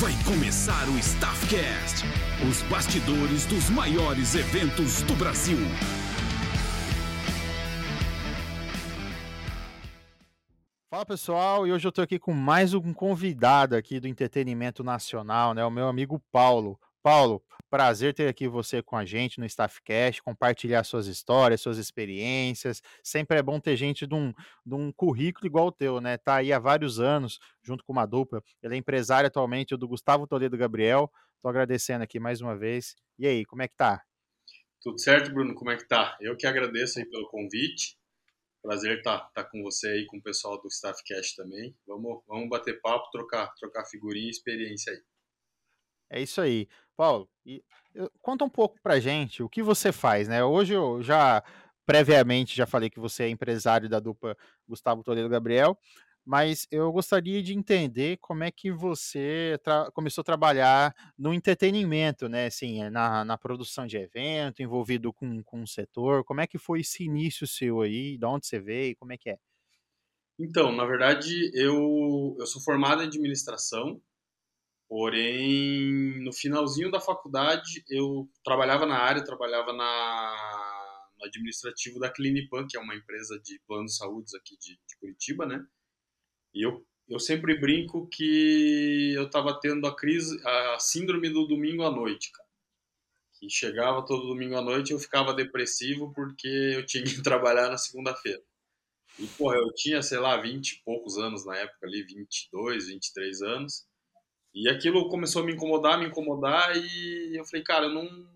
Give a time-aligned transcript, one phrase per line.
[0.00, 2.04] Vai começar o Staffcast,
[2.48, 5.58] os bastidores dos maiores eventos do Brasil.
[10.88, 15.52] Fala pessoal, e hoje eu tô aqui com mais um convidado aqui do entretenimento nacional,
[15.52, 15.64] né?
[15.64, 16.78] O meu amigo Paulo.
[17.02, 22.82] Paulo, prazer ter aqui você com a gente no Staffcast, compartilhar suas histórias, suas experiências.
[23.02, 24.32] Sempre é bom ter gente de um,
[24.64, 26.16] de um currículo igual o teu, né?
[26.16, 28.42] Tá aí há vários anos, junto com uma dupla.
[28.62, 31.10] Ele é empresário atualmente do Gustavo Toledo Gabriel.
[31.42, 32.96] Tô agradecendo aqui mais uma vez.
[33.18, 34.02] E aí, como é que tá?
[34.80, 35.54] Tudo certo, Bruno?
[35.54, 36.16] Como é que tá?
[36.20, 37.98] Eu que agradeço aí pelo convite.
[38.62, 41.76] Prazer estar tá, tá com você aí, com o pessoal do Staffcast também.
[41.86, 45.02] Vamos, vamos bater papo, trocar, trocar figurinha e experiência aí.
[46.10, 46.68] É isso aí.
[46.98, 47.62] Paulo, e,
[48.20, 50.42] conta um pouco pra gente o que você faz, né?
[50.42, 51.44] Hoje eu já,
[51.86, 55.78] previamente, já falei que você é empresário da dupla Gustavo Toledo Gabriel,
[56.26, 59.56] mas eu gostaria de entender como é que você
[59.94, 62.46] começou a trabalhar no entretenimento, né?
[62.46, 66.24] Assim, na, na produção de evento, envolvido com, com o setor.
[66.24, 68.18] Como é que foi esse início seu aí?
[68.18, 68.96] De onde você veio?
[68.96, 69.38] Como é que é?
[70.36, 74.00] Então, na verdade, eu, eu sou formado em administração,
[74.88, 82.66] Porém, no finalzinho da faculdade, eu trabalhava na área, trabalhava na, no administrativo da Clinipan,
[82.66, 85.62] que é uma empresa de planos de saúde aqui de, de Curitiba, né?
[86.54, 91.82] E eu, eu sempre brinco que eu estava tendo a crise, a síndrome do domingo
[91.82, 92.48] à noite, cara.
[93.38, 97.76] Que chegava todo domingo à noite eu ficava depressivo porque eu tinha que trabalhar na
[97.76, 98.42] segunda-feira.
[99.18, 103.42] E, porra, eu tinha, sei lá, 20 e poucos anos na época ali, 22, 23
[103.42, 103.86] anos.
[104.58, 108.28] E aquilo começou a me incomodar, me incomodar, e eu falei, cara, eu não,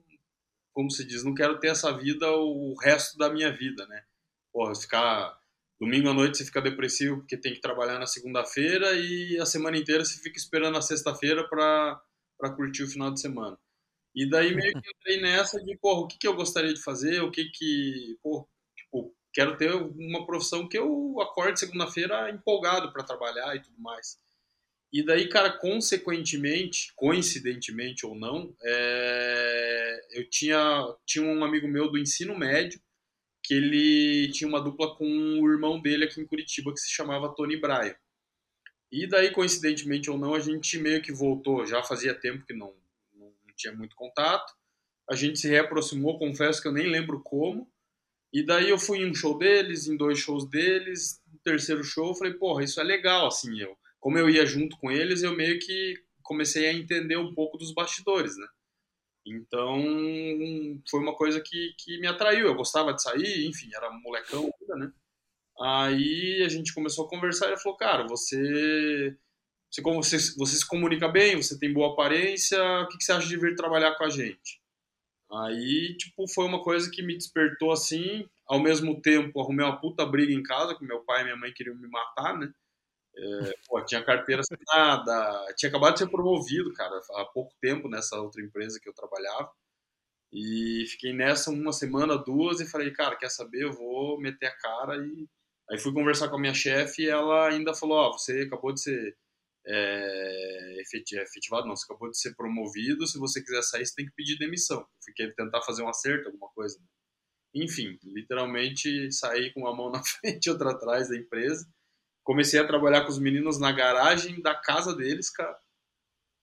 [0.73, 4.05] como se diz, não quero ter essa vida o resto da minha vida, né?
[4.53, 5.37] Porra, ficar
[5.81, 9.77] domingo à noite você fica depressivo porque tem que trabalhar na segunda-feira e a semana
[9.77, 12.01] inteira você fica esperando a sexta-feira para
[12.55, 13.59] curtir o final de semana.
[14.15, 17.21] E daí meio que entrei nessa de, porra, o que, que eu gostaria de fazer,
[17.21, 23.03] o que que, porra, tipo, quero ter uma profissão que eu acorde segunda-feira empolgado para
[23.03, 24.23] trabalhar e tudo mais.
[24.93, 30.07] E daí, cara, consequentemente, coincidentemente ou não, é...
[30.13, 32.79] eu tinha, tinha um amigo meu do ensino médio
[33.43, 37.35] que ele tinha uma dupla com o irmão dele aqui em Curitiba que se chamava
[37.35, 37.99] Tony Braia.
[38.91, 42.75] E daí, coincidentemente ou não, a gente meio que voltou, já fazia tempo que não,
[43.15, 44.53] não tinha muito contato.
[45.11, 47.67] A gente se reaproximou, confesso que eu nem lembro como.
[48.31, 52.09] E daí eu fui em um show deles, em dois shows deles, no terceiro show,
[52.09, 55.35] eu falei, porra, isso é legal, assim, eu como eu ia junto com eles, eu
[55.35, 58.47] meio que comecei a entender um pouco dos bastidores, né?
[59.25, 59.81] Então,
[60.91, 62.49] foi uma coisa que, que me atraiu.
[62.49, 64.93] Eu gostava de sair, enfim, era molecão ainda, né?
[65.61, 69.17] Aí a gente começou a conversar e ele falou, cara, você,
[69.71, 73.29] você, você, você se comunica bem, você tem boa aparência, o que, que você acha
[73.29, 74.61] de vir trabalhar com a gente?
[75.31, 78.29] Aí, tipo, foi uma coisa que me despertou assim.
[78.45, 81.53] Ao mesmo tempo, arrumei uma puta briga em casa, que meu pai e minha mãe
[81.55, 82.53] queriam me matar, né?
[83.15, 88.19] É, pô, tinha carteira assinada, tinha acabado de ser promovido, cara, há pouco tempo nessa
[88.19, 89.53] outra empresa que eu trabalhava.
[90.33, 93.65] E fiquei nessa uma semana, duas, e falei, cara, quer saber?
[93.65, 94.97] Eu vou meter a cara.
[94.97, 95.29] E
[95.71, 98.73] aí fui conversar com a minha chefe e ela ainda falou: Ó, oh, você acabou
[98.73, 99.17] de ser
[99.67, 103.07] é, efetivado, não, você acabou de ser promovido.
[103.07, 104.87] Se você quiser sair, você tem que pedir demissão.
[105.05, 106.79] Fiquei tentar fazer um acerto, alguma coisa.
[107.55, 111.67] Enfim, literalmente saí com uma mão na frente e outra atrás da empresa
[112.23, 115.59] comecei a trabalhar com os meninos na garagem da casa deles, cara.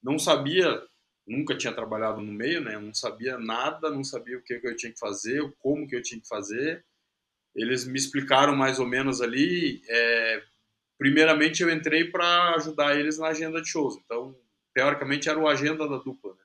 [0.01, 0.81] Não sabia,
[1.27, 2.77] nunca tinha trabalhado no meio, né?
[2.77, 6.21] Não sabia nada, não sabia o que, eu tinha que fazer, como que eu tinha
[6.21, 6.85] que fazer.
[7.55, 9.81] Eles me explicaram mais ou menos ali.
[9.87, 10.43] É,
[10.97, 13.97] primeiramente, eu entrei para ajudar eles na agenda de shows.
[13.97, 14.35] Então,
[14.73, 16.43] teoricamente, era o agenda da dupla, né?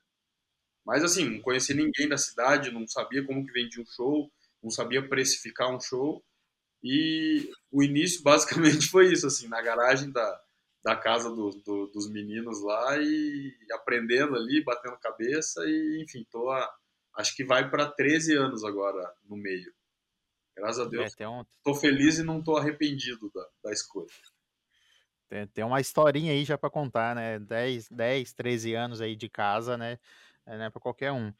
[0.85, 4.31] Mas assim, não conhecia ninguém da cidade, não sabia como que vendia um show,
[4.61, 6.23] não sabia precificar um show.
[6.83, 10.41] E o início basicamente foi isso, assim, na garagem da,
[10.83, 16.49] da casa do, do, dos meninos lá e aprendendo ali, batendo cabeça e, enfim, tô
[16.51, 16.75] a,
[17.17, 19.73] acho que vai para 13 anos agora no meio.
[20.55, 21.13] Graças a Deus.
[21.19, 21.43] É, um...
[21.63, 24.07] Tô feliz e não tô arrependido da, da escolha.
[25.27, 27.39] Tem, tem uma historinha aí já para contar, né?
[27.39, 29.99] 10, 10, 13 anos aí de casa, né?
[30.45, 31.33] É, né para qualquer um.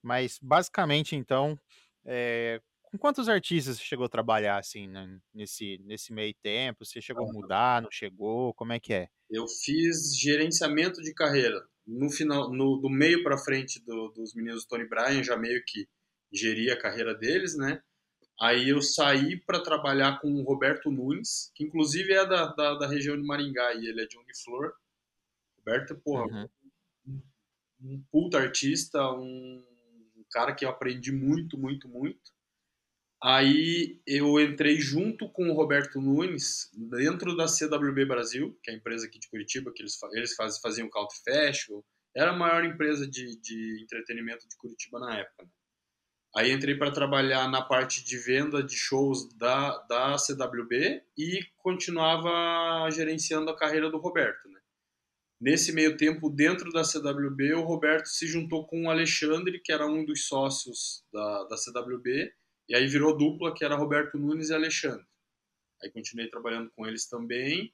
[0.00, 1.58] Mas basicamente, então,
[2.04, 2.62] é,
[2.92, 6.84] com quantos artistas você chegou a trabalhar assim né, nesse, nesse meio tempo?
[6.84, 8.52] Você chegou a mudar, não chegou?
[8.52, 9.08] Como é que é?
[9.30, 11.66] Eu fiz gerenciamento de carreira.
[11.86, 15.62] No final, no, do meio para frente do, dos meninos do Tony Bryan, já meio
[15.66, 15.88] que
[16.30, 17.82] geria a carreira deles, né?
[18.38, 22.86] Aí eu saí para trabalhar com o Roberto Nunes, que inclusive é da, da, da,
[22.86, 24.74] região de Maringá e ele é de Uniflor.
[25.58, 26.26] Roberto, porra,
[27.06, 27.22] uhum.
[27.80, 29.64] um puta artista, um,
[30.16, 32.32] um cara que eu aprendi muito, muito, muito.
[33.22, 38.76] Aí eu entrei junto com o Roberto Nunes dentro da CWB Brasil, que é a
[38.76, 41.84] empresa aqui de Curitiba, que eles, eles faz, faziam Country Festival.
[42.16, 45.44] Era a maior empresa de, de entretenimento de Curitiba na época.
[45.44, 45.50] Né?
[46.34, 52.90] Aí entrei para trabalhar na parte de venda de shows da, da CWB e continuava
[52.90, 54.48] gerenciando a carreira do Roberto.
[54.48, 54.58] Né?
[55.40, 59.86] Nesse meio tempo, dentro da CWB, o Roberto se juntou com o Alexandre, que era
[59.86, 62.32] um dos sócios da, da CWB,
[62.72, 65.06] e aí virou dupla, que era Roberto Nunes e Alexandre.
[65.82, 67.70] Aí continuei trabalhando com eles também.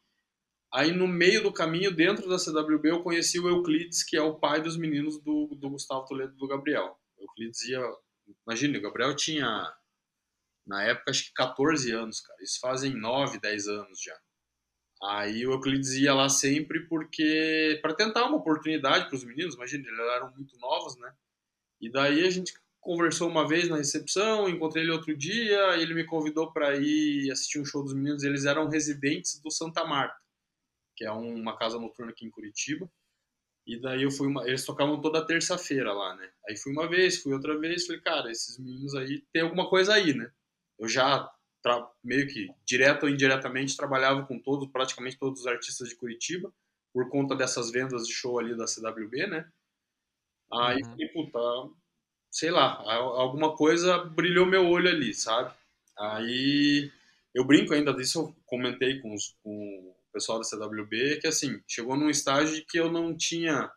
[0.74, 4.40] Aí no meio do caminho, dentro da CWB, eu conheci o Euclides, que é o
[4.40, 6.98] pai dos meninos do, do Gustavo Toledo e do Gabriel.
[7.16, 7.80] O Euclides ia
[8.44, 9.72] Imagina, o Gabriel tinha,
[10.66, 12.42] na época, acho que 14 anos, cara.
[12.42, 14.18] Isso fazem 9, 10 anos já.
[15.00, 19.86] Aí o Euclides ia lá sempre porque para tentar uma oportunidade para os meninos, imagina,
[19.86, 21.14] eles eram muito novos, né?
[21.80, 22.52] E daí a gente
[22.88, 27.60] conversou uma vez na recepção, encontrei ele outro dia, ele me convidou para ir assistir
[27.60, 28.22] um show dos meninos.
[28.22, 30.16] Eles eram residentes do Santa Marta,
[30.96, 32.90] que é uma casa noturna aqui em Curitiba.
[33.66, 34.48] E daí eu fui uma.
[34.48, 36.32] Eles tocavam toda terça-feira lá, né?
[36.48, 39.92] Aí fui uma vez, fui outra vez, falei, cara, esses meninos aí tem alguma coisa
[39.92, 40.32] aí, né?
[40.78, 41.30] Eu já
[41.62, 41.86] tra...
[42.02, 46.50] meio que direto ou indiretamente trabalhava com todos, praticamente todos os artistas de Curitiba,
[46.94, 49.46] por conta dessas vendas de show ali da CWB, né?
[50.50, 50.90] Aí uhum.
[50.90, 51.38] falei, puta,
[52.30, 55.52] sei lá, alguma coisa brilhou meu olho ali, sabe?
[55.98, 56.90] Aí
[57.34, 61.96] eu brinco ainda disso, eu comentei com, os, com pessoal da CWB, que assim, chegou
[61.96, 63.70] num estágio que eu não tinha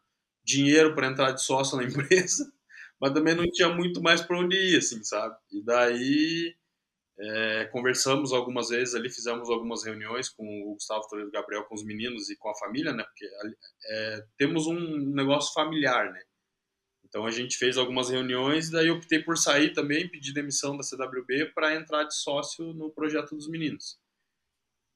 [0.43, 2.51] dinheiro para entrar de sócio na empresa,
[2.99, 5.35] mas também não tinha muito mais para onde ir, assim, sabe?
[5.51, 6.55] E daí
[7.19, 11.83] é, conversamos algumas vezes ali, fizemos algumas reuniões com o Gustavo Toledo Gabriel, com os
[11.83, 13.03] meninos e com a família, né?
[13.03, 13.25] Porque
[13.89, 16.21] é, temos um negócio familiar, né?
[17.11, 21.47] Então a gente fez algumas reuniões, daí optei por sair também, pedir demissão da CWB
[21.53, 23.99] para entrar de sócio no projeto dos meninos.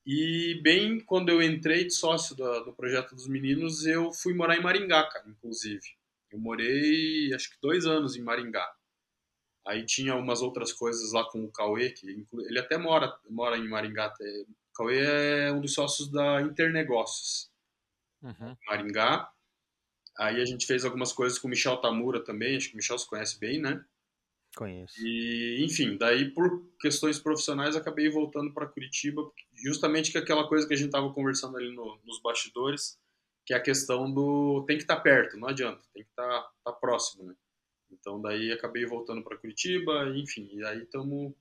[0.06, 4.56] E bem quando eu entrei de sócio do, do projeto dos meninos, eu fui morar
[4.56, 5.84] em Maringá, cara, inclusive.
[6.32, 8.66] Eu morei acho que dois anos em Maringá.
[9.68, 13.68] Aí tinha umas outras coisas lá com o Cauê, que ele até mora, mora em
[13.68, 14.06] Maringá.
[14.06, 14.24] Até.
[14.24, 15.00] O Cauê
[15.48, 17.52] é um dos sócios da Internegócios,
[18.22, 18.56] uhum.
[18.68, 19.30] Maringá.
[20.18, 22.98] Aí a gente fez algumas coisas com o Michel Tamura também, acho que o Michel
[22.98, 23.84] se conhece bem, né?
[24.56, 24.96] Conheço.
[25.06, 30.74] E, enfim, daí por questões profissionais acabei voltando para Curitiba, justamente que aquela coisa que
[30.74, 32.98] a gente estava conversando ali no, nos bastidores,
[33.46, 36.28] que é a questão do tem que estar tá perto, não adianta, tem que estar
[36.28, 37.36] tá, tá próximo, né?
[37.92, 41.34] Então daí acabei voltando para Curitiba, enfim, e aí estamos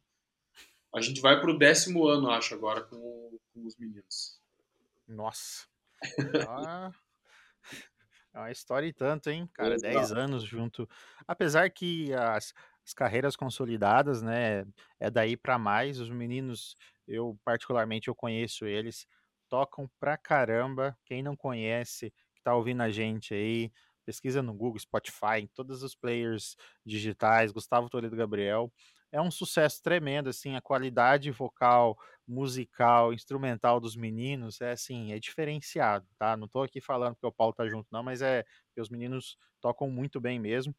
[0.95, 4.41] a gente vai para o décimo ano, acho, agora com, com os meninos.
[5.07, 5.67] Nossa.
[6.49, 6.93] Ah,
[8.35, 9.49] é uma história e tanto, hein?
[9.55, 10.89] Cara, 10 anos junto.
[11.27, 12.53] Apesar que as,
[12.85, 14.65] as carreiras consolidadas, né?
[14.99, 16.01] É daí para mais.
[16.01, 16.75] Os meninos,
[17.07, 19.07] eu particularmente eu conheço eles,
[19.49, 20.97] tocam pra caramba.
[21.05, 23.71] Quem não conhece, que tá ouvindo a gente aí,
[24.05, 28.73] pesquisa no Google, Spotify, em todos os players digitais, Gustavo Toledo Gabriel.
[29.15, 31.97] É um sucesso tremendo, assim, a qualidade vocal,
[32.27, 36.37] musical, instrumental dos meninos é assim, é diferenciado, tá?
[36.37, 39.37] Não tô aqui falando porque o Paulo tá junto, não, mas é que os meninos
[39.61, 40.75] tocam muito bem mesmo.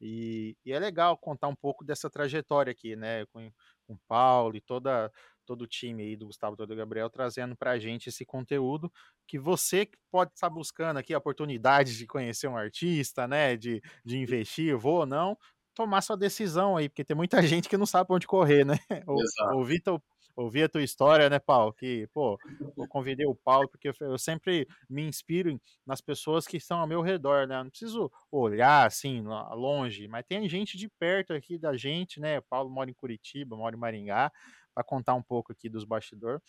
[0.00, 3.26] E, e, é legal contar um pouco dessa trajetória aqui, né?
[3.26, 3.50] Com,
[3.88, 5.10] com o Paulo e toda,
[5.44, 8.88] todo o time aí do Gustavo Todo Gabriel trazendo para a gente esse conteúdo
[9.26, 13.56] que você pode estar buscando aqui a oportunidade de conhecer um artista, né?
[13.56, 15.36] De, de investir, vou ou não,
[15.80, 18.74] tomar sua decisão aí, porque tem muita gente que não sabe pra onde correr, né?
[19.56, 20.02] Ouvir teu,
[20.36, 21.72] ouvir a tua história, né, Paulo?
[21.72, 22.38] Que, pô,
[22.76, 27.00] eu convidei o Paulo porque eu sempre me inspiro nas pessoas que estão ao meu
[27.00, 27.58] redor, né?
[27.58, 32.38] Eu não preciso olhar assim longe, mas tem gente de perto aqui da gente, né?
[32.38, 34.30] O Paulo mora em Curitiba, mora em Maringá,
[34.74, 36.42] para contar um pouco aqui dos bastidores.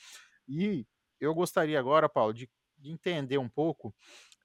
[0.46, 0.86] E
[1.22, 3.96] eu gostaria agora, Paulo, de, de entender um pouco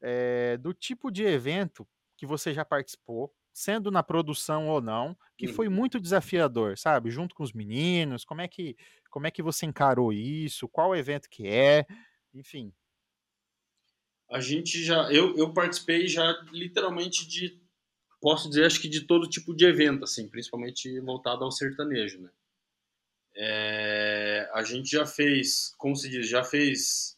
[0.00, 5.48] é, do tipo de evento que você já participou, sendo na produção ou não, que
[5.48, 5.72] foi uhum.
[5.72, 7.10] muito desafiador, sabe?
[7.10, 8.76] Junto com os meninos, como é que
[9.10, 10.68] como é que você encarou isso?
[10.68, 11.86] Qual evento que é?
[12.34, 12.70] Enfim.
[14.30, 17.58] A gente já eu, eu participei já literalmente de
[18.20, 22.30] posso dizer acho que de todo tipo de evento assim, principalmente voltado ao sertanejo, né?
[23.34, 27.16] É, a gente já fez, como se diz, já fez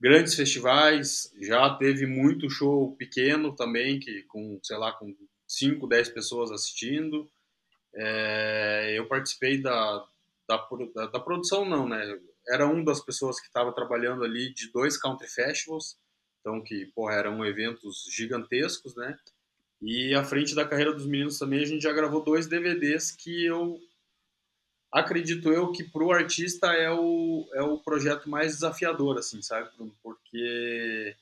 [0.00, 5.14] grandes festivais, já teve muito show pequeno também, que com, sei lá, com
[5.50, 7.28] 5, 10 pessoas assistindo.
[7.92, 10.06] É, eu participei da,
[10.48, 12.18] da, da, da, produção, não, né?
[12.48, 15.98] Era um das pessoas que estava trabalhando ali de dois country festivals,
[16.40, 19.18] então que, porra, eram eventos gigantescos, né?
[19.82, 23.44] E à frente da carreira dos meninos também, a gente já gravou dois DVDs que
[23.44, 23.80] eu
[24.92, 29.68] acredito eu que para o artista é o, é o projeto mais desafiador, assim, sabe,
[30.02, 31.16] Porque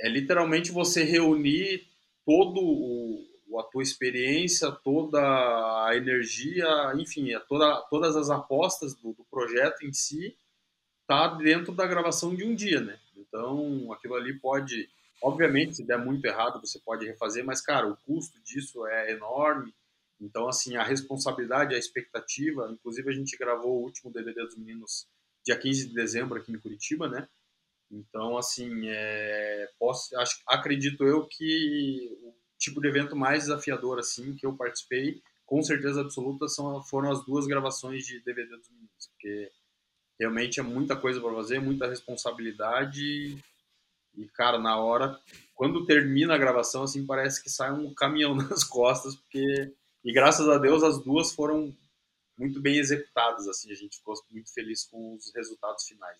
[0.00, 1.93] é literalmente você reunir
[2.24, 6.66] todo o, a tua experiência, toda a energia,
[6.96, 10.36] enfim, é toda, todas as apostas do, do projeto em si
[11.06, 12.98] tá dentro da gravação de um dia, né?
[13.16, 14.88] Então, aquilo ali pode,
[15.22, 19.74] obviamente, se der muito errado, você pode refazer, mas, cara, o custo disso é enorme.
[20.20, 25.06] Então, assim, a responsabilidade, a expectativa, inclusive a gente gravou o último DVD dos meninos
[25.44, 27.28] dia 15 de dezembro aqui em Curitiba, né?
[27.90, 34.34] Então, assim, é, posso, acho, acredito eu que o tipo de evento mais desafiador, assim,
[34.34, 39.08] que eu participei, com certeza absoluta, são, foram as duas gravações de DVD dos meninos,
[39.08, 39.50] porque
[40.18, 43.36] realmente é muita coisa para fazer, muita responsabilidade
[44.16, 45.18] e, cara, na hora,
[45.54, 49.72] quando termina a gravação, assim, parece que sai um caminhão nas costas, porque,
[50.04, 51.74] e graças a Deus, as duas foram
[52.38, 56.18] muito bem executadas, assim, a gente ficou muito feliz com os resultados finais.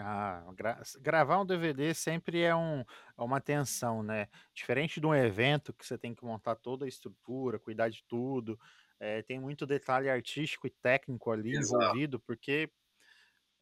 [0.00, 4.28] Ah, gra gravar um DVD sempre é, um, é uma tensão, né?
[4.54, 8.58] Diferente de um evento que você tem que montar toda a estrutura, cuidar de tudo,
[8.98, 11.84] é, tem muito detalhe artístico e técnico ali Exato.
[11.84, 12.70] envolvido, porque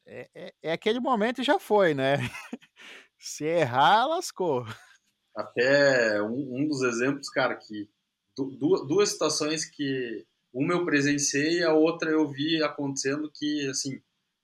[0.05, 2.15] é, é, é, aquele momento e já foi, né?
[3.17, 4.65] Se errar, lascou.
[5.35, 7.89] Até um, um dos exemplos, cara, que
[8.37, 14.01] du duas situações que uma eu presenciei e a outra eu vi acontecendo que, assim,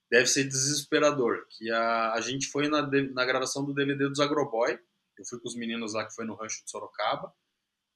[0.09, 1.45] deve ser desesperador.
[1.49, 4.79] Que a, a gente foi na, na gravação do DVD dos Agroboy,
[5.17, 7.33] eu fui com os meninos lá que foi no rancho de Sorocaba,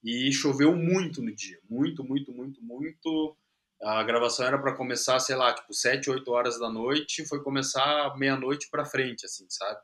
[0.04, 3.38] e choveu muito no dia, muito, muito, muito, muito.
[3.84, 8.16] A gravação era para começar, sei lá, tipo 7, 8 horas da noite, foi começar
[8.18, 9.80] meia-noite para frente, assim, sabe?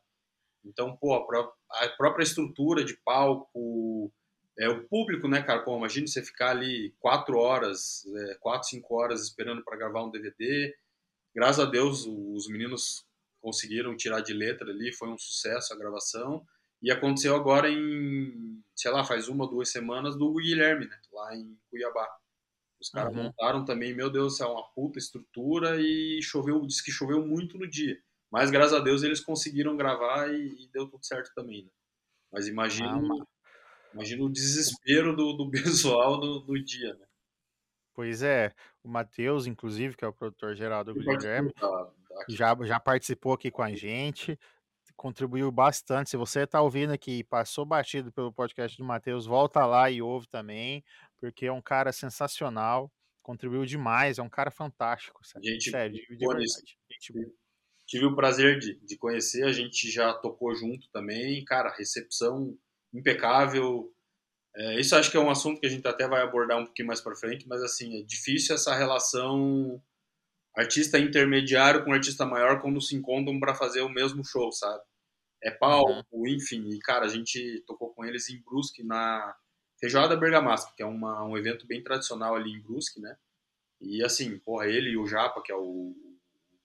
[0.65, 4.11] Então, pô, a, pró a, própria estrutura de palco,
[4.59, 5.63] é, o público, né, cara?
[5.63, 10.11] Pô, imagina você ficar ali 4 horas, é, 4, 5 horas esperando para gravar um
[10.11, 10.75] DVD,
[11.37, 13.05] Graças a Deus, os meninos
[13.39, 16.43] conseguiram tirar de letra ali, foi um sucesso a gravação.
[16.81, 20.99] E aconteceu agora em, sei lá, faz uma ou duas semanas do Guilherme, né?
[21.13, 22.09] Lá em Cuiabá.
[22.81, 23.25] Os caras uhum.
[23.25, 27.69] montaram também, meu Deus, é uma puta estrutura e choveu, disse que choveu muito no
[27.69, 28.01] dia.
[28.31, 31.69] Mas graças a Deus eles conseguiram gravar e, e deu tudo certo também, né?
[32.31, 33.25] Mas imagina, ah,
[33.93, 37.06] imagina o desespero do, do pessoal do, do dia, né?
[37.97, 41.51] Pois é, o Matheus, inclusive, que é o produtor geral do Guilherme,
[42.29, 44.37] já, já participou aqui com a gente,
[44.95, 46.11] contribuiu bastante.
[46.11, 49.99] Se você está ouvindo aqui e passou batido pelo podcast do Matheus, volta lá e
[49.99, 50.83] ouve também,
[51.19, 52.91] porque é um cara sensacional,
[53.23, 55.25] contribuiu demais, é um cara fantástico.
[55.25, 55.47] Sabe?
[55.47, 56.45] Gente, Sério, de, de verdade.
[56.91, 57.33] Gente,
[57.87, 62.55] tive o prazer de, de conhecer, a gente já tocou junto também, cara, recepção
[62.93, 63.91] impecável,
[64.57, 66.87] é, isso acho que é um assunto que a gente até vai abordar um pouquinho
[66.87, 69.79] mais para frente, mas assim, é difícil essa relação
[70.55, 74.83] artista intermediário com artista maior quando se encontram para fazer o mesmo show, sabe?
[75.43, 76.27] É palco, uhum.
[76.27, 76.67] enfim.
[76.69, 79.37] E, cara, a gente tocou com eles em Brusque, na
[79.79, 83.15] Feijoada Bergamasca, que é uma, um evento bem tradicional ali em Brusque, né?
[83.79, 85.95] E, assim, porra, ele e o Japa, que é o,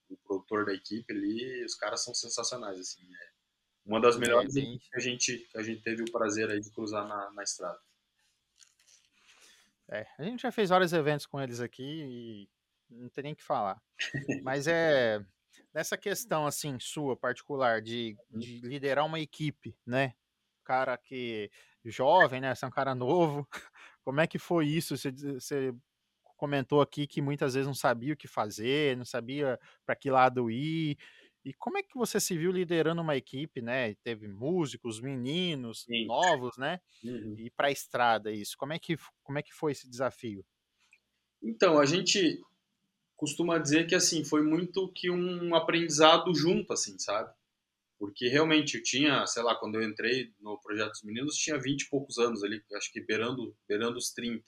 [0.08, 3.02] o produtor da equipe ali, os caras são sensacionais, assim.
[3.02, 3.31] É,
[3.84, 7.06] uma das melhores que a gente que a gente teve o prazer aí de cruzar
[7.06, 7.78] na, na estrada.
[9.88, 12.48] É, a gente já fez vários eventos com eles aqui e
[12.88, 13.80] não tem nem que falar.
[14.42, 15.24] Mas é
[15.72, 18.38] nessa questão assim sua particular de, uhum.
[18.38, 20.14] de liderar uma equipe, né?
[20.64, 21.50] Cara que
[21.84, 22.54] jovem, né?
[22.54, 23.46] Você é um cara novo.
[24.04, 24.96] Como é que foi isso?
[24.96, 25.74] Você, você
[26.36, 30.50] comentou aqui que muitas vezes não sabia o que fazer, não sabia para que lado
[30.50, 30.96] ir.
[31.44, 33.94] E como é que você se viu liderando uma equipe, né?
[33.96, 36.06] Teve músicos, meninos, Sim.
[36.06, 36.80] novos, né?
[37.02, 37.34] Uhum.
[37.37, 38.56] E para a estrada isso.
[38.56, 40.44] Como é que como é que foi esse desafio?
[41.42, 42.40] Então, a gente
[43.16, 47.32] costuma dizer que assim, foi muito que um aprendizado junto assim, sabe?
[47.99, 51.82] Porque realmente eu tinha, sei lá, quando eu entrei no projeto dos meninos, tinha 20
[51.82, 54.44] e poucos anos ali, acho que beirando, beirando os 30.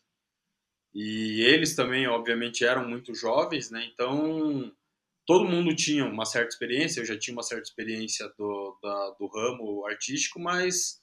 [0.93, 3.89] E eles também, obviamente, eram muito jovens, né?
[3.93, 4.73] Então,
[5.27, 9.27] todo mundo tinha uma certa experiência, eu já tinha uma certa experiência do, da, do
[9.27, 11.03] ramo artístico, mas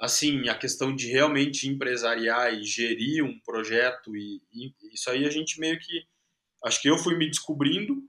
[0.00, 5.30] assim, a questão de realmente empresariar e gerir um projeto e, e, isso aí a
[5.30, 6.04] gente meio que
[6.64, 8.02] acho que eu fui me descobrindo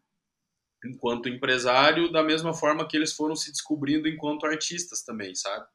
[0.86, 5.66] enquanto empresário da mesma forma que eles foram se descobrindo enquanto artistas também, sabe?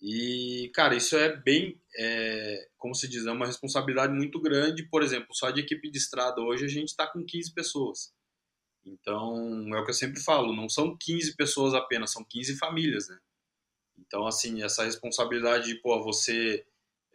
[0.00, 4.88] E, cara, isso é bem, é, como se diz, é uma responsabilidade muito grande.
[4.88, 8.12] Por exemplo, só de equipe de estrada hoje a gente está com 15 pessoas.
[8.92, 13.08] Então, é o que eu sempre falo, não são 15 pessoas apenas, são 15 famílias,
[13.08, 13.18] né?
[13.98, 16.64] Então, assim, essa responsabilidade de, pô, você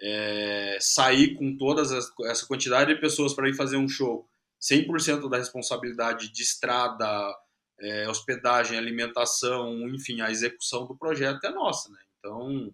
[0.02, 4.28] é, sair com toda essa quantidade de pessoas para ir fazer um show,
[4.62, 7.36] 100% da responsabilidade de estrada,
[7.80, 12.00] é, hospedagem, alimentação, enfim, a execução do projeto é nossa, né?
[12.20, 12.74] Então,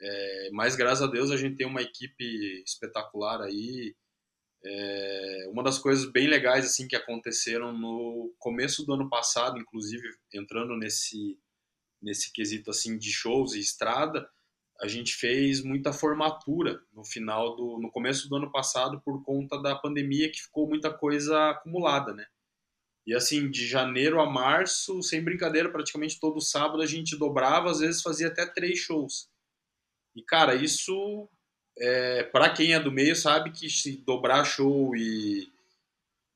[0.00, 3.94] é, mas graças a Deus a gente tem uma equipe espetacular aí.
[4.62, 10.02] É, uma das coisas bem legais assim que aconteceram no começo do ano passado, inclusive
[10.32, 11.38] entrando nesse
[12.02, 14.28] nesse quesito assim de shows e estrada,
[14.80, 19.60] a gente fez muita formatura no final do no começo do ano passado por conta
[19.60, 22.26] da pandemia que ficou muita coisa acumulada, né?
[23.06, 27.80] E assim, de janeiro a março, sem brincadeira, praticamente todo sábado a gente dobrava, às
[27.80, 29.28] vezes fazia até três shows.
[30.14, 31.28] E cara, isso
[31.80, 35.50] é, para quem é do meio sabe que se dobrar show e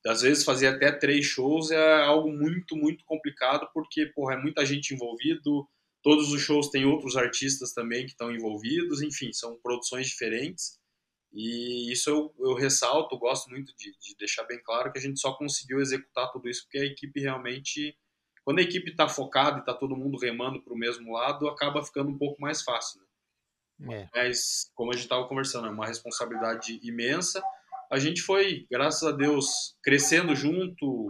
[0.07, 4.65] às vezes fazer até três shows é algo muito, muito complicado, porque porra, é muita
[4.65, 5.67] gente envolvido,
[6.03, 10.79] todos os shows têm outros artistas também que estão envolvidos, enfim, são produções diferentes.
[11.33, 15.19] E isso eu, eu ressalto, gosto muito de, de, deixar bem claro que a gente
[15.19, 17.97] só conseguiu executar tudo isso porque a equipe realmente.
[18.45, 21.83] Quando a equipe está focada e está todo mundo remando para o mesmo lado, acaba
[21.83, 23.01] ficando um pouco mais fácil.
[23.01, 23.04] Né?
[23.93, 24.09] É.
[24.15, 27.43] Mas, como a gente estava conversando, é uma responsabilidade imensa
[27.91, 31.09] a gente foi, graças a Deus, crescendo junto,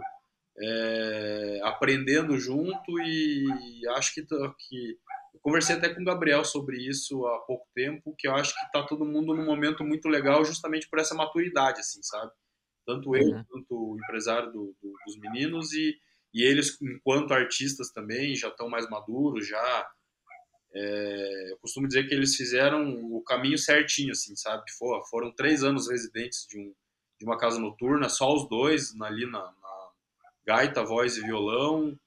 [0.61, 4.97] é, aprendendo junto e acho que, que
[5.41, 8.83] conversei até com o Gabriel sobre isso há pouco tempo, que eu acho que está
[8.83, 12.31] todo mundo num momento muito legal justamente por essa maturidade, assim, sabe?
[12.85, 13.43] Tanto eu, uhum.
[13.49, 15.97] quanto o empresário do, do, dos meninos e,
[16.33, 19.89] e eles, enquanto artistas também, já estão mais maduros, já
[20.75, 24.63] é, eu costumo dizer que eles fizeram o caminho certinho, assim, sabe?
[24.77, 26.73] For, foram três anos residentes de, um,
[27.17, 29.89] de uma casa noturna, só os dois ali na, na
[30.45, 31.97] gaita, voz e violão.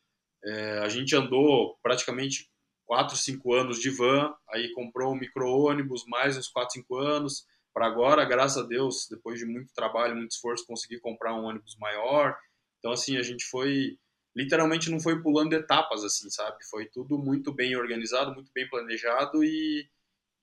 [0.44, 2.50] É, a gente andou praticamente
[2.84, 7.86] quatro, cinco anos de van, aí comprou um micro-ônibus, mais uns quatro, cinco anos, para
[7.86, 12.36] agora, graças a Deus, depois de muito trabalho, muito esforço, conseguir comprar um ônibus maior.
[12.78, 13.96] Então, assim, a gente foi
[14.36, 16.58] literalmente não foi pulando etapas, assim, sabe?
[16.70, 19.88] Foi tudo muito bem organizado, muito bem planejado e,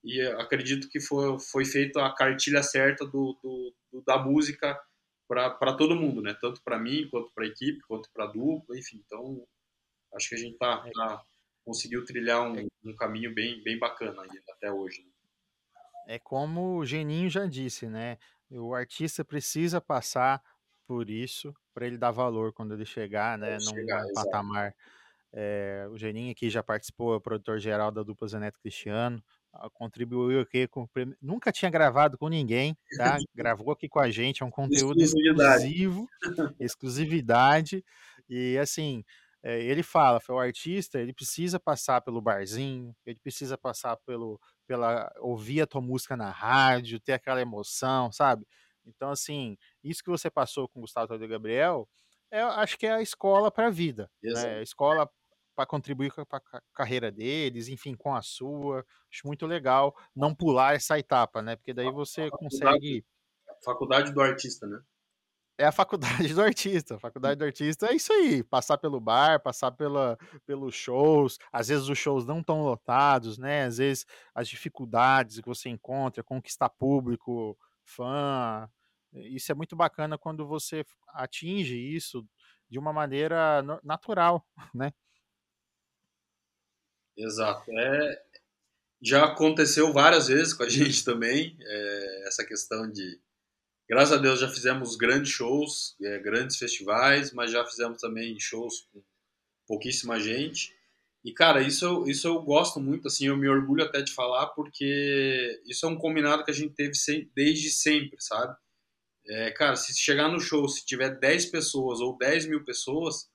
[0.04, 4.80] e acredito que foi, foi feita a cartilha certa do, do, do da música
[5.28, 6.36] para todo mundo, né?
[6.40, 9.02] Tanto para mim, quanto para a equipe, quanto para a dupla, enfim.
[9.06, 9.46] Então,
[10.14, 11.24] acho que a gente tá, tá
[11.66, 15.02] conseguiu trilhar um, um, caminho bem, bem bacana até hoje.
[15.02, 15.12] Né?
[16.08, 18.20] É como o Geninho já disse, né?
[18.52, 20.42] O artista precisa passar
[20.88, 24.74] por isso, para ele dar valor quando ele chegar, né, num, chegar, patamar.
[25.34, 29.22] É, o Geninho aqui já participou, é produtor geral da dupla Zeneto Cristiano,
[29.74, 30.88] contribuiu aqui com
[31.22, 33.18] nunca tinha gravado com ninguém, tá?
[33.36, 36.08] Gravou aqui com a gente, é um conteúdo exclusivo,
[36.60, 37.84] exclusividade
[38.30, 39.04] e assim,
[39.44, 45.12] é, ele fala, o artista, ele precisa passar pelo barzinho, ele precisa passar pelo pela
[45.20, 48.48] ouvir a tua música na rádio, ter aquela emoção, sabe?
[48.86, 49.58] Então, assim,
[49.90, 51.88] isso que você passou com o Gustavo Tadeu Gabriel,
[52.32, 54.10] é, acho que é a escola para a vida.
[54.22, 54.60] Né?
[54.60, 55.10] A escola
[55.56, 58.86] para contribuir com a carreira deles, enfim, com a sua.
[59.12, 61.56] Acho muito legal não pular essa etapa, né?
[61.56, 63.06] Porque daí você consegue.
[63.64, 64.80] Faculdade do artista, né?
[65.58, 66.96] É a faculdade do artista.
[66.96, 68.44] A faculdade do artista é isso aí.
[68.44, 71.38] Passar pelo bar, passar pela, pelos shows.
[71.52, 73.64] Às vezes os shows não estão lotados, né?
[73.64, 78.70] Às vezes as dificuldades que você encontra, conquistar público, fã.
[79.24, 82.26] Isso é muito bacana quando você atinge isso
[82.70, 84.92] de uma maneira natural, né?
[87.18, 87.72] Exato.
[87.72, 88.22] É,
[89.02, 93.20] já aconteceu várias vezes com a gente também, é, essa questão de.
[93.88, 98.82] Graças a Deus já fizemos grandes shows, é, grandes festivais, mas já fizemos também shows
[98.92, 99.04] com
[99.68, 100.74] pouquíssima gente.
[101.24, 105.62] E, cara, isso, isso eu gosto muito, assim, eu me orgulho até de falar, porque
[105.66, 108.56] isso é um combinado que a gente teve sem, desde sempre, sabe?
[109.28, 113.28] É, cara, se chegar no show, se tiver 10 pessoas ou 10 mil pessoas,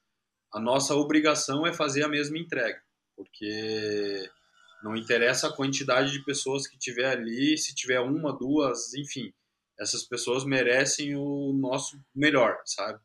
[0.52, 2.80] a nossa obrigação é fazer a mesma entrega,
[3.16, 4.30] porque
[4.82, 9.32] não interessa a quantidade de pessoas que tiver ali, se tiver uma, duas, enfim,
[9.78, 13.00] essas pessoas merecem o nosso melhor, sabe?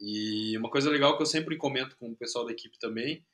[0.00, 3.24] E uma coisa legal que eu sempre comento com o pessoal da equipe também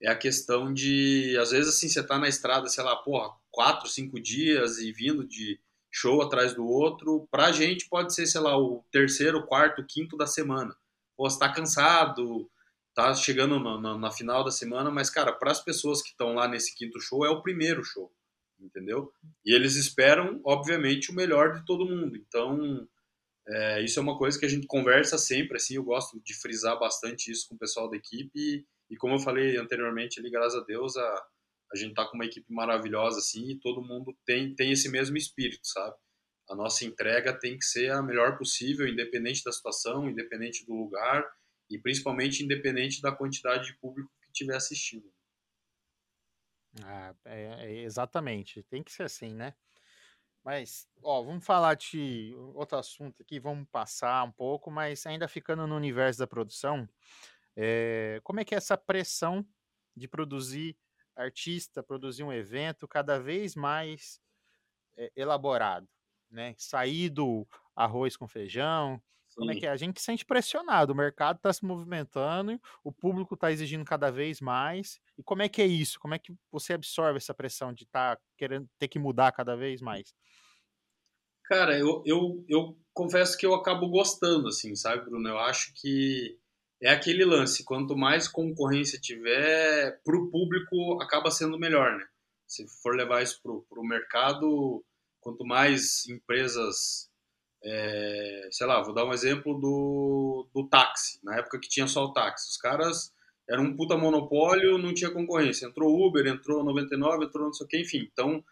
[0.00, 3.88] é a questão de, às vezes, assim, você tá na estrada, sei lá, porra, quatro,
[3.88, 5.60] cinco dias e vindo de
[5.94, 7.28] show atrás do outro.
[7.30, 10.76] Pra gente pode ser, sei lá, o terceiro, quarto, quinto da semana.
[11.16, 12.50] Pô, você tá cansado,
[12.92, 16.34] tá chegando na, na, na final da semana, mas, cara, para as pessoas que estão
[16.34, 18.12] lá nesse quinto show, é o primeiro show,
[18.58, 19.12] entendeu?
[19.44, 22.16] E eles esperam, obviamente, o melhor de todo mundo.
[22.16, 22.88] Então,
[23.46, 26.76] é, isso é uma coisa que a gente conversa sempre, assim, eu gosto de frisar
[26.78, 30.64] bastante isso com o pessoal da equipe e como eu falei anteriormente, ali, graças a
[30.64, 31.24] Deus, a,
[31.74, 35.16] a gente tá com uma equipe maravilhosa assim e todo mundo tem tem esse mesmo
[35.16, 35.96] espírito, sabe?
[36.48, 41.24] A nossa entrega tem que ser a melhor possível, independente da situação, independente do lugar
[41.70, 45.10] e principalmente independente da quantidade de público que estiver assistindo.
[46.82, 49.54] Ah, é, é, exatamente, tem que ser assim, né?
[50.44, 55.66] Mas, ó, vamos falar de outro assunto aqui, vamos passar um pouco, mas ainda ficando
[55.66, 56.86] no universo da produção,
[57.56, 59.46] é, como é que é essa pressão
[59.96, 60.76] de produzir
[61.16, 64.20] artista, produzir um evento cada vez mais
[64.96, 65.88] é, elaborado,
[66.30, 66.54] né?
[66.58, 69.02] Sair do arroz com feijão,
[69.36, 69.70] como é que é?
[69.70, 74.10] A gente se sente pressionado, o mercado está se movimentando, o público está exigindo cada
[74.10, 75.00] vez mais.
[75.18, 75.98] E como é que é isso?
[75.98, 79.56] Como é que você absorve essa pressão de estar tá querendo ter que mudar cada
[79.56, 80.14] vez mais?
[81.44, 85.28] Cara, eu, eu, eu confesso que eu acabo gostando, assim, sabe, Bruno?
[85.28, 86.38] Eu acho que
[86.84, 92.04] é aquele lance, quanto mais concorrência tiver, para o público acaba sendo melhor, né?
[92.46, 94.84] Se for levar isso para o mercado,
[95.20, 97.10] quanto mais empresas
[97.64, 102.04] é, sei lá, vou dar um exemplo do, do táxi, na época que tinha só
[102.04, 102.50] o táxi.
[102.50, 103.12] Os caras
[103.48, 105.66] eram um puta monopólio, não tinha concorrência.
[105.66, 108.08] Entrou Uber, entrou 99, entrou não sei o que, enfim.
[108.12, 108.44] Então,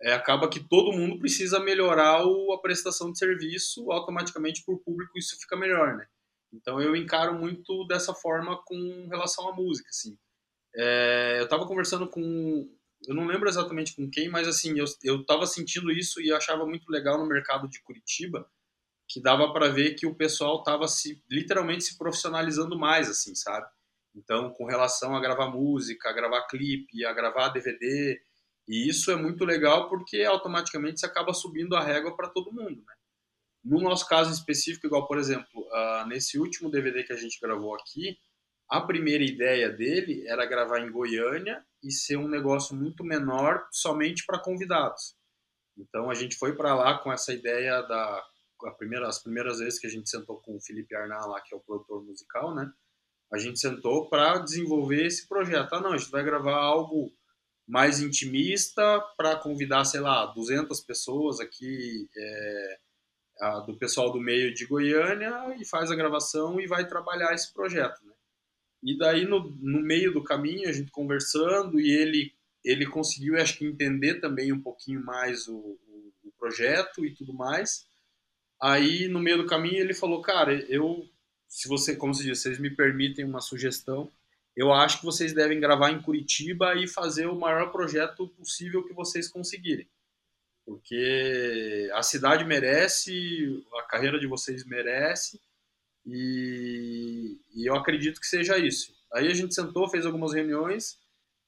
[0.00, 5.18] é, acaba que todo mundo precisa melhorar o, a prestação de serviço, automaticamente por público
[5.18, 6.06] isso fica melhor, né?
[6.52, 10.18] Então, eu encaro muito dessa forma com relação à música, assim.
[10.74, 12.68] É, eu estava conversando com
[13.06, 16.66] eu não lembro exatamente com quem, mas assim, eu, eu tava sentindo isso e achava
[16.66, 18.46] muito legal no mercado de Curitiba,
[19.08, 23.66] que dava para ver que o pessoal estava se literalmente se profissionalizando mais, assim, sabe?
[24.14, 28.20] Então, com relação a gravar música, a gravar clipe, a gravar DVD,
[28.68, 32.84] e isso é muito legal porque automaticamente você acaba subindo a régua para todo mundo,
[32.86, 32.94] né?
[33.62, 37.74] No nosso caso específico, igual por exemplo, uh, nesse último DVD que a gente gravou
[37.74, 38.16] aqui,
[38.68, 44.24] a primeira ideia dele era gravar em Goiânia e ser um negócio muito menor, somente
[44.24, 45.16] para convidados.
[45.76, 48.22] Então a gente foi para lá com essa ideia da
[48.78, 51.56] primeira, as primeiras vezes que a gente sentou com o Felipe Arnal lá, que é
[51.56, 52.70] o produtor musical, né?
[53.32, 55.72] A gente sentou para desenvolver esse projeto.
[55.72, 57.12] Ah, não, a gente vai gravar algo
[57.66, 62.78] mais intimista para convidar, sei lá, 200 pessoas aqui é,
[63.40, 67.52] a, do pessoal do meio de Goiânia e faz a gravação e vai trabalhar esse
[67.52, 68.12] projeto, né?
[68.82, 72.32] E daí, no, no meio do caminho, a gente conversando e ele,
[72.64, 77.34] ele conseguiu, acho que, entender também um pouquinho mais o, o, o projeto e tudo
[77.34, 77.86] mais.
[78.60, 81.06] Aí, no meio do caminho, ele falou, cara, eu,
[81.46, 84.10] se você, como se diz, vocês me permitem uma sugestão,
[84.56, 88.94] eu acho que vocês devem gravar em Curitiba e fazer o maior projeto possível que
[88.94, 89.88] vocês conseguirem.
[90.70, 95.40] Porque a cidade merece, a carreira de vocês merece,
[96.06, 98.94] e, e eu acredito que seja isso.
[99.12, 100.96] Aí a gente sentou, fez algumas reuniões,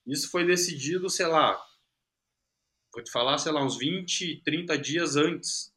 [0.04, 1.56] isso foi decidido, sei lá,
[2.92, 5.72] vou te falar, sei lá, uns 20, 30 dias antes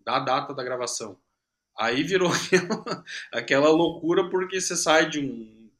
[0.00, 1.20] da data da gravação.
[1.78, 2.30] Aí virou
[3.30, 5.70] aquela, loucura porque você sai de um,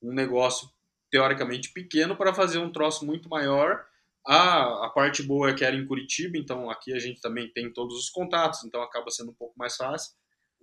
[0.00, 0.70] um negócio
[1.10, 3.84] teoricamente pequeno para fazer um troço muito maior.
[4.26, 7.72] A, a parte boa é que era em Curitiba, então aqui a gente também tem
[7.72, 10.12] todos os contatos, então acaba sendo um pouco mais fácil.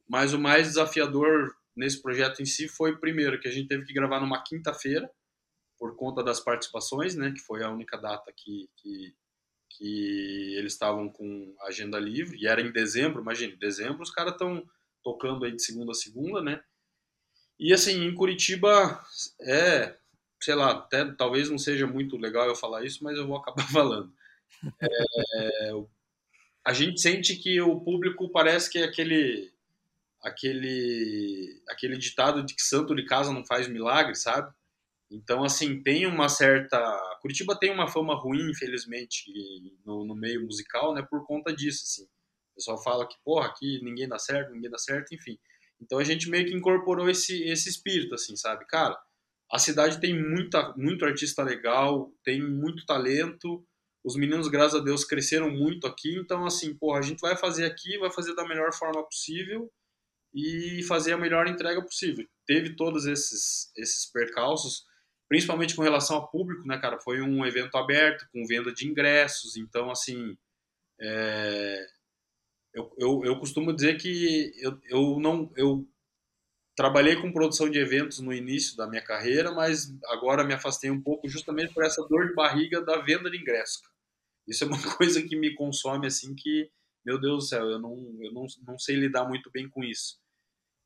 [0.08, 3.94] Mas o mais desafiador nesse projeto em si foi, primeiro, que a gente teve que
[3.94, 5.10] gravar numa quinta-feira,
[5.78, 9.16] por conta das participações, né, que foi a única data que, que
[9.70, 14.68] que eles estavam com agenda livre, e era em dezembro, imagine, dezembro os caras estão
[15.04, 16.62] tocando aí de segunda a segunda, né?
[17.60, 19.02] E assim, em Curitiba
[19.42, 19.98] é,
[20.42, 23.68] sei lá, até talvez não seja muito legal eu falar isso, mas eu vou acabar
[23.72, 24.12] falando.
[24.82, 25.72] É,
[26.66, 29.52] a gente sente que o público parece que é aquele
[30.22, 34.54] aquele aquele ditado de que santo de casa não faz milagre, sabe?
[35.12, 36.78] Então, assim, tem uma certa.
[37.22, 39.26] Curitiba tem uma fama ruim, infelizmente,
[39.84, 42.04] no, no, meio musical, né, por conta disso, assim.
[42.52, 45.40] O pessoal fala que, porra, aqui ninguém dá certo, ninguém dá certo, enfim.
[45.82, 48.66] Então a gente meio que incorporou esse, esse espírito, assim, sabe?
[48.68, 49.00] Cara,
[49.52, 53.66] a cidade tem muita, muito artista legal, tem muito talento,
[54.04, 57.66] os meninos, graças a Deus, cresceram muito aqui, então, assim, porra, a gente vai fazer
[57.66, 59.70] aqui, vai fazer da melhor forma possível
[60.34, 62.26] e fazer a melhor entrega possível.
[62.46, 64.86] Teve todos esses, esses percalços,
[65.28, 67.00] principalmente com relação ao público, né, cara?
[67.00, 70.38] Foi um evento aberto, com venda de ingressos, então, assim,
[71.02, 71.86] é...
[72.74, 75.52] eu, eu, eu, costumo dizer que eu, eu não...
[75.58, 75.88] Eu
[76.80, 81.04] trabalhei com produção de eventos no início da minha carreira, mas agora me afastei um
[81.04, 83.82] pouco justamente por essa dor de barriga da venda de ingressos.
[84.48, 86.72] Isso é uma coisa que me consome, assim, que,
[87.06, 90.18] meu Deus do céu, eu não, eu não, não sei lidar muito bem com isso.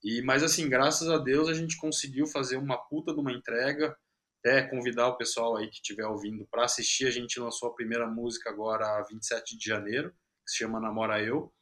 [0.04, 3.96] E, mas assim, graças a Deus a gente conseguiu fazer uma puta de uma entrega,
[4.40, 7.06] até convidar o pessoal aí que estiver ouvindo para assistir.
[7.06, 11.54] A gente lançou a primeira música agora, 27 de janeiro, que se chama Namora Eu.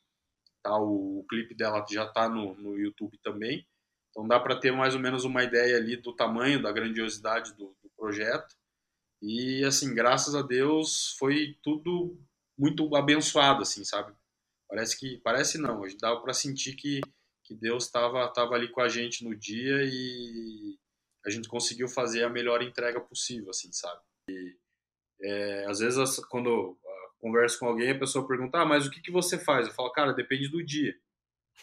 [0.64, 3.68] Tá, o, o clipe dela já está no, no YouTube também.
[4.12, 7.76] Então dá para ter mais ou menos uma ideia ali do tamanho, da grandiosidade do,
[7.82, 8.56] do projeto.
[9.22, 12.20] E assim, graças a Deus, foi tudo
[12.58, 14.14] muito abençoado, assim, sabe?
[14.68, 17.02] Parece que parece não, dá para sentir que
[17.44, 20.78] que Deus estava tava ali com a gente no dia e
[21.26, 24.02] a gente conseguiu fazer a melhor entrega possível, assim, sabe?
[24.30, 24.56] E,
[25.22, 26.80] é, às vezes, quando eu
[27.20, 29.68] converso com alguém, a pessoa pergunta, ah, mas o que, que você faz?
[29.68, 30.96] Eu falo, cara, depende do dia.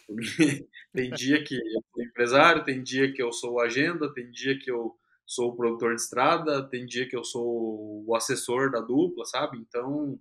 [0.93, 4.69] tem dia que eu sou empresário, tem dia que eu sou agenda, tem dia que
[4.69, 9.25] eu sou o produtor de estrada, tem dia que eu sou o assessor da dupla,
[9.25, 9.57] sabe?
[9.57, 10.19] Então,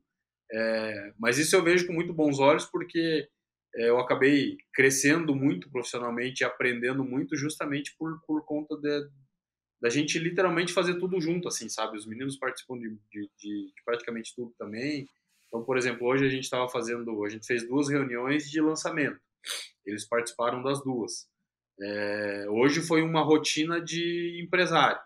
[0.52, 3.28] é, mas isso eu vejo com muito bons olhos porque
[3.74, 9.08] é, eu acabei crescendo muito profissionalmente e aprendendo muito justamente por, por conta de,
[9.80, 11.96] da gente literalmente fazer tudo junto, assim, sabe?
[11.96, 15.06] Os meninos participam de, de, de praticamente tudo também.
[15.46, 19.20] Então, por exemplo, hoje a gente estava fazendo, a gente fez duas reuniões de lançamento.
[19.84, 21.28] Eles participaram das duas.
[21.80, 25.00] É, hoje foi uma rotina de empresário,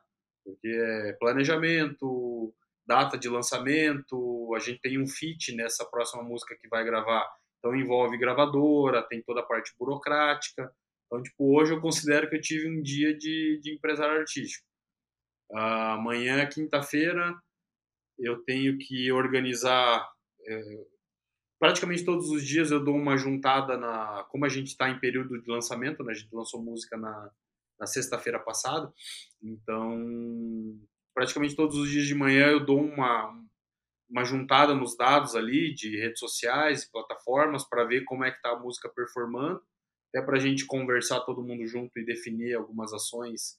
[0.45, 2.55] porque é planejamento,
[2.87, 7.29] data de lançamento, a gente tem um fit nessa próxima música que vai gravar,
[7.59, 10.73] então envolve gravadora, tem toda a parte burocrática.
[11.07, 14.67] Então, tipo, hoje eu considero que eu tive um dia de, de empresário artístico.
[15.53, 17.39] Amanhã, quinta-feira,
[18.19, 20.11] eu tenho que organizar
[20.47, 20.87] é,
[21.63, 24.25] praticamente todos os dias eu dou uma juntada na.
[24.31, 26.11] Como a gente está em período de lançamento, né?
[26.11, 27.31] A gente lançou música na,
[27.79, 28.93] na sexta-feira passada,
[29.41, 29.97] então
[31.15, 33.33] praticamente todos os dias de manhã eu dou uma,
[34.11, 38.51] uma juntada nos dados ali de redes sociais, plataformas, para ver como é que está
[38.51, 39.63] a música performando,
[40.09, 43.57] até para a gente conversar todo mundo junto e definir algumas ações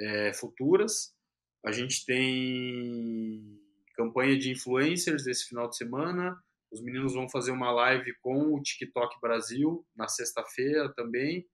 [0.00, 1.14] é, futuras.
[1.66, 3.60] A gente tem
[3.94, 6.34] campanha de influencers esse final de semana,
[6.72, 11.46] os meninos vão fazer uma live com o TikTok Brasil na sexta-feira também.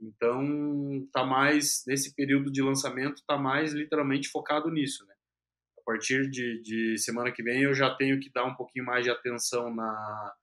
[0.00, 5.14] Então, tá mais nesse período de lançamento, tá mais literalmente focado nisso, né?
[5.78, 9.04] A partir de, de semana que vem eu já tenho que dar um pouquinho mais
[9.04, 10.34] de atenção na,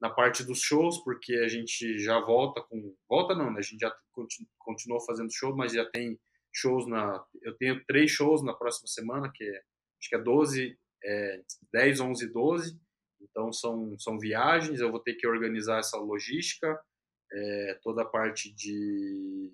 [0.00, 3.60] na parte dos shows, porque a gente já volta com volta não, né?
[3.60, 3.94] A gente já
[4.58, 6.20] continuou fazendo show, mas já tem
[6.52, 9.62] shows na eu tenho três shows na próxima semana, que é,
[9.98, 12.89] acho que é 12, é, 10, 11 12
[13.22, 16.78] então são, são viagens, eu vou ter que organizar essa logística,
[17.32, 19.50] é, toda a parte de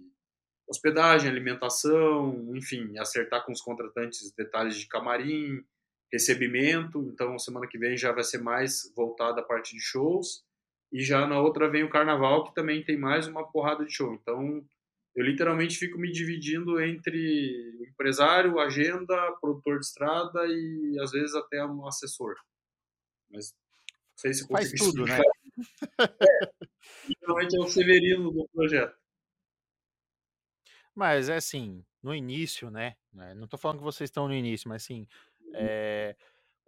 [0.68, 5.64] hospedagem, alimentação, enfim, acertar com os contratantes detalhes de camarim,
[6.12, 7.08] recebimento.
[7.12, 10.44] Então semana que vem já vai ser mais voltada a parte de shows.
[10.92, 14.14] E já na outra vem o carnaval, que também tem mais uma porrada de show.
[14.14, 14.64] Então
[15.14, 21.64] eu literalmente fico me dividindo entre empresário, agenda, produtor de estrada e às vezes até
[21.64, 22.34] um assessor.
[23.30, 25.18] Mas não sei se Faz tudo, né?
[27.08, 28.96] É, é o Severino do projeto.
[30.94, 32.96] Mas é assim, no início, né?
[33.12, 35.06] né não estou falando que vocês estão no início, mas assim,
[35.54, 36.14] é,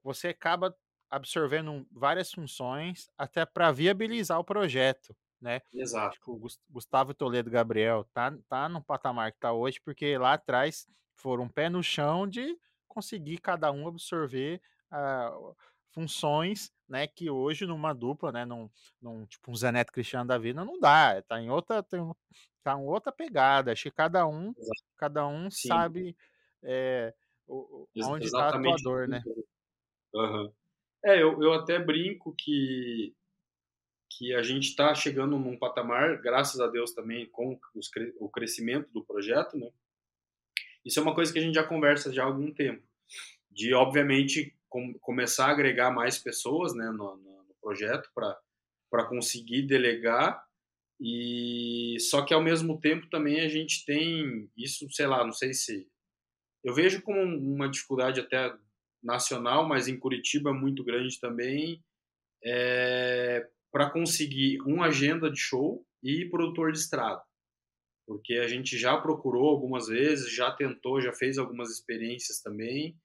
[0.02, 0.76] você acaba
[1.10, 5.62] absorvendo várias funções até para viabilizar o projeto, né?
[5.72, 6.14] Exato.
[6.14, 10.86] Tipo, o Gustavo Toledo Gabriel tá, tá no patamar que tá hoje, porque lá atrás
[11.14, 14.60] foram um pé no chão de conseguir cada um absorver
[14.92, 15.56] uh,
[15.98, 18.70] funções, né, que hoje numa dupla, né, num,
[19.02, 22.00] num tipo um Zaneto Cristiano da vida não dá, tá em outra tem,
[22.62, 24.84] tá em outra pegada, acho que cada um Exato.
[24.96, 25.66] cada um Sim.
[25.66, 26.16] sabe
[26.62, 27.12] é,
[27.48, 29.22] onde está a atuador, né?
[30.14, 30.52] Uhum.
[31.04, 33.12] É, eu, eu até brinco que
[34.10, 38.90] que a gente está chegando num patamar, graças a Deus também com os, o crescimento
[38.92, 39.70] do projeto, né?
[40.84, 42.82] Isso é uma coisa que a gente já conversa já há algum tempo,
[43.50, 50.42] de obviamente com, começar a agregar mais pessoas né, no, no, projeto para conseguir delegar
[51.00, 55.52] e só que ao mesmo tempo também a gente tem isso, sei lá, não sei
[55.52, 55.86] se
[56.64, 58.52] eu vejo como uma dificuldade até
[59.02, 61.82] nacional, mas em Curitiba é muito grande também,
[62.44, 67.22] é, para conseguir uma agenda de show e produtor de estrada.
[68.06, 72.96] Porque a gente já procurou algumas vezes, já tentou, já fez algumas experiências também,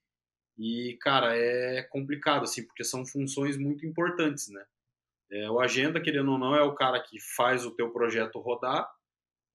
[0.57, 4.63] e, cara, é complicado, assim, porque são funções muito importantes, né?
[5.31, 8.87] É, o agenda, querendo ou não, é o cara que faz o teu projeto rodar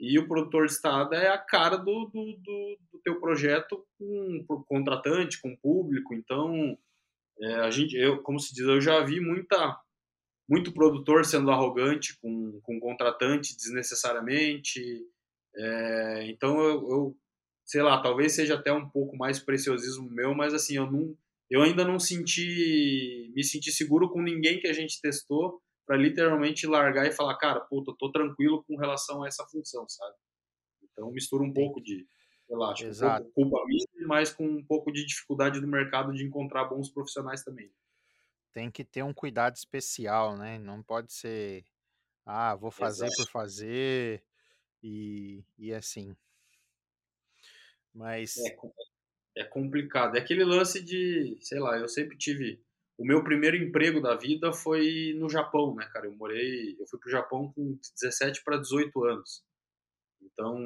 [0.00, 4.44] e o produtor de estrada é a cara do, do, do, do teu projeto com
[4.48, 6.14] o contratante, com público.
[6.14, 6.78] Então,
[7.40, 9.76] é, a gente, eu, como se diz, eu já vi muita,
[10.48, 14.80] muito produtor sendo arrogante com, com contratante desnecessariamente.
[15.56, 17.16] É, então, eu, eu
[17.68, 21.14] sei lá, talvez seja até um pouco mais preciosismo meu, mas assim, eu não
[21.50, 26.66] eu ainda não senti me senti seguro com ninguém que a gente testou para literalmente
[26.66, 30.16] largar e falar, cara, puta, tô tranquilo com relação a essa função, sabe?
[30.83, 32.09] Então mistura um pouco de,
[32.46, 33.26] sei lá, acho Exato.
[33.26, 36.90] um pouco culpa minha, mas com um pouco de dificuldade do mercado de encontrar bons
[36.90, 37.70] profissionais também.
[38.54, 40.59] Tem que ter um cuidado especial, né?
[40.59, 41.64] Não pode ser,
[42.24, 43.24] ah, vou fazer Exato.
[43.24, 44.24] por fazer
[44.83, 46.16] e, e assim.
[47.94, 48.37] Mas.
[48.38, 50.16] É, é complicado.
[50.16, 52.61] É aquele lance de, sei lá, eu sempre tive.
[52.96, 56.07] O meu primeiro emprego da vida foi no Japão, né, cara?
[56.07, 56.77] Eu morei.
[56.79, 59.44] Eu fui pro Japão com 17 para 18 anos.
[60.20, 60.59] Então,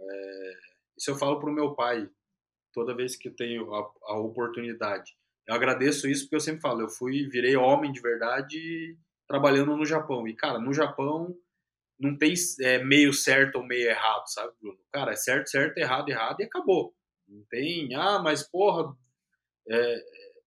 [0.00, 0.52] é,
[0.98, 2.10] isso eu falo pro meu pai
[2.72, 5.16] toda vez que eu tenho a, a oportunidade.
[5.46, 8.96] Eu agradeço isso porque eu sempre falo, eu fui, virei homem de verdade
[9.26, 10.26] trabalhando no Japão.
[10.26, 11.36] E, cara, no Japão
[12.00, 12.32] não tem
[12.62, 14.78] é, meio certo ou meio errado, sabe, Bruno?
[14.90, 16.94] Cara, é certo, certo, errado, errado e acabou.
[17.28, 18.96] Não tem, ah, mas porra,
[19.68, 19.94] é,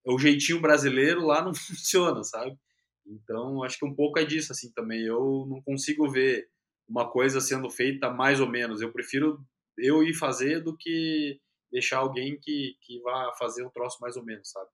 [0.08, 2.58] é o jeitinho brasileiro lá não funciona, sabe?
[3.06, 5.04] Então, acho que um pouco é disso, assim, também.
[5.04, 6.50] Eu não consigo ver
[6.88, 8.82] uma coisa sendo feita mais ou menos.
[8.82, 9.46] Eu prefiro
[9.78, 11.40] eu ir fazer do que
[11.72, 14.70] deixar alguém que, que vá fazer um troço mais ou menos, sabe?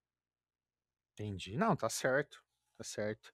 [1.14, 1.58] Entendi.
[1.58, 2.44] Não, tá certo.
[2.78, 3.34] Tá certo.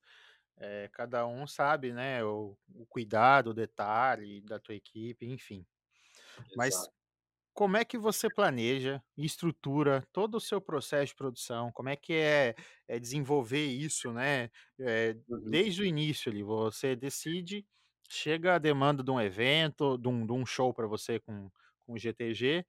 [0.58, 5.66] É, cada um sabe, né, o, o, cuidado, o detalhe da tua equipe, enfim.
[6.38, 6.54] Exato.
[6.56, 6.90] Mas
[7.56, 11.72] como é que você planeja e estrutura todo o seu processo de produção?
[11.72, 12.54] Como é que é,
[12.86, 14.50] é desenvolver isso, né?
[14.80, 15.16] É.
[15.50, 17.66] Desde o início ali, você decide,
[18.10, 21.50] chega a demanda de um evento, de um, de um show para você com,
[21.86, 22.66] com o GTG,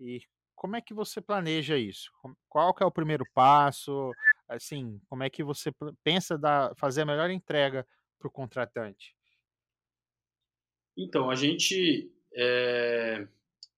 [0.00, 0.22] e
[0.54, 2.10] como é que você planeja isso?
[2.48, 4.10] Qual que é o primeiro passo?
[4.50, 5.70] Assim, como é que você
[6.02, 7.86] pensa dar, fazer a melhor entrega
[8.18, 9.14] para o contratante?
[10.96, 12.10] Então, a gente.
[12.34, 13.26] É...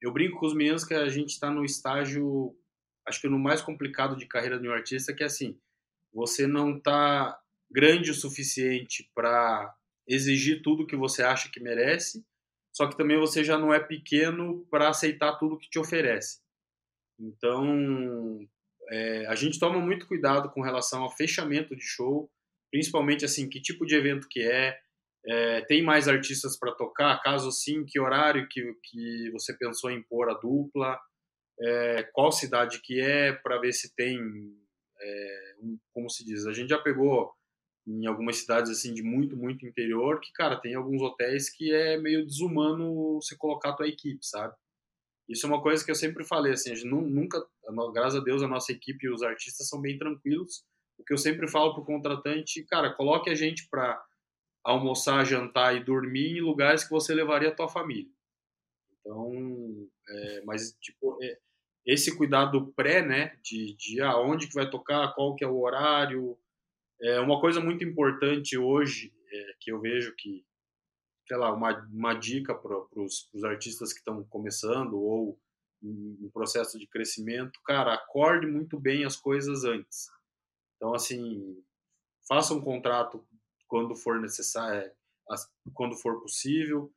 [0.01, 2.57] Eu brinco com os meninos que a gente está no estágio,
[3.07, 5.57] acho que no mais complicado de carreira de um artista, que é assim:
[6.13, 7.39] você não está
[7.71, 12.25] grande o suficiente para exigir tudo que você acha que merece,
[12.73, 16.41] só que também você já não é pequeno para aceitar tudo que te oferece.
[17.19, 18.49] Então,
[18.93, 22.31] é, a gente toma muito cuidado com relação ao fechamento de show,
[22.71, 24.79] principalmente assim, que tipo de evento que é,
[25.25, 30.03] é tem mais artistas para tocar, caso sim, que horário que, que você pensou em
[30.03, 31.01] pôr a dupla,
[31.59, 34.19] é, qual cidade que é, para ver se tem,
[35.01, 37.33] é, um, como se diz, a gente já pegou
[37.87, 41.97] em algumas cidades assim de muito, muito interior, que, cara, tem alguns hotéis que é
[41.99, 44.55] meio desumano você colocar a tua equipe, sabe?
[45.33, 47.43] Isso é uma coisa que eu sempre falei, assim, a gente nunca,
[47.93, 50.65] graças a Deus, a nossa equipe e os artistas são bem tranquilos.
[50.99, 54.03] O que eu sempre falo pro contratante, cara, coloque a gente para
[54.63, 58.11] almoçar, jantar e dormir em lugares que você levaria a tua família.
[59.01, 59.33] Então,
[60.09, 61.39] é, mas tipo, é,
[61.87, 66.39] esse cuidado pré, né, de, de aonde que vai tocar, qual que é o horário,
[67.01, 70.45] é uma coisa muito importante hoje é, que eu vejo que,
[71.27, 75.39] sei lá, uma, uma dica para os artistas que estão começando ou
[75.83, 80.09] em, em processo de crescimento, cara, acorde muito bem as coisas antes.
[80.77, 81.63] Então, assim,
[82.29, 83.25] faça um contrato
[83.67, 84.93] quando for necessário, é,
[85.73, 86.93] quando for possível,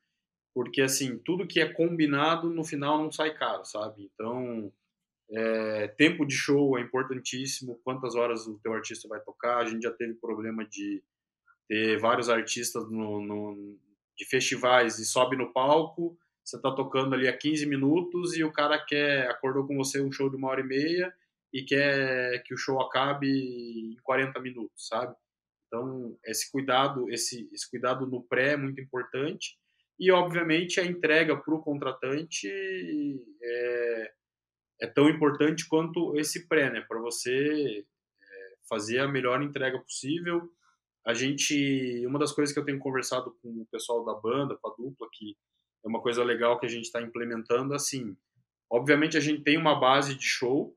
[0.54, 4.10] porque assim tudo que é combinado no final não sai caro, sabe?
[4.14, 4.72] Então
[5.30, 9.58] é, tempo de show é importantíssimo, quantas horas o teu artista vai tocar.
[9.58, 11.04] A gente já teve problema de
[11.68, 13.80] ter vários artistas no, no
[14.18, 18.52] de festivais e sobe no palco, você está tocando ali há 15 minutos e o
[18.52, 21.14] cara quer acordou com você um show de uma hora e meia
[21.52, 25.16] e quer que o show acabe em 40 minutos, sabe?
[25.68, 29.58] Então, esse cuidado, esse, esse cuidado no pré é muito importante
[30.00, 32.48] e, obviamente, a entrega para o contratante
[33.42, 34.12] é,
[34.82, 36.82] é tão importante quanto esse pré, né?
[36.82, 37.86] Para você
[38.22, 40.50] é, fazer a melhor entrega possível.
[41.06, 44.70] A gente, uma das coisas que eu tenho conversado com o pessoal da banda, com
[44.70, 45.38] a dupla, que
[45.84, 48.18] é uma coisa legal que a gente está implementando, assim,
[48.72, 50.76] obviamente a gente tem uma base de show,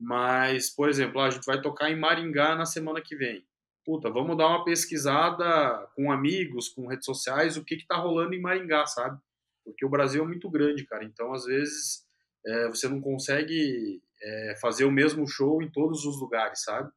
[0.00, 3.44] mas, por exemplo, a gente vai tocar em Maringá na semana que vem.
[3.84, 8.34] Puta, vamos dar uma pesquisada com amigos, com redes sociais, o que que tá rolando
[8.34, 9.20] em Maringá, sabe?
[9.64, 11.04] Porque o Brasil é muito grande, cara.
[11.04, 12.06] Então, às vezes,
[12.46, 16.90] é, você não consegue é, fazer o mesmo show em todos os lugares, sabe?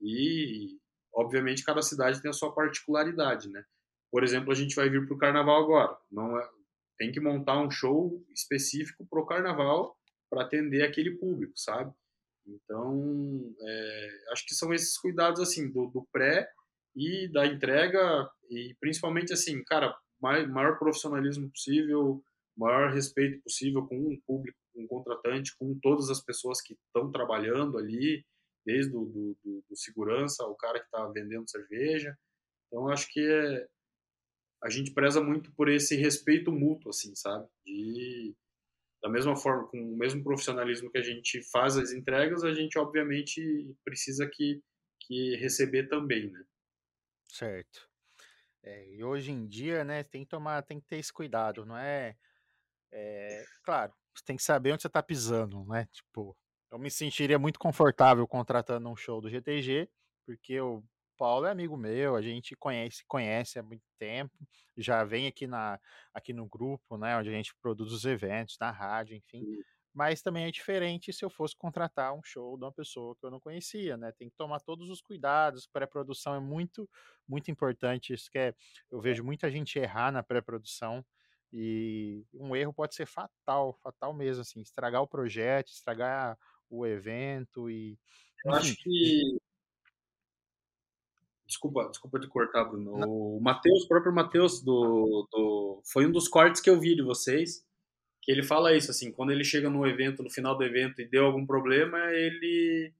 [0.00, 0.78] E,
[1.14, 3.64] obviamente, cada cidade tem a sua particularidade, né?
[4.10, 5.96] Por exemplo, a gente vai vir para o Carnaval agora.
[6.10, 6.48] Não é,
[6.98, 9.96] tem que montar um show específico para o Carnaval
[10.28, 11.92] para atender aquele público, sabe?
[12.46, 16.48] Então, é, acho que são esses cuidados assim do, do, pré
[16.96, 22.22] e da entrega e principalmente assim, cara, maior, profissionalismo possível,
[22.56, 27.10] maior respeito possível com o público, com o contratante, com todas as pessoas que estão
[27.10, 28.24] trabalhando ali,
[28.64, 32.16] desde o do, do, do segurança, o cara que está vendendo cerveja.
[32.66, 33.66] Então, acho que é,
[34.62, 37.48] a gente preza muito por esse respeito mútuo, assim, sabe?
[37.64, 38.34] De,
[39.02, 42.78] da mesma forma, com o mesmo profissionalismo que a gente faz as entregas, a gente,
[42.78, 44.62] obviamente, precisa que,
[45.00, 46.44] que receber também, né?
[47.28, 47.88] Certo.
[48.62, 51.78] É, e hoje em dia, né, tem que tomar, tem que ter esse cuidado, não
[51.78, 52.14] é,
[52.92, 55.86] é claro, você tem que saber onde você está pisando, né?
[55.90, 56.36] Tipo,
[56.70, 59.88] eu me sentiria muito confortável contratando um show do GTG,
[60.24, 60.82] porque o
[61.18, 64.32] Paulo é amigo meu, a gente conhece, conhece há muito tempo,
[64.76, 65.78] já vem aqui na
[66.14, 69.46] aqui no grupo, né, onde a gente produz os eventos, na rádio, enfim.
[69.92, 73.30] Mas também é diferente se eu fosse contratar um show de uma pessoa que eu
[73.30, 74.12] não conhecia, né?
[74.12, 75.66] Tem que tomar todos os cuidados.
[75.66, 76.88] Pré-produção é muito,
[77.28, 78.12] muito importante.
[78.14, 78.54] Isso que é,
[78.88, 81.04] eu vejo muita gente errar na pré-produção
[81.52, 86.38] e um erro pode ser fatal, fatal mesmo, assim, estragar o projeto, estragar
[86.70, 87.98] o evento e.
[88.44, 89.38] Eu acho que.
[91.46, 92.96] Desculpa, desculpa de cortar, Bruno.
[92.98, 93.08] Não.
[93.08, 97.02] O Matheus, o próprio Matheus, do, do, foi um dos cortes que eu vi de
[97.02, 97.64] vocês
[98.22, 101.08] que ele fala isso, assim, quando ele chega no evento, no final do evento e
[101.08, 102.92] deu algum problema, ele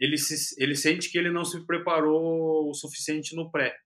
[0.00, 3.76] ele, se, ele sente que ele não se preparou o suficiente no pré.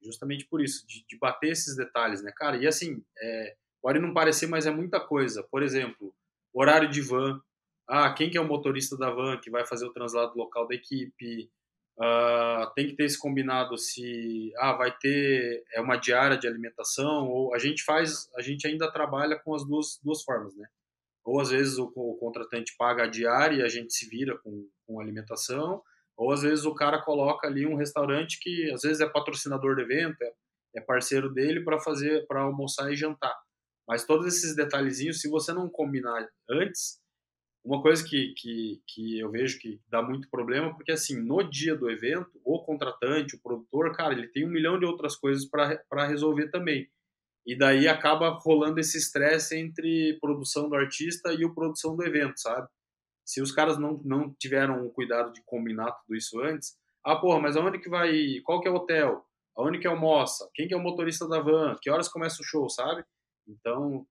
[0.00, 2.56] Justamente por isso, de, de bater esses detalhes, né, cara?
[2.56, 5.42] E assim, é, pode não parecer, mas é muita coisa.
[5.50, 6.14] Por exemplo,
[6.54, 7.40] horário de van.
[7.88, 10.74] Ah, quem que é o motorista da van que vai fazer o translado local da
[10.74, 11.50] equipe?
[11.98, 17.26] Uh, tem que ter esse combinado se ah, vai ter é uma diária de alimentação
[17.28, 20.68] ou a gente faz a gente ainda trabalha com as duas, duas formas né
[21.24, 24.68] ou às vezes o, o contratante paga a diária e a gente se vira com,
[24.86, 25.82] com alimentação
[26.16, 29.82] ou às vezes o cara coloca ali um restaurante que às vezes é patrocinador do
[29.82, 30.32] evento é,
[30.76, 33.36] é parceiro dele para fazer para almoçar e jantar
[33.88, 37.00] mas todos esses detalhezinhos se você não combinar antes
[37.64, 41.76] uma coisa que, que, que eu vejo que dá muito problema, porque assim, no dia
[41.76, 46.06] do evento, o contratante, o produtor, cara, ele tem um milhão de outras coisas para
[46.06, 46.88] resolver também.
[47.46, 52.38] E daí acaba rolando esse estresse entre produção do artista e o produção do evento,
[52.38, 52.68] sabe?
[53.24, 57.40] Se os caras não, não tiveram o cuidado de combinar tudo isso antes, ah, porra,
[57.40, 59.24] mas aonde que vai, qual que é o hotel?
[59.56, 60.48] Aonde que almoça?
[60.54, 61.76] Quem que é o motorista da van?
[61.80, 63.04] Que horas começa o show, sabe?
[63.46, 64.06] Então,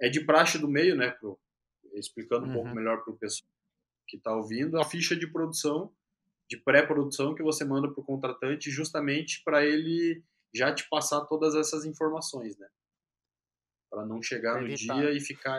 [0.00, 1.38] é de praxe do meio, né, pro,
[1.98, 2.54] explicando um uhum.
[2.54, 3.50] pouco melhor para o pessoal
[4.06, 5.92] que está ouvindo, a ficha de produção,
[6.48, 10.22] de pré-produção que você manda para o contratante justamente para ele
[10.54, 12.68] já te passar todas essas informações, né?
[13.90, 15.58] Para não chegar no dia e ficar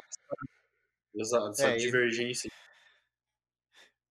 [1.19, 2.49] essa, essa é, divergência.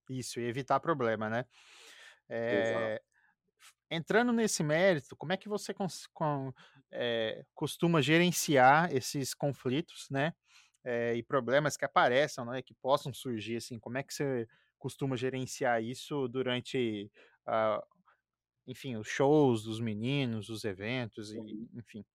[0.09, 1.45] Isso, e evitar problema, né?
[2.29, 3.01] É,
[3.89, 6.53] entrando nesse mérito, como é que você com,
[6.91, 10.33] é, costuma gerenciar esses conflitos, né?
[10.87, 14.47] É, e problemas que apareçam, né, que possam surgir, assim, como é que você
[14.79, 17.11] costuma gerenciar isso durante,
[17.45, 17.85] uh,
[18.65, 21.39] enfim, os shows dos meninos, os eventos, e,
[21.73, 22.05] enfim?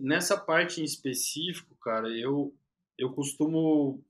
[0.00, 2.52] Nessa parte em específico, cara, eu,
[2.96, 4.04] eu costumo,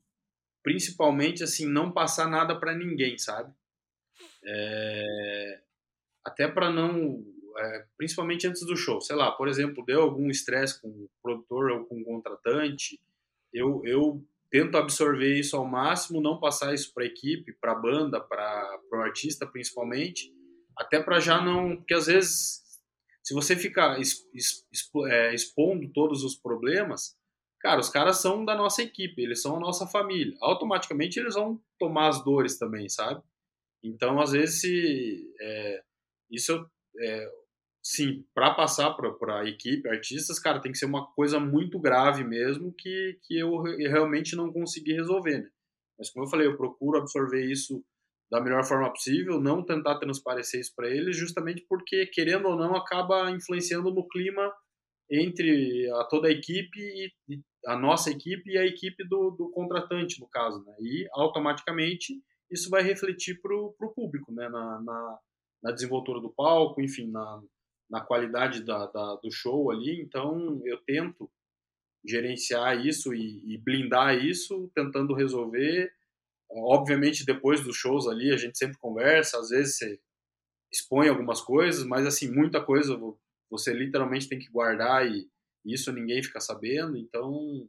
[0.63, 3.53] principalmente, assim, não passar nada para ninguém, sabe?
[4.43, 5.63] É,
[6.25, 7.23] até para não
[7.59, 9.01] é, principalmente antes do show.
[9.01, 13.01] Sei lá, por exemplo, deu algum estresse com o produtor ou com o contratante,
[13.53, 17.79] eu, eu tento absorver isso ao máximo, não passar isso para a equipe, para a
[17.79, 20.33] banda, para o artista principalmente,
[20.77, 21.77] até para já não.
[21.77, 22.63] Porque às vezes,
[23.23, 27.17] se você ficar é, expondo todos os problemas,
[27.61, 30.37] cara, os caras são da nossa equipe, eles são a nossa família.
[30.41, 33.23] Automaticamente eles vão tomar as dores também, sabe?
[33.83, 35.83] Então, às vezes, se, é,
[36.31, 36.69] isso
[37.01, 37.31] é,
[37.83, 42.25] sim, para passar para a equipe, artistas, cara, tem que ser uma coisa muito grave
[42.25, 45.51] mesmo que, que eu realmente não consegui resolver, né?
[45.99, 47.85] Mas como eu falei, eu procuro absorver isso
[48.31, 52.77] da melhor forma possível, não tentar transparecer isso para eles, justamente porque, querendo ou não,
[52.77, 54.53] acaba influenciando no clima
[55.11, 60.21] entre a, toda a equipe e, a nossa equipe e a equipe do, do contratante,
[60.21, 60.75] no caso, né?
[60.79, 64.49] E automaticamente isso vai refletir para o público, né?
[64.49, 65.19] Na, na,
[65.63, 67.43] na desenvoltura do palco, enfim, na,
[67.89, 70.01] na qualidade da, da, do show ali.
[70.01, 71.31] Então, eu tento
[72.05, 75.93] gerenciar isso e, e, blindar isso, tentando resolver.
[76.51, 80.01] Obviamente, depois dos shows ali, a gente sempre conversa, às vezes você
[80.73, 82.99] expõe algumas coisas, mas, assim, muita coisa
[83.51, 85.29] você literalmente tem que guardar e,
[85.65, 86.97] isso ninguém fica sabendo.
[86.97, 87.69] Então,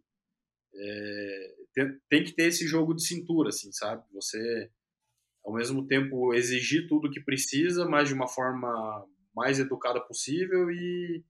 [0.74, 4.04] é, tem, tem que ter esse jogo de cintura, assim, sabe?
[4.14, 4.70] Você,
[5.44, 9.06] ao mesmo tempo, exigir tudo que precisa, mas de uma forma
[9.40, 11.24] mais educada possível e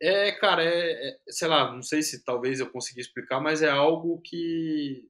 [0.00, 3.70] É, cara, é, é, sei lá, não sei se talvez eu consiga explicar, mas é
[3.70, 5.08] algo que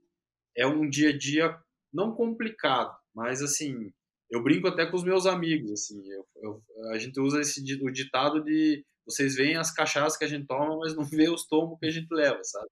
[0.57, 1.59] é um dia a dia
[1.93, 3.93] não complicado, mas assim,
[4.31, 6.63] eu brinco até com os meus amigos, assim, eu, eu,
[6.93, 10.79] a gente usa esse o ditado de vocês veem as cachaças que a gente toma,
[10.79, 12.69] mas não vê os tomos que a gente leva, sabe?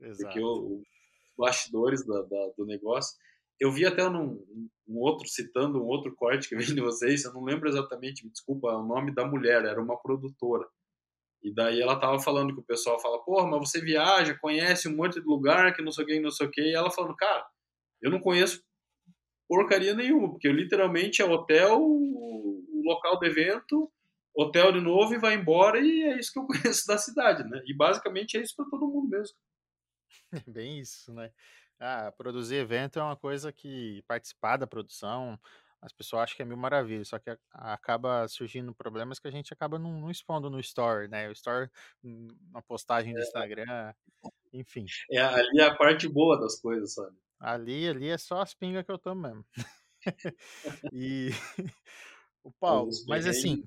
[0.00, 0.22] Exato.
[0.22, 0.82] Porque o, os
[1.36, 3.16] bastidores da, da, do negócio.
[3.60, 4.44] Eu vi até num,
[4.86, 8.30] um outro, citando um outro corte que vem de vocês, eu não lembro exatamente, me
[8.30, 10.66] desculpa, o nome da mulher, era uma produtora.
[11.42, 14.96] E daí ela tava falando que o pessoal fala, porra, mas você viaja, conhece um
[14.96, 16.60] monte de lugar que não sei o que, não sei o que.
[16.60, 17.46] E ela falando, cara,
[18.02, 18.62] eu não conheço
[19.48, 23.90] porcaria nenhuma, porque literalmente é hotel, o local do evento,
[24.34, 27.62] hotel de novo e vai embora, e é isso que eu conheço da cidade, né?
[27.64, 29.36] E basicamente é isso para todo mundo mesmo.
[30.46, 31.32] Bem isso, né?
[31.78, 35.38] Ah, produzir evento é uma coisa que participar da produção,
[35.80, 39.52] as pessoas acham que é mil maravilhas, só que acaba surgindo problemas que a gente
[39.52, 41.28] acaba não, não expondo no story, né?
[41.28, 41.70] O story,
[42.02, 43.22] uma postagem do é.
[43.22, 43.94] Instagram,
[44.52, 44.86] enfim.
[45.12, 47.16] É, ali é a parte boa das coisas, sabe?
[47.38, 49.44] Ali, ali é só as pingas que eu tomo mesmo.
[50.92, 51.28] e
[52.42, 53.62] o Paulo, mas assim,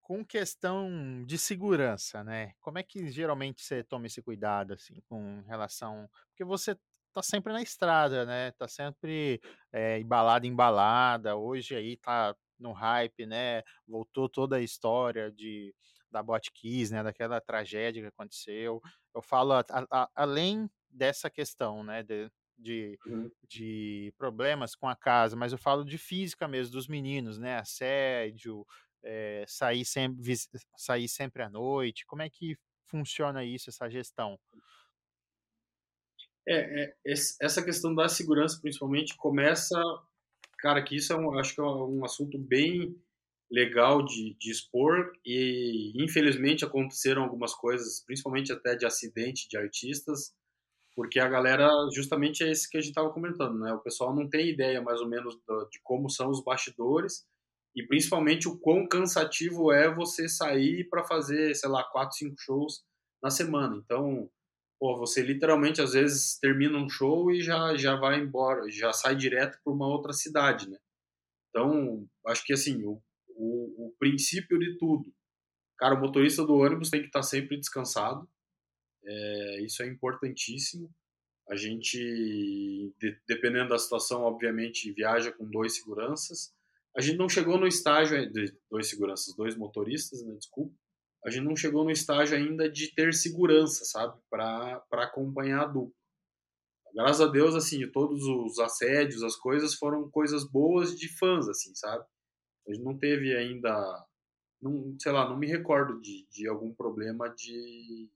[0.00, 2.54] com questão de segurança, né?
[2.60, 6.08] Como é que geralmente você toma esse cuidado, assim, com relação.
[6.28, 6.76] Porque você
[7.16, 8.50] tá sempre na estrada, né?
[8.52, 9.40] Tá sempre
[9.72, 11.34] é, embalada, embalada.
[11.34, 13.62] Hoje aí tá no hype, né?
[13.88, 15.74] Voltou toda a história de
[16.10, 17.02] da Botkiss, né?
[17.02, 18.82] Daquela tragédia que aconteceu.
[19.14, 22.02] Eu falo a, a, além dessa questão, né?
[22.02, 23.30] De, de, uhum.
[23.48, 27.56] de problemas com a casa, mas eu falo de física mesmo dos meninos, né?
[27.56, 28.66] Assédio,
[29.02, 30.34] é, sair, sempre,
[30.76, 32.04] sair sempre à noite?
[32.04, 34.38] Como é que funciona isso, essa gestão?
[36.48, 39.80] É, é, essa questão da segurança, principalmente, começa,
[40.58, 42.96] cara, que isso é um, acho que é um assunto bem
[43.50, 50.34] legal de, de expor e infelizmente aconteceram algumas coisas, principalmente até de acidente de artistas,
[50.94, 53.72] porque a galera justamente é esse que a gente estava comentando, né?
[53.72, 55.34] O pessoal não tem ideia mais ou menos
[55.70, 57.24] de como são os bastidores
[57.74, 62.82] e principalmente o quão cansativo é você sair para fazer, sei lá, quatro, cinco shows
[63.22, 63.76] na semana.
[63.84, 64.30] Então,
[64.78, 69.16] pô, você literalmente às vezes termina um show e já já vai embora, já sai
[69.16, 70.78] direto para uma outra cidade, né?
[71.50, 75.12] Então, acho que assim, o, o, o, princípio de tudo,
[75.78, 78.28] cara, o motorista do ônibus tem que estar tá sempre descansado.
[79.04, 80.90] É, isso é importantíssimo.
[81.48, 81.96] A gente,
[82.98, 86.54] de, dependendo da situação, obviamente, viaja com dois seguranças
[86.96, 90.74] a gente não chegou no estágio de dois seguranças, dois motoristas, né, desculpa.
[91.26, 95.92] A gente não chegou no estágio ainda de ter segurança, sabe, para acompanhar a dupla.
[96.94, 101.74] Graças a Deus, assim, todos os assédios, as coisas foram coisas boas de fãs, assim,
[101.74, 102.04] sabe?
[102.66, 104.06] A gente não teve ainda,
[104.62, 108.08] não, sei lá, não me recordo de, de algum problema de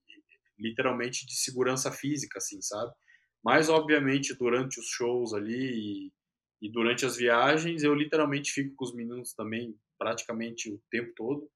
[0.57, 2.93] literalmente de segurança física, assim, sabe?
[3.43, 6.13] Mas obviamente durante os shows ali
[6.63, 11.51] e durante as viagens, eu literalmente fico com os meninos também praticamente o tempo todo.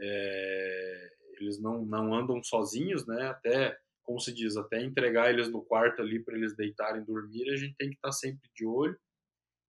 [0.00, 3.28] É, eles não, não andam sozinhos, né?
[3.28, 7.56] Até, como se diz, até entregar eles no quarto ali para eles deitarem dormir, a
[7.56, 8.98] gente tem que estar tá sempre de olho.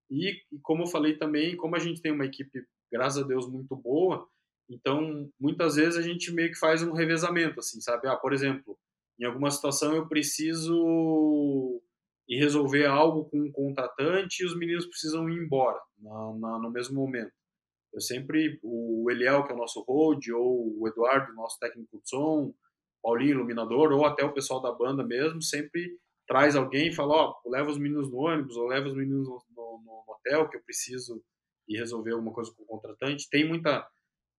[0.09, 3.47] E, e, como eu falei também, como a gente tem uma equipe, graças a Deus,
[3.47, 4.27] muito boa,
[4.69, 8.07] então muitas vezes a gente meio que faz um revezamento, assim, sabe?
[8.07, 8.77] Ah, por exemplo,
[9.19, 11.81] em alguma situação eu preciso
[12.27, 16.69] e resolver algo com um contratante e os meninos precisam ir embora na, na, no
[16.69, 17.31] mesmo momento.
[17.93, 22.09] Eu sempre, o Eliel, que é o nosso road, ou o Eduardo, nosso técnico de
[22.09, 22.53] som,
[23.01, 27.41] Paulinho, iluminador, ou até o pessoal da banda mesmo, sempre traz alguém e fala, ó,
[27.43, 30.57] oh, leva os meninos no ônibus, ou leva os meninos no, no, no hotel, que
[30.57, 31.23] eu preciso
[31.67, 33.29] ir resolver alguma coisa com o contratante.
[33.29, 33.87] Tem muita,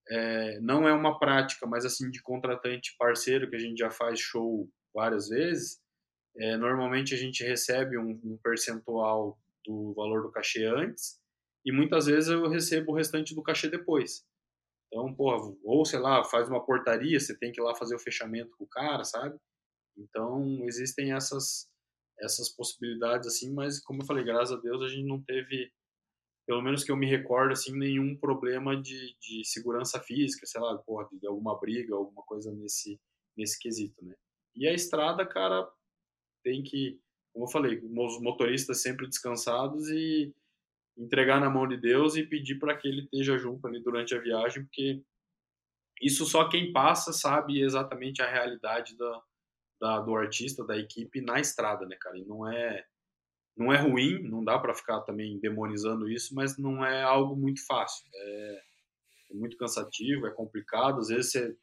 [0.09, 4.20] é, não é uma prática, mas assim, de contratante parceiro, que a gente já faz
[4.20, 5.80] show várias vezes,
[6.36, 11.20] é, normalmente a gente recebe um, um, percentual do valor do cachê antes
[11.64, 14.24] e muitas vezes eu recebo o restante do cachê depois.
[14.86, 18.00] Então, porra, ou sei lá, faz uma portaria, você tem que ir lá fazer o
[18.00, 19.38] fechamento com o cara, sabe?
[19.96, 21.68] Então, existem essas
[22.18, 25.72] essas possibilidades assim, mas como eu falei, graças a Deus a gente não teve,
[26.46, 30.76] pelo menos que eu me recordo assim, nenhum problema de, de segurança física, sei lá,
[30.78, 33.00] porra, de alguma briga, alguma coisa nesse
[33.36, 34.14] nesse quesito, né?
[34.54, 35.66] E a estrada, cara,
[36.44, 37.00] tem que,
[37.32, 40.34] como eu falei, os motoristas sempre descansados e
[40.97, 44.20] entregar na mão de Deus e pedir para que ele esteja junto ali durante a
[44.20, 45.03] viagem, porque
[46.01, 49.22] isso só quem passa sabe exatamente a realidade da,
[49.80, 52.18] da do artista, da equipe na estrada, né, cara?
[52.18, 52.84] E não é
[53.57, 57.64] não é ruim, não dá para ficar também demonizando isso, mas não é algo muito
[57.66, 58.07] fácil.
[58.14, 58.62] É,
[59.32, 61.01] é muito cansativo, é complicado.
[61.01, 61.57] Às vezes você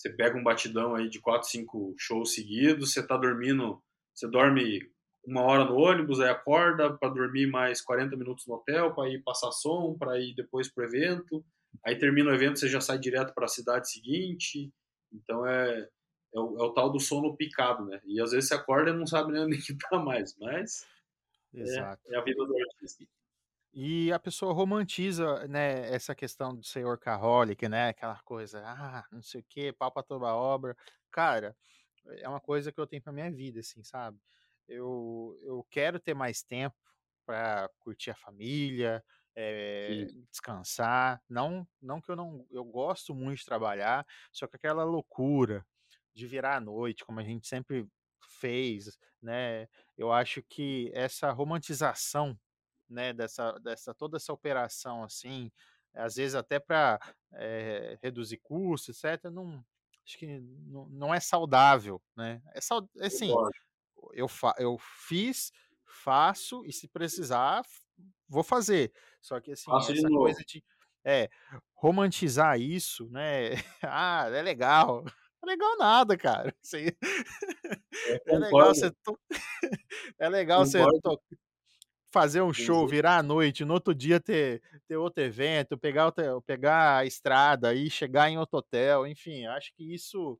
[0.00, 3.82] você pega um batidão aí de 4, 5 shows seguidos, você tá dormindo,
[4.14, 4.80] você dorme
[5.24, 9.22] uma hora no ônibus, aí acorda para dormir mais 40 minutos no hotel, para ir
[9.22, 11.44] passar som, para ir depois pro evento.
[11.84, 14.72] Aí termina o evento, você já sai direto para a cidade seguinte.
[15.12, 15.88] Então é,
[16.34, 18.00] é o, é, o, tal do sono picado, né?
[18.04, 20.86] E às vezes você acorda e não sabe nem onde que tá mais, mas
[21.52, 22.02] Exato.
[22.08, 23.04] É, é a vida do artista.
[23.72, 29.22] E a pessoa romantiza, né, essa questão de ser workaholic, né, aquela coisa, ah, não
[29.22, 30.76] sei o quê, pau pra toda obra.
[31.10, 31.56] Cara,
[32.18, 34.18] é uma coisa que eu tenho pra minha vida, assim, sabe?
[34.70, 36.76] Eu, eu quero ter mais tempo
[37.26, 39.04] para curtir a família,
[39.34, 41.22] é, descansar.
[41.28, 45.66] Não, não que eu não, eu gosto muito de trabalhar, só que aquela loucura
[46.14, 47.86] de virar à noite, como a gente sempre
[48.40, 49.68] fez, né?
[49.96, 52.38] Eu acho que essa romantização
[52.88, 55.50] né, dessa, dessa toda essa operação assim,
[55.94, 56.98] às vezes até para
[57.34, 59.30] é, reduzir custos, etc.
[59.30, 59.64] Não,
[60.04, 62.42] acho que não, não é saudável, né?
[62.54, 62.58] É
[63.06, 63.32] assim,
[64.14, 64.54] eu, fa...
[64.58, 65.52] eu fiz,
[65.84, 67.62] faço e se precisar
[68.28, 68.92] vou fazer.
[69.20, 70.64] Só que assim, Faço essa de coisa de
[71.04, 71.28] é,
[71.74, 73.50] romantizar isso, né?
[73.82, 75.04] ah, é legal.
[75.42, 76.54] É legal nada, cara.
[76.62, 76.86] Assim,
[78.26, 79.18] é legal você to...
[80.18, 81.20] é legal você to
[82.12, 86.40] fazer um show, virar à noite, no outro dia ter, ter outro evento, pegar, outra,
[86.42, 90.38] pegar a estrada e chegar em outro hotel, enfim, acho que isso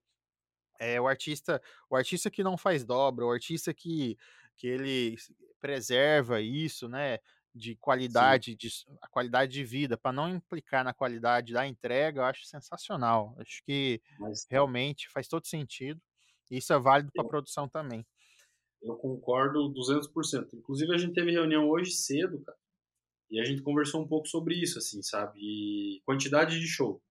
[0.80, 4.16] é o artista, o artista que não faz dobra, o artista que,
[4.56, 5.16] que ele
[5.60, 7.18] preserva isso, né?
[7.54, 8.68] De qualidade, de,
[9.02, 13.36] a qualidade de vida, para não implicar na qualidade da entrega, eu acho sensacional.
[13.38, 16.00] Acho que Mas, realmente faz todo sentido.
[16.50, 18.06] E isso é válido para a produção também.
[18.80, 20.54] Eu concordo 200%.
[20.54, 22.58] Inclusive, a gente teve reunião hoje cedo, cara,
[23.30, 25.38] e a gente conversou um pouco sobre isso, assim, sabe?
[25.40, 27.02] E quantidade de show.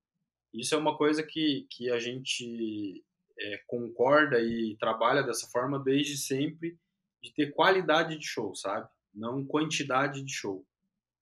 [0.53, 3.03] Isso é uma coisa que, que a gente
[3.39, 6.77] é, concorda e trabalha dessa forma desde sempre,
[7.21, 8.89] de ter qualidade de show, sabe?
[9.13, 10.65] Não quantidade de show.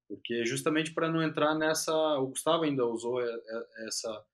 [0.08, 1.94] Porque justamente para não entrar nessa.
[2.20, 3.22] O Gustavo ainda usou
[3.88, 4.26] essa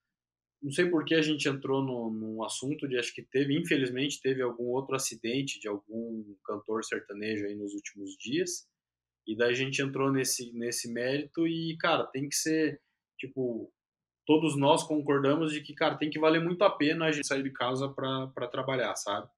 [0.64, 4.22] não sei por que a gente entrou no, num assunto de acho que teve, infelizmente,
[4.22, 8.66] teve algum outro acidente de algum cantor sertanejo aí nos últimos dias.
[9.28, 12.82] E daí a gente entrou nesse, nesse mérito e, cara, tem que ser,
[13.20, 13.70] tipo,
[14.26, 17.44] todos nós concordamos de que, cara, tem que valer muito a pena a gente sair
[17.44, 19.30] de casa para trabalhar, sabe?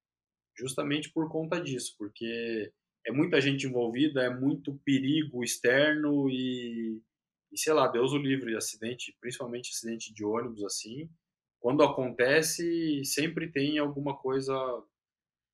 [0.58, 2.72] Justamente por conta disso, porque
[3.06, 7.00] é muita gente envolvida, é muito perigo externo e,
[7.52, 11.08] e sei lá, Deus o livre, acidente, principalmente acidente de ônibus assim,
[11.60, 14.54] quando acontece, sempre tem alguma coisa,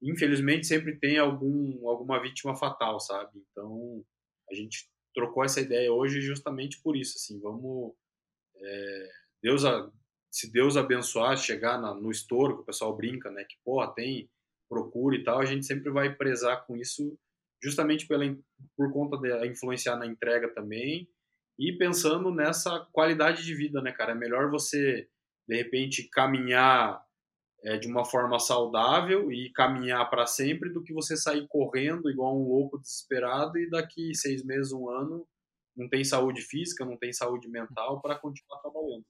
[0.02, 3.42] infelizmente sempre tem algum alguma vítima fatal, sabe?
[3.50, 4.04] Então,
[4.50, 7.94] a gente trocou essa ideia hoje justamente por isso, assim, vamos
[8.56, 9.10] é,
[9.42, 9.62] Deus
[10.30, 14.30] se Deus abençoar, chegar na, no estouro, que o pessoal brinca, né, que porra, tem
[14.68, 17.18] procura e tal, a gente sempre vai prezar com isso
[17.62, 18.24] justamente pela,
[18.74, 21.06] por conta de influenciar na entrega também
[21.58, 24.12] e pensando nessa qualidade de vida, né, cara?
[24.12, 25.06] É melhor você,
[25.46, 27.04] de repente, caminhar
[27.62, 32.36] é, de uma forma saudável e caminhar para sempre do que você sair correndo igual
[32.36, 35.28] um louco desesperado e daqui seis meses, um ano,
[35.76, 39.04] não tem saúde física, não tem saúde mental para continuar trabalhando.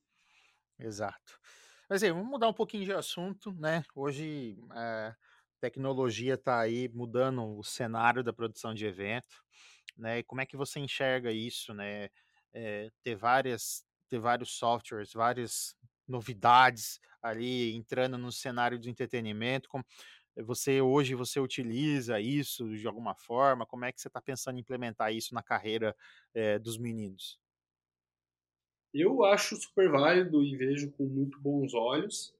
[0.82, 1.38] Exato.
[1.88, 3.84] Mas aí, vamos mudar um pouquinho de assunto, né?
[3.94, 5.14] Hoje a
[5.60, 9.44] tecnologia está aí mudando o cenário da produção de evento,
[9.96, 10.18] né?
[10.20, 12.08] E como é que você enxerga isso, né?
[12.54, 15.76] é, ter várias ter vários softwares, várias
[16.08, 19.68] novidades ali entrando no cenário de entretenimento.
[19.70, 19.84] Como
[20.36, 23.66] você hoje você utiliza isso de alguma forma?
[23.66, 25.96] Como é que você está pensando em implementar isso na carreira
[26.34, 27.41] é, dos meninos?
[28.92, 32.34] Eu acho super válido e vejo com muito bons olhos,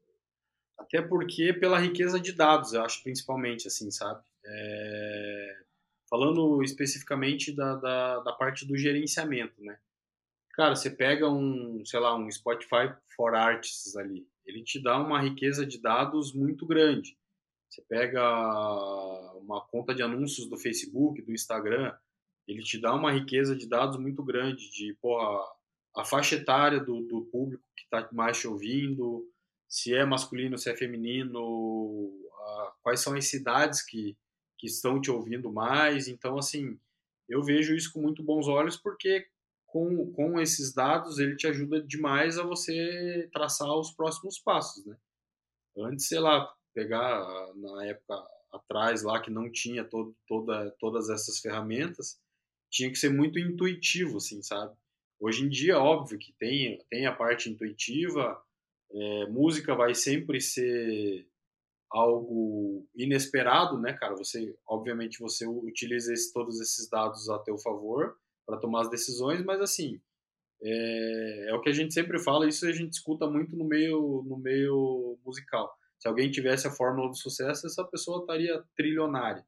[0.77, 4.23] até porque pela riqueza de dados, eu acho principalmente assim, sabe?
[4.45, 5.63] É...
[6.11, 9.79] Falando especificamente da, da, da parte do gerenciamento, né?
[10.53, 15.21] Cara, você pega um, sei lá, um Spotify for Artists ali, ele te dá uma
[15.21, 17.17] riqueza de dados muito grande.
[17.71, 18.23] Você pega
[19.39, 21.97] uma conta de anúncios do Facebook, do Instagram,
[22.47, 25.43] ele te dá uma riqueza de dados muito grande de, porra,
[25.95, 29.28] a faixa etária do, do público que está mais te ouvindo,
[29.68, 34.16] se é masculino, se é feminino, a, quais são as cidades que,
[34.59, 36.09] que estão te ouvindo mais.
[36.09, 36.78] Então, assim,
[37.28, 39.26] eu vejo isso com muito bons olhos porque
[39.66, 44.95] com, com esses dados, ele te ajuda demais a você traçar os próximos passos, né?
[45.78, 47.24] Antes, sei lá, pegar
[47.55, 48.22] na época
[48.53, 52.20] atrás lá que não tinha toda, todas essas ferramentas,
[52.70, 54.76] tinha que ser muito intuitivo, assim, sabe?
[55.25, 58.37] Hoje em dia, óbvio que tem, tem a parte intuitiva,
[58.95, 61.27] É, música vai sempre ser
[61.91, 64.14] algo inesperado, né, cara?
[64.16, 68.16] Você, obviamente, você utiliza esse, todos esses dados a teu favor
[68.47, 70.01] para tomar as decisões, mas assim,
[70.62, 74.23] é, é, o que a gente sempre fala, isso a gente escuta muito no meio,
[74.27, 75.73] no meio musical.
[75.99, 79.45] Se alguém tivesse a fórmula do sucesso, essa pessoa estaria trilionária.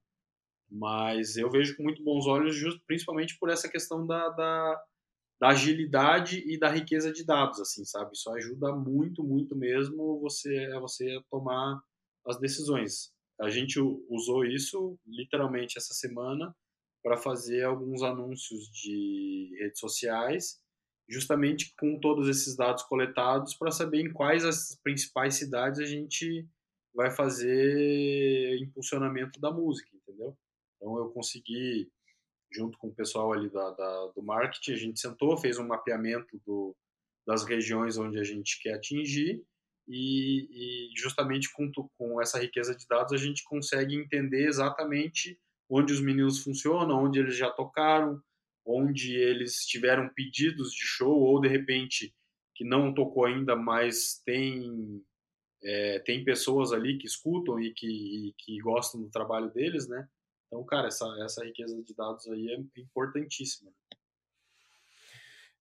[0.70, 4.83] Mas eu vejo com muito bons olhos, just, principalmente por essa questão da, da,
[5.41, 8.12] da, agilidade e da riqueza de dados, assim, sabe?
[8.14, 11.80] Isso ajuda muito, muito mesmo você você a tomar
[12.26, 13.12] as decisões.
[13.41, 16.55] A gente usou isso literalmente essa semana
[17.03, 20.61] para fazer alguns anúncios de redes sociais,
[21.09, 26.49] justamente com todos esses dados coletados para saber em quais as principais cidades a gente
[26.95, 30.37] vai fazer impulsionamento da música, entendeu?
[30.76, 31.91] Então eu consegui,
[32.55, 36.41] junto com o pessoal ali da, da do marketing, a gente sentou, fez um mapeamento
[36.47, 36.77] do,
[37.27, 39.43] das regiões onde a gente quer atingir
[39.89, 45.39] e, e justamente com, com essa riqueza de dados a gente consegue entender exatamente
[45.69, 48.23] onde os meninos funcionam, onde eles já tocaram,
[48.65, 52.15] onde eles tiveram pedidos de show ou de repente
[52.55, 55.03] que não tocou ainda, mas tem
[55.63, 60.07] é, tem pessoas ali que escutam e que, e que gostam do trabalho deles, né?
[60.55, 63.73] Então, cara, essa, essa riqueza de dados aí é importantíssima.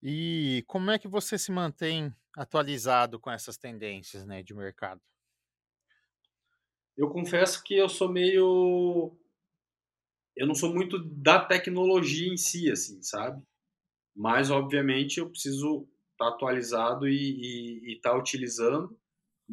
[0.04, 5.02] E como é que você se mantém atualizado com essas tendências né, de mercado?
[6.96, 9.18] Eu confesso que eu sou meio.
[10.36, 13.44] Eu não sou muito da tecnologia em si, assim, sabe?
[14.16, 18.96] Mas, obviamente, eu preciso estar tá atualizado e estar tá utilizando.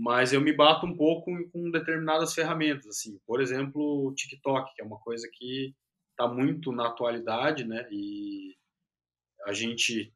[0.02, 3.20] Mas eu me bato um pouco com determinadas ferramentas, assim.
[3.26, 5.74] Por exemplo, o TikTok, que é uma coisa que
[6.12, 7.86] está muito na atualidade, né?
[7.90, 8.56] E
[9.44, 10.10] a gente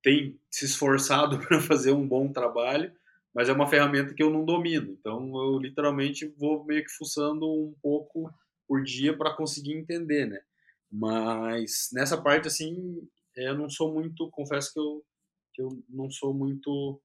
[0.00, 2.92] tem se esforçado para fazer um bom trabalho,
[3.34, 4.92] mas é uma ferramenta que eu não domino.
[4.92, 8.32] Então eu literalmente vou meio que fuçando um pouco
[8.68, 10.40] por dia para conseguir entender, né?
[10.88, 13.02] Mas nessa parte assim,
[13.34, 15.04] eu não sou muito, confesso que eu,
[15.52, 17.02] que eu não sou muito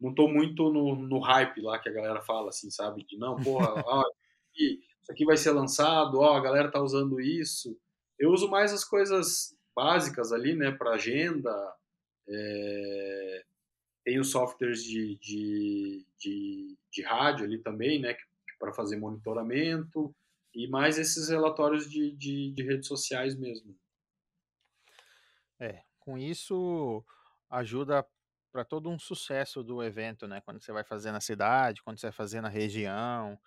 [0.00, 3.04] não tô muito no, no hype lá que a galera fala assim, sabe?
[3.04, 4.04] De não, porra, ó,
[4.56, 7.78] isso aqui vai ser lançado, ó, a galera tá usando isso.
[8.18, 11.50] Eu uso mais as coisas básicas ali, né, para agenda,
[12.28, 13.44] é,
[14.18, 18.16] os softwares de, de, de, de, rádio ali também, né,
[18.58, 20.14] para fazer monitoramento,
[20.54, 23.74] e mais esses relatórios de, de, de redes sociais mesmo.
[25.58, 27.04] É, com isso
[27.48, 28.06] ajuda
[28.50, 30.40] para todo um sucesso do evento, né?
[30.40, 33.38] Quando você vai fazer na cidade, quando você vai fazer na região.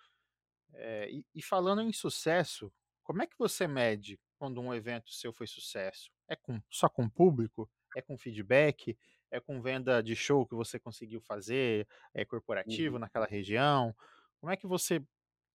[0.74, 5.32] É, e, e, falando em sucesso, como é que você mede quando um evento seu
[5.32, 6.10] foi sucesso?
[6.28, 7.70] É com, só com público?
[7.96, 8.96] é com feedback,
[9.30, 13.00] é com venda de show que você conseguiu fazer, é corporativo uhum.
[13.00, 13.94] naquela região.
[14.40, 15.02] Como é que você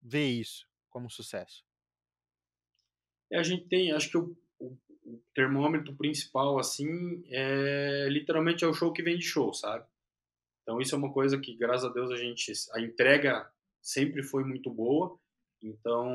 [0.02, 1.64] vê isso como sucesso?
[3.32, 4.78] É, a gente tem, acho que o, o,
[5.14, 9.86] o, termômetro principal, assim, é literalmente é o show que vende show, sabe?
[10.62, 13.50] Então isso é uma coisa que, graças a Deus, a gente, a entrega
[13.82, 15.18] sempre foi muito boa.
[15.62, 16.08] Então,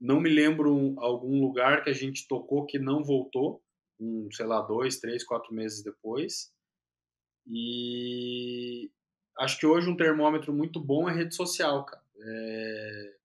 [0.00, 3.62] não me lembro algum lugar que a gente tocou que não voltou
[3.98, 6.52] um, sei lá, dois, três, quatro meses depois.
[7.46, 8.90] E
[9.38, 12.02] acho que hoje um termômetro muito bom é rede social, cara.
[12.18, 13.16] É...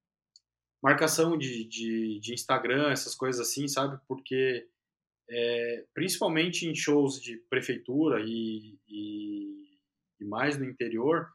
[0.82, 4.00] Marcação de, de, de, Instagram, essas coisas assim, sabe?
[4.08, 4.68] Porque
[5.30, 9.78] é, principalmente em shows de prefeitura e, e,
[10.20, 11.28] e mais no interior,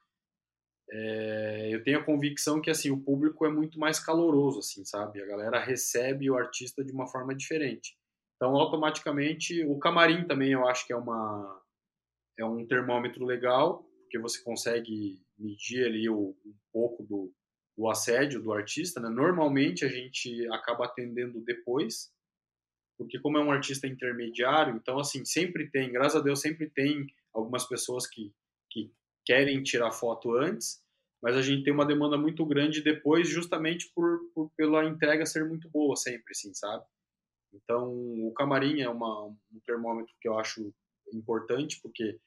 [0.90, 5.22] é, eu tenho a convicção que assim o público é muito mais caloroso, assim, sabe?
[5.22, 7.96] A galera recebe o artista de uma forma diferente.
[8.36, 11.62] Então, automaticamente, o camarim também eu acho que é, uma,
[12.38, 17.32] é um termômetro legal, porque você consegue medir ali o, um pouco do,
[17.76, 19.00] do assédio do artista.
[19.00, 19.08] Né?
[19.08, 22.12] Normalmente, a gente acaba atendendo depois,
[22.96, 27.06] porque como é um artista intermediário, então, assim, sempre tem, graças a Deus, sempre tem
[27.32, 28.32] algumas pessoas que,
[28.70, 28.92] que
[29.24, 30.82] querem tirar foto antes,
[31.22, 35.44] mas a gente tem uma demanda muito grande depois, justamente por, por pela entrega ser
[35.44, 36.84] muito boa sempre, assim, sabe?
[37.52, 37.88] Então,
[38.26, 40.72] o camarim é uma, um termômetro que eu acho
[41.12, 42.18] importante, porque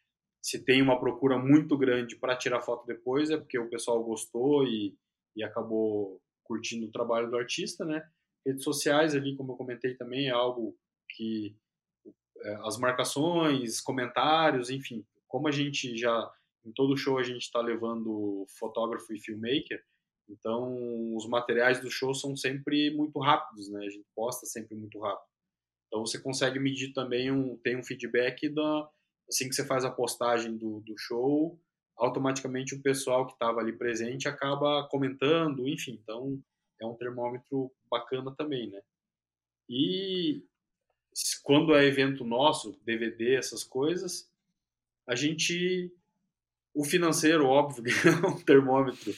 [0.42, 4.66] se tem uma procura muito grande para tirar foto depois, é porque o pessoal gostou
[4.66, 4.98] e,
[5.38, 8.06] e acabou curtindo o trabalho do artista, né?
[8.46, 10.76] Redes sociais ali, como eu comentei também, é algo
[11.16, 11.56] que
[12.42, 16.30] é, as marcações, comentários, enfim, como a gente já
[16.66, 19.82] em todo show a gente está levando fotógrafo e filmmaker,
[20.30, 23.86] então, os materiais do show são sempre muito rápidos, né?
[23.86, 25.28] A gente posta sempre muito rápido.
[25.88, 28.90] Então, você consegue medir também, um, tem um feedback da,
[29.30, 31.58] assim que você faz a postagem do, do show,
[31.98, 36.40] automaticamente o pessoal que estava ali presente acaba comentando, enfim, então
[36.80, 38.82] é um termômetro bacana também, né?
[39.70, 40.44] E
[41.44, 44.30] quando é evento nosso, DVD, essas coisas,
[45.08, 45.92] a gente
[46.74, 49.12] o financeiro, óbvio, é um termômetro.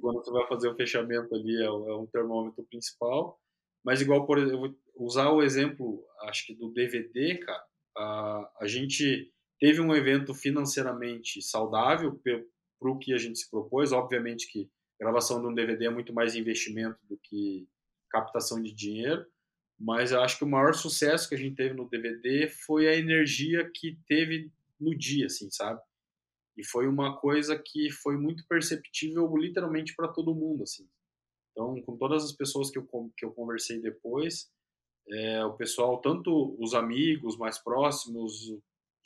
[0.00, 3.40] Quando você vai fazer o fechamento ali, é um é termômetro principal.
[3.84, 7.64] Mas igual, por exemplo, usar o exemplo, acho que do DVD, cara,
[7.96, 12.20] a, a gente teve um evento financeiramente saudável
[12.78, 13.92] para o que a gente se propôs.
[13.92, 17.68] Obviamente que gravação de um DVD é muito mais investimento do que
[18.10, 19.26] captação de dinheiro,
[19.78, 22.96] mas eu acho que o maior sucesso que a gente teve no DVD foi a
[22.96, 24.50] energia que teve
[24.80, 25.80] no dia, assim, sabe?
[26.56, 30.88] E foi uma coisa que foi muito perceptível literalmente para todo mundo, assim.
[31.52, 32.86] Então, com todas as pessoas que eu,
[33.16, 34.50] que eu conversei depois,
[35.08, 38.50] é, o pessoal, tanto os amigos mais próximos,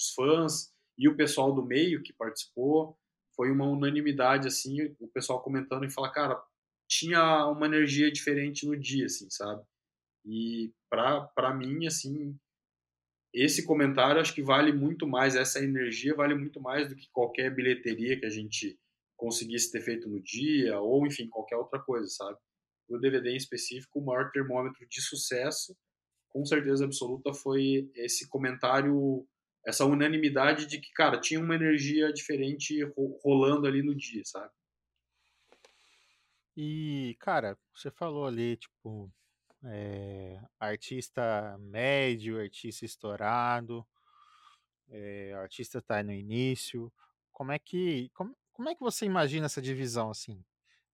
[0.00, 2.96] os fãs e o pessoal do meio que participou,
[3.36, 6.42] foi uma unanimidade, assim, o pessoal comentando e falar, cara,
[6.88, 9.62] tinha uma energia diferente no dia, assim, sabe?
[10.24, 12.36] E para mim, assim,
[13.32, 17.54] esse comentário acho que vale muito mais, essa energia vale muito mais do que qualquer
[17.54, 18.78] bilheteria que a gente
[19.16, 22.38] conseguisse ter feito no dia, ou enfim, qualquer outra coisa, sabe?
[22.88, 25.76] O DVD em específico, o maior termômetro de sucesso,
[26.28, 29.26] com certeza absoluta, foi esse comentário,
[29.64, 32.78] essa unanimidade de que, cara, tinha uma energia diferente
[33.24, 34.52] rolando ali no dia, sabe?
[36.56, 39.10] E, cara, você falou ali, tipo,
[39.64, 43.86] é, artista médio, artista estourado,
[44.88, 46.92] é, artista está no início.
[47.32, 50.44] Como é que como, como é que você imagina essa divisão assim?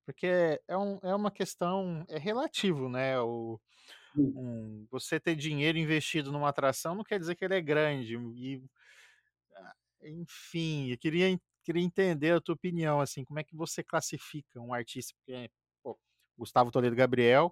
[0.04, 3.18] Porque é, um, é uma questão é relativo, né?
[3.20, 3.60] O,
[4.20, 8.16] um, você ter dinheiro investido numa atração não quer dizer que ele é grande.
[8.16, 8.62] E,
[9.56, 14.60] ah, enfim, eu queria, queria entender a tua opinião, assim, como é que você classifica
[14.60, 15.14] um artista?
[15.18, 15.50] Porque
[16.38, 17.50] Gustavo Toledo Gabriel,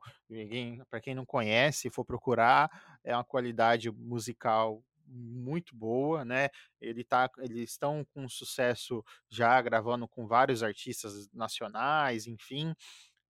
[0.91, 2.71] para quem não conhece, for procurar,
[3.03, 6.49] é uma qualidade musical muito boa, né?
[6.81, 12.75] Ele tá, eles estão com sucesso já gravando com vários artistas nacionais, enfim.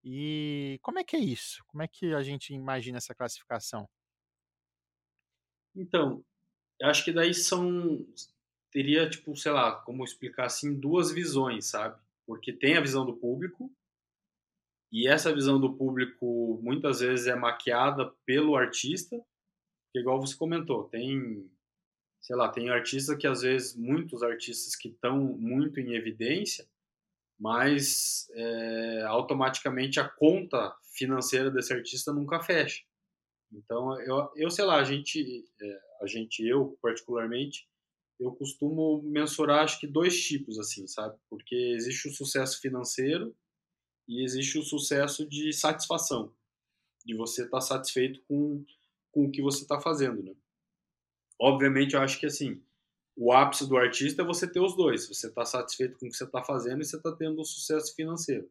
[0.05, 1.65] E como é que é isso?
[1.67, 3.89] Como é que a gente imagina essa classificação?
[5.75, 6.23] Então,
[6.83, 8.07] acho que daí são
[8.71, 11.97] teria tipo, sei lá, como explicar assim, duas visões, sabe?
[12.27, 13.73] Porque tem a visão do público,
[14.93, 19.17] e essa visão do público muitas vezes é maquiada pelo artista,
[19.93, 21.49] que igual você comentou, tem,
[22.21, 26.69] sei lá, tem artistas que às vezes, muitos artistas que estão muito em evidência,
[27.39, 32.82] mas é, automaticamente a conta financeira desse artista nunca fecha.
[33.53, 37.68] Então, eu, eu sei lá, a gente, é, a gente, eu particularmente,
[38.18, 41.16] eu costumo mensurar acho que dois tipos, assim, sabe?
[41.28, 43.35] Porque existe o sucesso financeiro
[44.09, 46.32] e existe o sucesso de satisfação,
[47.05, 48.64] de você estar tá satisfeito com,
[49.11, 50.35] com o que você está fazendo, né?
[51.41, 52.62] Obviamente, eu acho que assim,
[53.17, 55.09] o ápice do artista é você ter os dois.
[55.09, 57.95] Você está satisfeito com o que você está fazendo e você está tendo um sucesso
[57.95, 58.51] financeiro.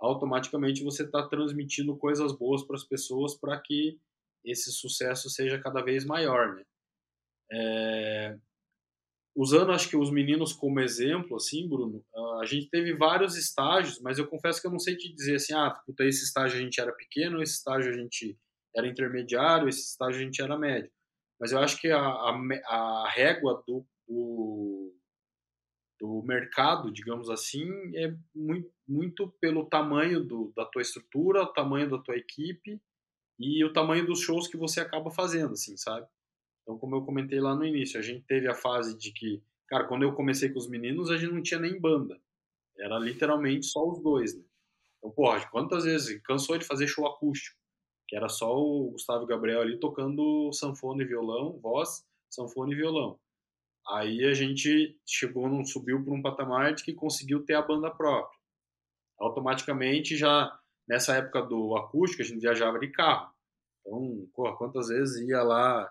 [0.00, 3.98] Automaticamente você está transmitindo coisas boas para as pessoas para que
[4.44, 6.62] esse sucesso seja cada vez maior, né?
[7.50, 8.38] É,
[9.36, 12.04] usando acho que os meninos como exemplo, assim, Bruno,
[12.40, 15.54] a gente teve vários estágios, mas eu confesso que eu não sei te dizer assim,
[15.54, 18.38] ah, puta, esse estágio a gente era pequeno, esse estágio a gente
[18.74, 20.90] era intermediário, esse estágio a gente era médio.
[21.40, 22.34] Mas eu acho que a, a,
[22.66, 24.94] a régua do, do,
[26.00, 31.90] do, mercado, digamos assim, é muito, muito pelo tamanho do, da tua estrutura, o tamanho
[31.90, 32.80] da tua equipe
[33.38, 36.06] e o tamanho dos shows que você acaba fazendo, assim, sabe?
[36.62, 39.84] Então, como eu comentei lá no início, a gente teve a fase de que, cara,
[39.84, 42.20] quando eu comecei com os meninos, a gente não tinha nem banda.
[42.76, 44.44] Era literalmente só os dois, né?
[44.98, 47.56] Então, porra, quantas vezes cansou de fazer show acústico?
[48.06, 53.18] Que era só o Gustavo Gabriel ali tocando sanfona e violão, voz, sanfona e violão.
[53.88, 57.90] Aí a gente chegou, num, subiu para um patamar de que conseguiu ter a banda
[57.90, 58.38] própria.
[59.18, 60.52] Automaticamente já
[60.86, 63.32] nessa época do acústico a gente viajava de carro.
[63.80, 65.90] Então, porra, quantas vezes ia lá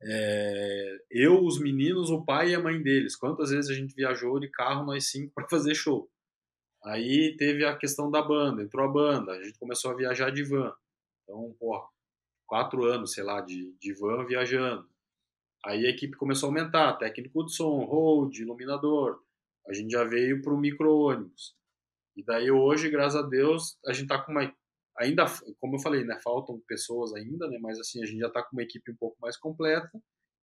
[0.00, 3.16] é, eu, os meninos, o pai e a mãe deles.
[3.16, 6.08] Quantas vezes a gente viajou de carro, nós cinco, para fazer show?
[6.84, 10.44] Aí teve a questão da banda, entrou a banda, a gente começou a viajar de
[10.44, 10.72] van.
[11.24, 11.86] Então, porra,
[12.46, 14.88] quatro anos, sei lá, de, de van viajando.
[15.68, 19.22] Aí a equipe começou a aumentar, técnico de som, hold, iluminador.
[19.68, 21.54] A gente já veio para o micro-ônibus.
[22.16, 24.50] E daí hoje, graças a Deus, a gente está com uma
[24.96, 25.26] ainda,
[25.60, 28.56] como eu falei, né, faltam pessoas ainda, né, mas assim, a gente já está com
[28.56, 29.92] uma equipe um pouco mais completa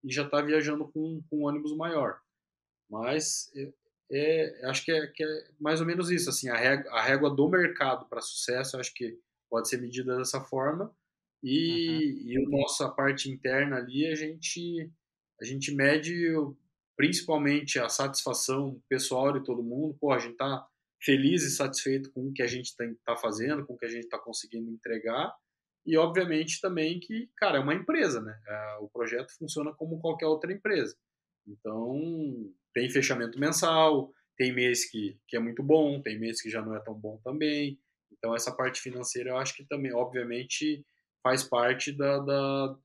[0.04, 2.20] e já está viajando com, com um ônibus maior.
[2.88, 3.52] Mas
[4.12, 7.36] é, acho que é, que é, mais ou menos isso, assim, a régua, a régua
[7.36, 9.20] do mercado para sucesso, acho que
[9.50, 10.96] pode ser medida dessa forma,
[11.44, 12.30] e, uhum.
[12.30, 14.90] e a nossa parte interna ali, a gente,
[15.42, 16.34] a gente mede
[16.98, 20.66] principalmente a satisfação pessoal de todo mundo, pô, a gente tá
[21.04, 24.06] feliz e satisfeito com o que a gente está fazendo, com o que a gente
[24.06, 25.34] está conseguindo entregar,
[25.86, 28.36] e obviamente também que, cara, é uma empresa, né?
[28.48, 30.98] É, o projeto funciona como qualquer outra empresa.
[31.48, 36.62] Então, tem fechamento mensal, tem mês que, que é muito bom, tem mês que já
[36.62, 37.80] não é tão bom também.
[38.12, 40.84] Então, essa parte financeira eu acho que também, obviamente,
[41.22, 42.76] faz parte da, da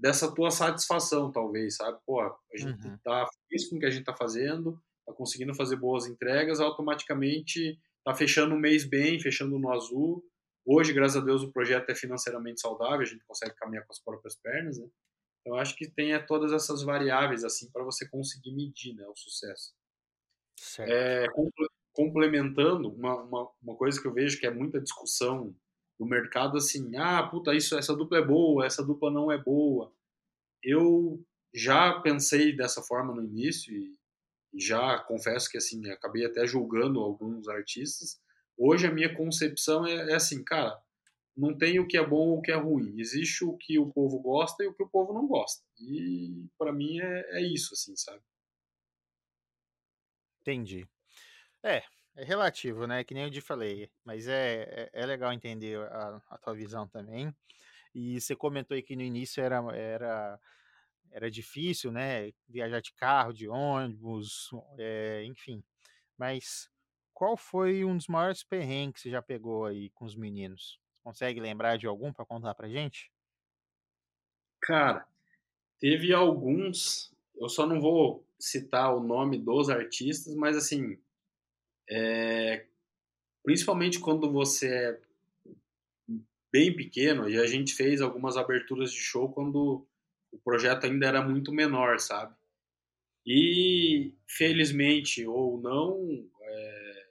[0.00, 1.98] dessa tua satisfação, talvez, sabe?
[2.06, 2.98] Pô, a gente uhum.
[3.04, 7.78] tá feliz com o que a gente tá fazendo, tá conseguindo fazer boas entregas, automaticamente
[8.04, 10.24] tá fechando o mês bem, fechando no azul.
[10.64, 14.02] Hoje, graças a Deus, o projeto é financeiramente saudável, a gente consegue caminhar com as
[14.02, 14.88] próprias pernas, né?
[15.40, 19.16] Então, acho que tem é, todas essas variáveis, assim, para você conseguir medir né, o
[19.16, 19.72] sucesso.
[20.58, 20.90] Certo.
[20.90, 21.26] É,
[21.92, 25.54] complementando, uma, uma, uma coisa que eu vejo que é muita discussão
[26.00, 29.92] do mercado, assim, ah, puta, isso, essa dupla é boa, essa dupla não é boa.
[30.62, 31.22] Eu
[31.52, 33.94] já pensei dessa forma no início e,
[34.54, 38.18] já confesso que, assim, acabei até julgando alguns artistas.
[38.56, 40.82] Hoje a minha concepção é, é assim, cara,
[41.36, 42.98] não tem o que é bom ou o que é ruim.
[42.98, 45.62] Existe o que o povo gosta e o que o povo não gosta.
[45.78, 48.22] E para mim é, é isso, assim, sabe?
[50.40, 50.88] Entendi.
[51.62, 51.82] É,
[52.16, 53.04] é relativo, né?
[53.04, 56.86] Que nem eu te falei, mas é, é, é legal entender a, a, tua visão
[56.86, 57.34] também.
[57.94, 60.40] E você comentou aí que no início era, era,
[61.10, 62.32] era difícil, né?
[62.48, 65.62] Viajar de carro, de ônibus, é, enfim.
[66.16, 66.70] Mas
[67.12, 70.80] qual foi um dos maiores perrengues que você já pegou aí com os meninos?
[71.02, 73.10] Consegue lembrar de algum para contar pra gente?
[74.60, 75.06] Cara,
[75.78, 80.98] teve alguns, eu só não vou citar o nome dos artistas, mas assim,
[81.90, 82.66] é,
[83.42, 85.00] principalmente quando você é
[86.52, 89.86] bem pequeno, e a gente fez algumas aberturas de show quando
[90.32, 92.34] o projeto ainda era muito menor, sabe?
[93.26, 97.06] E felizmente ou não, é,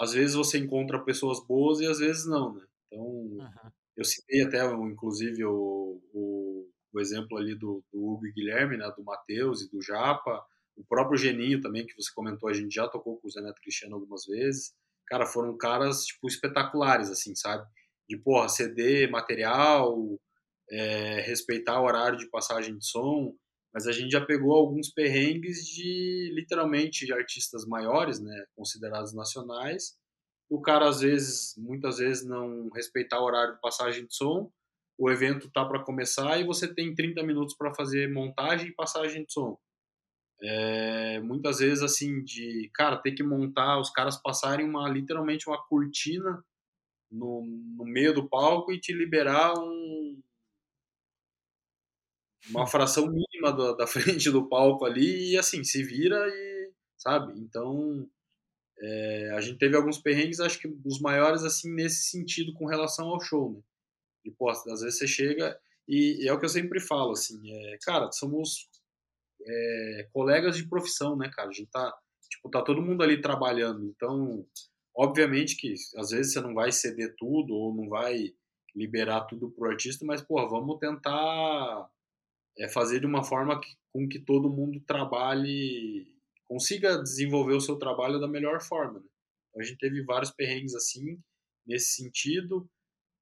[0.00, 2.66] às vezes você encontra pessoas boas e às vezes não, né?
[2.86, 3.70] Então, uhum.
[3.96, 8.90] eu citei até, inclusive, o, o, o exemplo ali do, do, Hugo e Guilherme, né,
[8.96, 10.44] do Matheus e do Japa,
[10.78, 13.60] o próprio Geninho também, que você comentou, a gente já tocou com o Zé Neto
[13.60, 14.72] Cristiano algumas vezes.
[15.06, 17.66] Cara, foram caras, tipo, espetaculares, assim, sabe?
[18.08, 20.18] De, porra, ceder material,
[20.70, 23.34] é, respeitar o horário de passagem de som,
[23.74, 29.96] mas a gente já pegou alguns perrengues de, literalmente, de artistas maiores, né, considerados nacionais,
[30.50, 34.50] o cara às vezes, muitas vezes não respeitar o horário de passagem de som,
[34.98, 39.24] o evento tá para começar e você tem 30 minutos para fazer montagem e passagem
[39.24, 39.58] de som.
[40.40, 45.60] É, muitas vezes assim de, cara, ter que montar, os caras passarem uma literalmente uma
[45.66, 46.44] cortina
[47.10, 47.44] no,
[47.76, 50.22] no meio do palco e te liberar um
[52.50, 57.38] uma fração mínima da, da frente do palco ali e assim, se vira e sabe?
[57.38, 58.08] Então,
[58.80, 63.08] é, a gente teve alguns perrengues, acho que os maiores, assim, nesse sentido, com relação
[63.08, 63.60] ao show, né?
[64.24, 67.40] E, pô, às vezes você chega e, e é o que eu sempre falo, assim,
[67.50, 68.68] é, cara, somos
[69.46, 71.48] é, colegas de profissão, né, cara?
[71.48, 71.96] A gente tá,
[72.30, 74.46] tipo, tá todo mundo ali trabalhando, então,
[74.96, 78.34] obviamente que às vezes você não vai ceder tudo ou não vai
[78.74, 81.88] liberar tudo pro artista, mas, pô, vamos tentar
[82.58, 86.06] é, fazer de uma forma que, com que todo mundo trabalhe
[86.46, 89.00] consiga desenvolver o seu trabalho da melhor forma.
[89.00, 89.06] Né?
[89.50, 91.20] Então, a gente teve vários perrengues assim,
[91.66, 92.68] nesse sentido.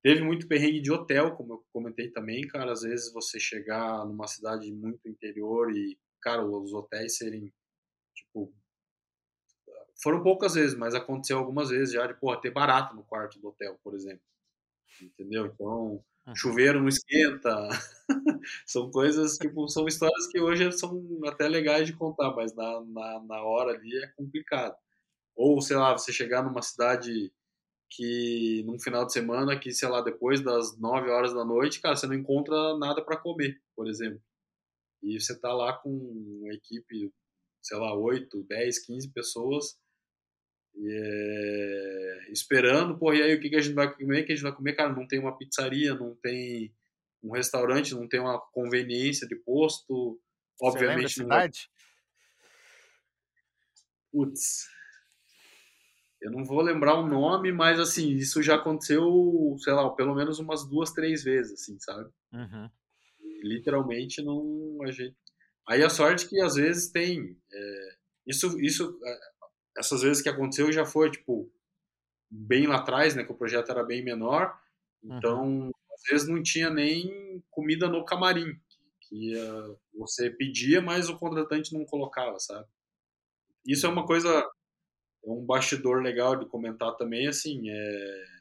[0.02, 2.72] Teve muito perrengue de hotel, como eu comentei também, cara.
[2.72, 7.53] Às vezes você chegar numa cidade muito interior e, cara, os hotéis serem,
[8.12, 8.53] tipo.
[10.03, 13.49] Foram poucas vezes, mas aconteceu algumas vezes já de, porra, ter barato no quarto do
[13.49, 14.20] hotel, por exemplo.
[15.01, 15.47] Entendeu?
[15.47, 16.05] Então,
[16.35, 17.68] chuveiro não esquenta.
[18.66, 23.20] são coisas, tipo, são histórias que hoje são até legais de contar, mas na, na,
[23.20, 24.77] na hora ali é complicado.
[25.37, 27.33] Ou, sei lá, você chegar numa cidade
[27.89, 31.95] que num final de semana que, sei lá, depois das 9 horas da noite, cara,
[31.97, 34.20] você não encontra nada para comer, por exemplo.
[35.07, 37.12] E você tá lá com uma equipe,
[37.62, 39.78] sei lá, 8, 10, 15 pessoas
[40.78, 44.24] é, esperando, pô, e aí o que, que a gente vai comer?
[44.24, 44.74] que a gente vai comer?
[44.74, 46.74] Cara, não tem uma pizzaria, não tem
[47.22, 50.20] um restaurante, não tem uma conveniência de posto,
[50.61, 51.12] obviamente.
[51.12, 51.70] Você lembra a cidade?
[54.12, 54.68] Putz,
[56.20, 60.38] eu não vou lembrar o nome, mas assim, isso já aconteceu, sei lá, pelo menos
[60.38, 62.11] umas duas, três vezes, assim, sabe?
[62.32, 62.70] Uhum.
[63.43, 65.16] Literalmente não a gente.
[65.68, 69.18] Aí a sorte que às vezes tem é, isso, isso, é,
[69.78, 71.51] essas vezes que aconteceu já foi, tipo,
[72.30, 74.59] bem lá atrás, né, que o projeto era bem menor,
[75.03, 75.18] uhum.
[75.18, 75.70] então, uhum.
[75.93, 81.18] às vezes não tinha nem comida no camarim, que, que uh, você pedia, mas o
[81.18, 82.66] contratante não colocava, sabe?
[83.64, 88.36] Isso é uma coisa, é um bastidor legal de comentar também, assim, é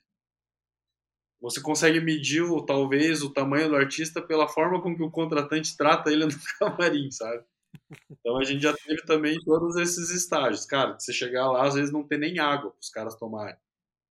[1.42, 6.12] você consegue medir talvez o tamanho do artista pela forma com que o contratante trata
[6.12, 7.44] ele no camarim, sabe?
[8.10, 10.66] Então a gente já teve também todos esses estágios.
[10.66, 13.58] Cara, você chegar lá, às vezes não tem nem água para os caras tomarem.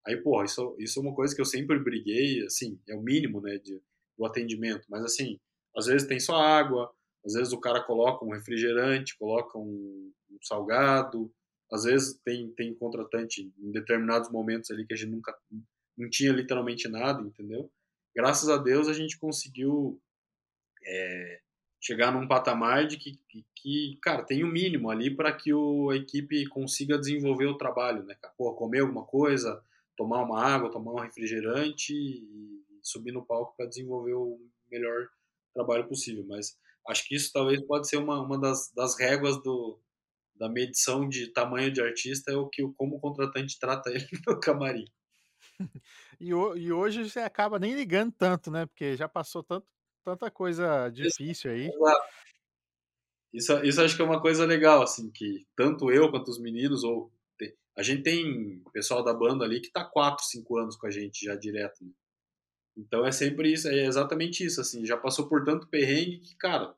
[0.07, 3.41] Aí, porra, isso, isso é uma coisa que eu sempre briguei, assim, é o mínimo,
[3.41, 3.81] né, de,
[4.19, 4.85] do atendimento.
[4.89, 5.41] Mas, assim,
[5.75, 6.93] às vezes tem só água,
[7.25, 11.33] às vezes o cara coloca um refrigerante, coloca um, um salgado,
[11.73, 15.35] às vezes tem, tem contratante em determinados momentos ali que a gente nunca
[15.97, 17.71] não tinha literalmente nada, entendeu?
[18.15, 20.01] Graças a Deus a gente conseguiu
[20.87, 21.41] é,
[21.81, 25.53] chegar num patamar de que, que, que cara, tem o um mínimo ali para que
[25.53, 28.17] o, a equipe consiga desenvolver o trabalho, né?
[28.39, 29.63] Pô, comer alguma coisa,
[29.97, 34.41] tomar uma água, tomar um refrigerante e subir no palco para desenvolver o
[34.71, 35.09] melhor
[35.53, 36.25] trabalho possível.
[36.27, 36.57] Mas
[36.89, 39.79] acho que isso talvez pode ser uma, uma das, das réguas do,
[40.37, 44.39] da medição de tamanho de artista é o que como o contratante trata ele no
[44.41, 44.87] camarim.
[46.21, 48.67] E, e hoje você acaba nem ligando tanto, né?
[48.67, 49.67] Porque já passou tanto,
[50.05, 51.71] tanta coisa difícil aí.
[53.33, 56.85] Isso, isso acho que é uma coisa legal, assim, que tanto eu quanto os meninos,
[56.85, 57.13] ou
[57.77, 61.25] a gente tem pessoal da banda ali que tá 4, 5 anos com a gente
[61.25, 61.91] já direto, né?
[62.77, 66.75] Então é sempre isso, é exatamente isso, assim, já passou por tanto perrengue que, cara,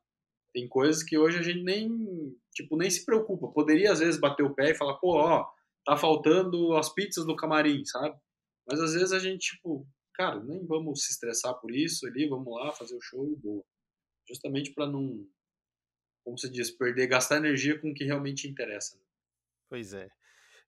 [0.52, 3.48] tem coisas que hoje a gente nem, tipo, nem se preocupa.
[3.48, 5.46] Poderia às vezes bater o pé e falar, pô, ó,
[5.84, 8.16] tá faltando as pizzas do camarim, sabe?
[8.66, 12.52] Mas às vezes a gente, tipo, cara, nem vamos se estressar por isso ali, vamos
[12.52, 13.64] lá fazer o show e boa.
[14.28, 15.24] Justamente para não,
[16.24, 18.96] como se diz, perder, gastar energia com o que realmente interessa.
[18.96, 19.02] Né?
[19.68, 20.08] Pois é.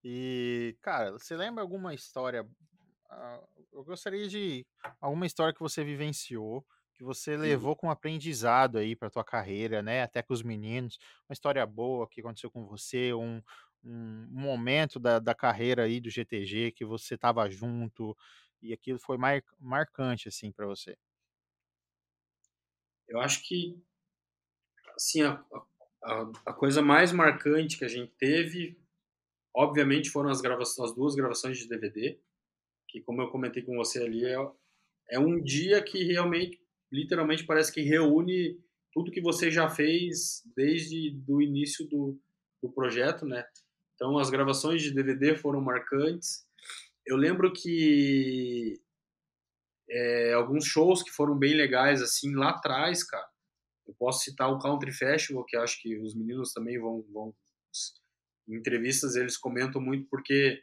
[0.05, 2.44] E, cara, você lembra alguma história?
[2.44, 4.64] Uh, eu gostaria de
[5.01, 6.64] alguma história que você vivenciou,
[6.99, 10.03] que você levou com aprendizado aí para tua carreira, né?
[10.03, 13.40] Até com os meninos, uma história boa que aconteceu com você, um,
[13.84, 18.16] um momento da, da carreira aí do GTG que você estava junto
[18.61, 20.99] e aquilo foi mar, marcante assim para você?
[23.07, 23.80] Eu acho que
[24.96, 25.40] assim a,
[26.03, 28.76] a, a, coisa mais marcante que a gente teve,
[29.55, 32.18] obviamente, foram as gravações, as duas gravações de DVD,
[32.88, 34.36] que como eu comentei com você ali é,
[35.11, 36.61] é um dia que realmente,
[36.93, 38.59] literalmente parece que reúne
[38.93, 42.18] tudo que você já fez desde do início do,
[42.62, 43.45] do projeto, né?
[43.95, 46.47] Então, as gravações de DVD foram marcantes.
[47.05, 48.80] Eu lembro que
[49.91, 53.28] é, alguns shows que foram bem legais, assim, lá atrás, cara.
[53.86, 57.34] Eu posso citar o Country Festival, que acho que os meninos também vão, vão
[58.49, 60.62] em entrevistas eles comentam muito porque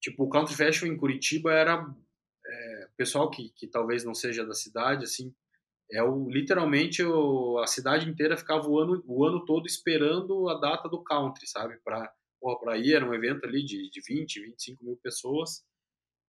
[0.00, 1.86] tipo o Country Festival em Curitiba era
[2.46, 5.34] é, pessoal que, que talvez não seja da cidade assim
[5.92, 10.58] é o literalmente o, a cidade inteira ficava o ano, o ano todo esperando a
[10.58, 14.96] data do country sabe para ir, era um evento ali de, de 20, 25 mil
[15.02, 15.62] pessoas.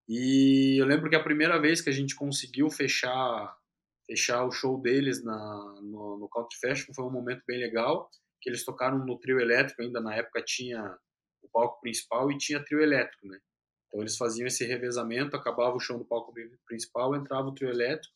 [0.08, 3.56] E eu lembro que a primeira vez que a gente conseguiu fechar
[4.04, 8.10] fechar o show deles na, no, no Country Festival foi um momento bem legal,
[8.40, 10.98] que eles tocaram no trio elétrico, ainda na época tinha
[11.40, 13.38] o palco principal e tinha trio elétrico, né?
[13.86, 16.32] Então eles faziam esse revezamento, acabava o show do palco
[16.66, 18.14] principal, entrava o trio elétrico.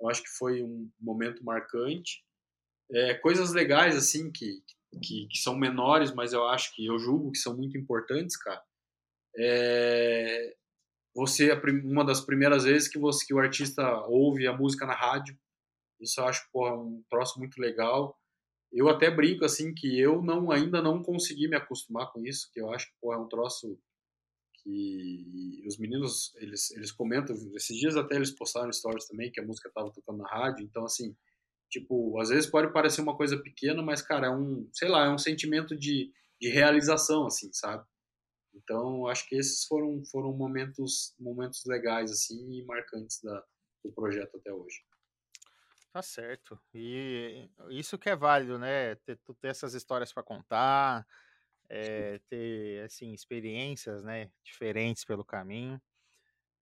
[0.00, 2.24] Eu acho que foi um momento marcante.
[2.90, 4.62] É, coisas legais, assim, que,
[5.02, 8.62] que, que, são menores, mas eu acho que eu julgo que são muito importantes, cara.
[9.36, 10.54] É,
[11.14, 11.52] você
[11.84, 15.36] uma das primeiras vezes que você que o artista ouve a música na rádio,
[16.00, 18.18] isso eu acho porra, um troço muito legal.
[18.72, 22.60] Eu até brinco assim que eu não ainda não consegui me acostumar com isso, que
[22.60, 23.78] eu acho que porra, é um troço
[24.66, 29.44] que os meninos eles eles comentam esses dias até eles postaram stories também que a
[29.44, 31.16] música estava tocando na rádio, então assim
[31.68, 35.10] Tipo, às vezes pode parecer uma coisa pequena, mas, cara, é um, sei lá, é
[35.10, 37.84] um sentimento de, de realização, assim, sabe?
[38.54, 43.44] Então, acho que esses foram, foram momentos, momentos legais, assim, e marcantes da,
[43.84, 44.82] do projeto até hoje.
[45.92, 46.58] Tá certo.
[46.72, 48.94] E isso que é válido, né?
[48.96, 51.06] Ter, ter essas histórias para contar,
[51.68, 55.80] é, ter, assim, experiências, né, diferentes pelo caminho.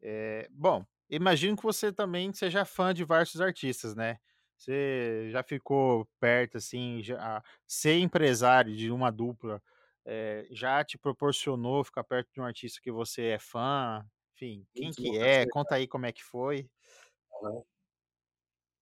[0.02, 4.18] É, bom, imagino que você também seja fã de vários artistas, né?
[4.56, 9.62] Você já ficou perto, assim, já ser empresário de uma dupla
[10.05, 14.05] é, já te proporcionou ficar perto de um artista que você é fã?
[14.35, 15.47] Enfim, quem Muito que é?
[15.48, 16.68] Conta aí como é que foi.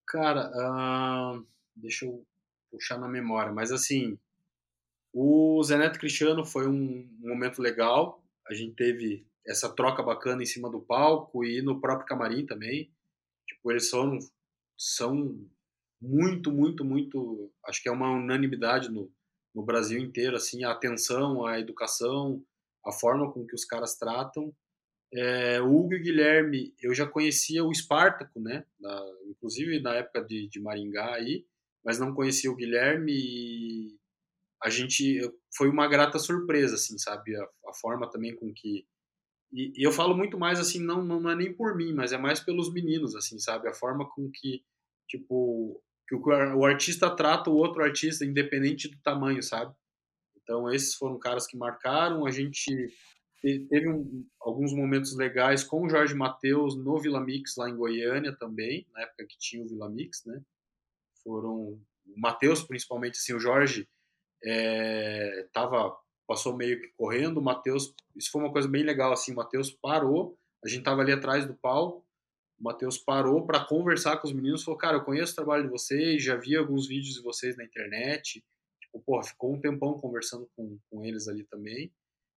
[0.07, 1.47] Cara, uh,
[1.77, 2.27] deixa eu
[2.71, 4.19] puxar na memória, mas assim,
[5.13, 8.25] O Zeneto Cristiano foi um momento legal.
[8.49, 12.91] A gente teve essa troca bacana em cima do palco e no próprio camarim também.
[13.47, 14.19] Tipo, eles são,
[14.79, 15.39] são
[16.01, 17.53] muito, muito, muito.
[17.67, 19.13] Acho que é uma unanimidade no,
[19.55, 22.43] no Brasil inteiro, assim, a atenção, a educação,
[22.85, 24.55] a forma com que os caras tratam.
[25.15, 28.65] É, o Hugo e Guilherme, eu já conhecia o Espartaco, né?
[28.81, 31.45] Na, inclusive na época de, de Maringá aí,
[31.85, 34.02] mas não conhecia o Guilherme e
[34.63, 35.21] a gente
[35.57, 37.37] foi uma grata surpresa, assim, sabe?
[37.37, 38.87] A, a forma também com que
[39.53, 42.19] e, e, eu falo muito mais assim, não, não é nem por mim, mas é
[42.19, 43.69] mais pelos meninos, assim, sabe?
[43.69, 44.65] A forma com que,
[45.07, 46.23] tipo, que o,
[46.57, 49.75] o artista trata o outro artista, independente do tamanho, sabe?
[50.43, 52.27] Então, esses foram caras que marcaram.
[52.27, 52.75] A gente
[53.43, 58.35] teve um, alguns momentos legais com o Jorge Matheus no Vila Mix, lá em Goiânia
[58.35, 60.41] também, na época que tinha o Vila Mix, né?
[61.23, 61.79] Foram.
[62.05, 63.89] O Matheus, principalmente, assim, o Jorge
[64.45, 65.97] é, tava
[66.27, 69.71] passou meio que correndo, o Matheus, isso foi uma coisa bem legal, assim, o Matheus
[69.71, 72.07] parou, a gente tava ali atrás do palco,
[72.59, 75.71] o Matheus parou para conversar com os meninos, falou, cara, eu conheço o trabalho de
[75.71, 78.43] vocês, já vi alguns vídeos de vocês na internet,
[78.81, 81.93] tipo, porra, ficou um tempão conversando com, com eles ali também.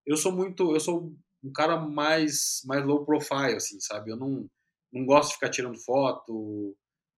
[0.05, 1.13] Eu sou muito, eu sou
[1.43, 4.49] um cara mais, mais low profile, assim, sabe, eu não,
[4.91, 6.75] não gosto de ficar tirando foto,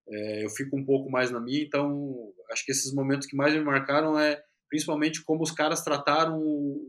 [0.09, 3.53] é, eu fico um pouco mais na minha, então acho que esses momentos que mais
[3.53, 6.39] me marcaram é principalmente como os caras trataram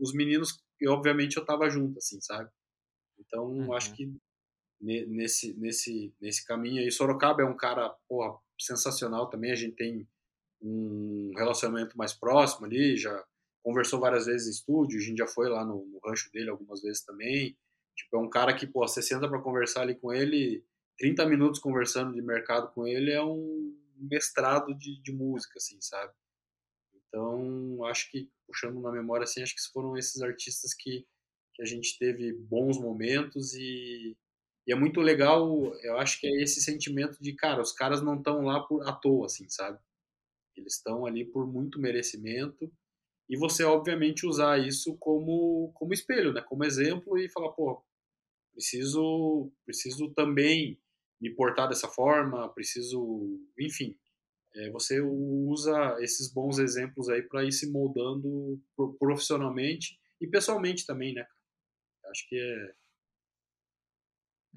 [0.01, 2.49] os meninos e obviamente eu tava junto assim sabe?
[3.19, 3.73] Então uhum.
[3.73, 4.13] acho que
[4.81, 10.07] nesse nesse nesse caminho aí Sorocaba é um cara porra, sensacional também a gente tem
[10.61, 13.23] um relacionamento mais próximo ali já
[13.63, 16.81] conversou várias vezes em estúdio a gente já foi lá no, no rancho dele algumas
[16.81, 17.57] vezes também.
[17.95, 20.63] Tipo é um cara que pô você senta para conversar ali com ele
[20.97, 26.13] 30 minutos conversando de mercado com ele é um mestrado de, de música assim sabe
[27.09, 31.05] então, acho que, puxando na memória, assim, acho que foram esses artistas que,
[31.55, 34.15] que a gente teve bons momentos e,
[34.67, 38.17] e, é muito legal, eu acho que é esse sentimento de, cara, os caras não
[38.17, 39.79] estão lá por à toa, assim, sabe?
[40.55, 42.71] Eles estão ali por muito merecimento
[43.29, 46.41] e você, obviamente, usar isso como, como espelho, né?
[46.41, 47.83] Como exemplo e falar, pô,
[48.53, 50.79] preciso, preciso também
[51.21, 53.97] me portar dessa forma, preciso, enfim,
[54.55, 58.59] é, você usa esses bons exemplos aí para ir se moldando
[58.97, 61.25] profissionalmente e pessoalmente também, né?
[62.05, 62.73] Acho que é.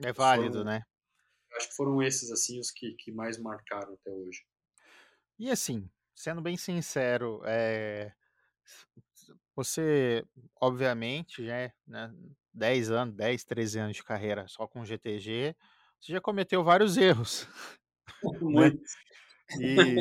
[0.09, 0.83] É válido, foram, né?
[1.57, 4.43] Acho que foram esses, assim, os que, que mais marcaram até hoje.
[5.39, 8.13] E assim, sendo bem sincero, é...
[9.55, 10.25] você,
[10.61, 12.13] obviamente, já é, né,
[12.55, 15.55] 10 anos, 10, 13 anos de carreira só com GTG,
[16.01, 17.47] você já cometeu vários erros.
[18.41, 18.83] Muito.
[19.61, 19.97] E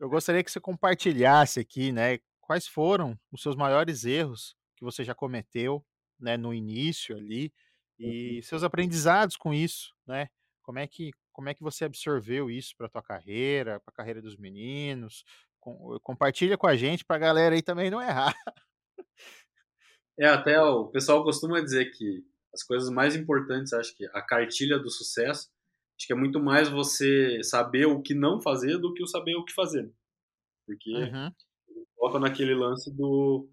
[0.00, 5.04] eu gostaria que você compartilhasse aqui, né, quais foram os seus maiores erros que você
[5.04, 5.84] já cometeu,
[6.18, 7.52] né, no início ali
[7.98, 8.42] e uhum.
[8.42, 10.28] seus aprendizados com isso, né?
[10.62, 14.20] Como é que como é que você absorveu isso para tua carreira, para a carreira
[14.20, 15.24] dos meninos?
[15.58, 18.34] Com, compartilha com a gente para a galera aí também não errar.
[20.18, 22.22] É, até o pessoal costuma dizer que
[22.52, 25.48] as coisas mais importantes, acho que a cartilha do sucesso
[26.00, 29.36] Acho que é muito mais você saber o que não fazer do que o saber
[29.36, 29.92] o que fazer.
[30.66, 31.30] Porque uhum.
[31.98, 33.46] volta naquele lance do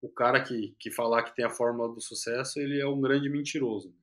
[0.00, 3.28] o cara que, que falar que tem a fórmula do sucesso, ele é um grande
[3.30, 3.94] mentiroso.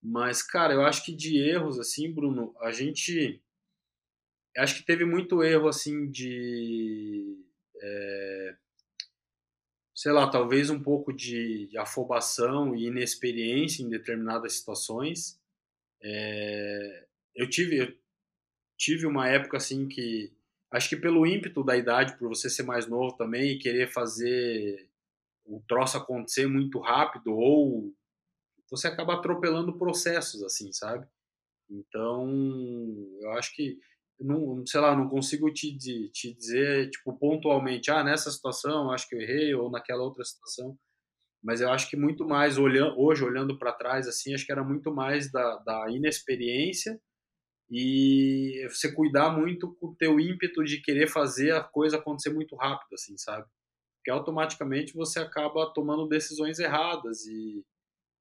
[0.00, 3.42] Mas, cara, eu acho que de erros, assim, Bruno, a gente.
[4.56, 7.44] Acho que teve muito erro, assim, de.
[7.74, 8.56] É,
[9.96, 15.39] sei lá, talvez um pouco de afobação e inexperiência em determinadas situações.
[16.02, 17.94] É, eu tive eu
[18.76, 20.32] tive uma época assim que
[20.70, 24.88] acho que pelo ímpeto da idade, por você ser mais novo também e querer fazer
[25.44, 27.92] o troço acontecer muito rápido ou
[28.70, 31.06] você acaba atropelando processos assim, sabe?
[31.68, 32.28] Então,
[33.20, 33.78] eu acho que
[34.18, 35.76] não, sei lá, não consigo te,
[36.10, 40.78] te dizer tipo pontualmente, ah, nessa situação acho que eu errei ou naquela outra situação
[41.42, 44.62] mas eu acho que muito mais olhando hoje olhando para trás assim acho que era
[44.62, 47.00] muito mais da, da inexperiência
[47.70, 52.56] e você cuidar muito com o teu ímpeto de querer fazer a coisa acontecer muito
[52.56, 53.46] rápido assim sabe?
[53.96, 57.64] Porque automaticamente você acaba tomando decisões erradas e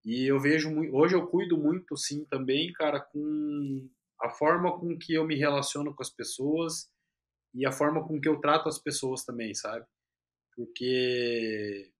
[0.06, 3.90] e eu vejo hoje eu cuido muito sim também cara com
[4.22, 6.90] a forma com que eu me relaciono com as pessoas
[7.54, 9.86] e a forma com que eu trato as pessoas também sabe?
[10.56, 11.91] Porque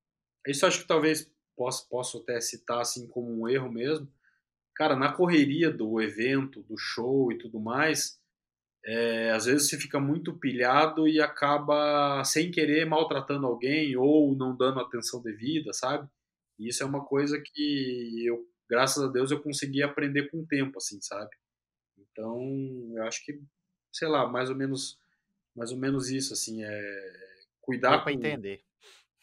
[0.48, 4.08] isso acho que talvez posso, posso até citar assim como um erro mesmo.
[4.76, 8.20] Cara, na correria do evento, do show e tudo mais,
[8.86, 14.56] é, às vezes você fica muito pilhado e acaba sem querer maltratando alguém ou não
[14.56, 16.08] dando atenção devida, sabe?
[16.58, 20.48] E isso é uma coisa que eu, graças a Deus, eu consegui aprender com o
[20.48, 21.32] tempo, assim, sabe?
[21.98, 22.40] Então,
[22.96, 23.42] eu acho que,
[23.92, 24.98] sei lá, mais ou menos,
[25.56, 27.14] mais ou menos isso, assim, é
[27.62, 28.64] cuidar para entender.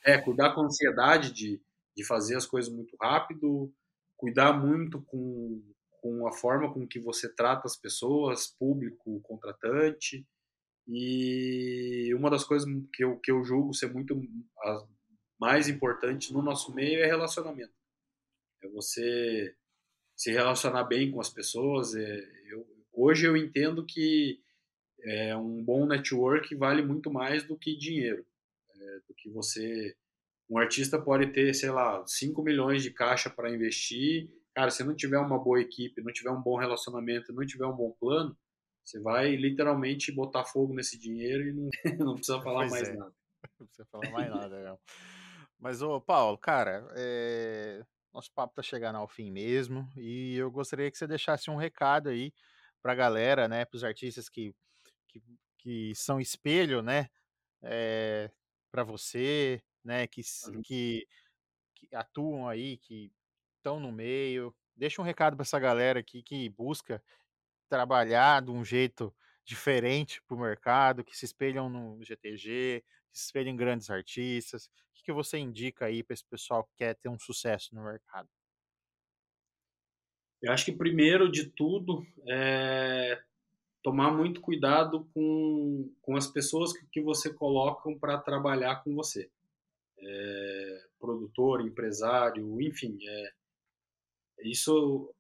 [0.07, 1.61] É, cuidar com a ansiedade de,
[1.97, 3.73] de fazer as coisas muito rápido,
[4.17, 5.63] cuidar muito com,
[6.01, 10.25] com a forma com que você trata as pessoas, público, contratante.
[10.87, 14.17] E uma das coisas que eu, que eu julgo ser muito
[15.39, 17.75] mais importante no nosso meio é relacionamento.
[18.63, 19.55] É você
[20.15, 21.95] se relacionar bem com as pessoas.
[21.95, 24.41] É, eu, hoje eu entendo que
[25.03, 28.25] é, um bom network vale muito mais do que dinheiro.
[29.09, 29.95] Do que você.
[30.49, 34.97] Um artista pode ter, sei lá, 5 milhões de caixa para investir Cara, se não
[34.97, 38.35] tiver uma boa equipe, não tiver um bom relacionamento, não tiver um bom plano,
[38.83, 41.69] você vai literalmente botar fogo nesse dinheiro e não,
[42.07, 42.95] não precisa falar pois mais é.
[42.95, 43.15] nada.
[43.61, 44.79] Não precisa falar mais nada, não.
[45.59, 47.85] Mas, ô, Paulo, cara, é...
[48.13, 52.09] nosso papo tá chegando ao fim mesmo e eu gostaria que você deixasse um recado
[52.09, 52.33] aí
[52.83, 54.53] pra galera, né, pros artistas que,
[55.07, 55.23] que,
[55.59, 57.09] que são espelho, né,
[57.63, 58.31] é...
[58.77, 60.61] para você, né, que, uhum.
[60.61, 61.07] que,
[61.75, 63.11] que atuam aí, que
[63.57, 64.55] estão no meio.
[64.77, 67.03] Deixa um recado para essa galera aqui que busca
[67.71, 73.25] trabalhar de um jeito diferente para o mercado, que se espelham no GTG, que se
[73.25, 74.67] espelham em grandes artistas.
[74.67, 77.83] O que, que você indica aí para esse pessoal que quer ter um sucesso no
[77.83, 78.29] mercado?
[80.43, 83.19] Eu acho que primeiro de tudo é
[83.87, 89.31] tomar muito cuidado com, com as pessoas que, que você colocam para trabalhar com você.
[89.97, 93.33] É, produtor, empresário, enfim, é,
[94.43, 95.15] isso,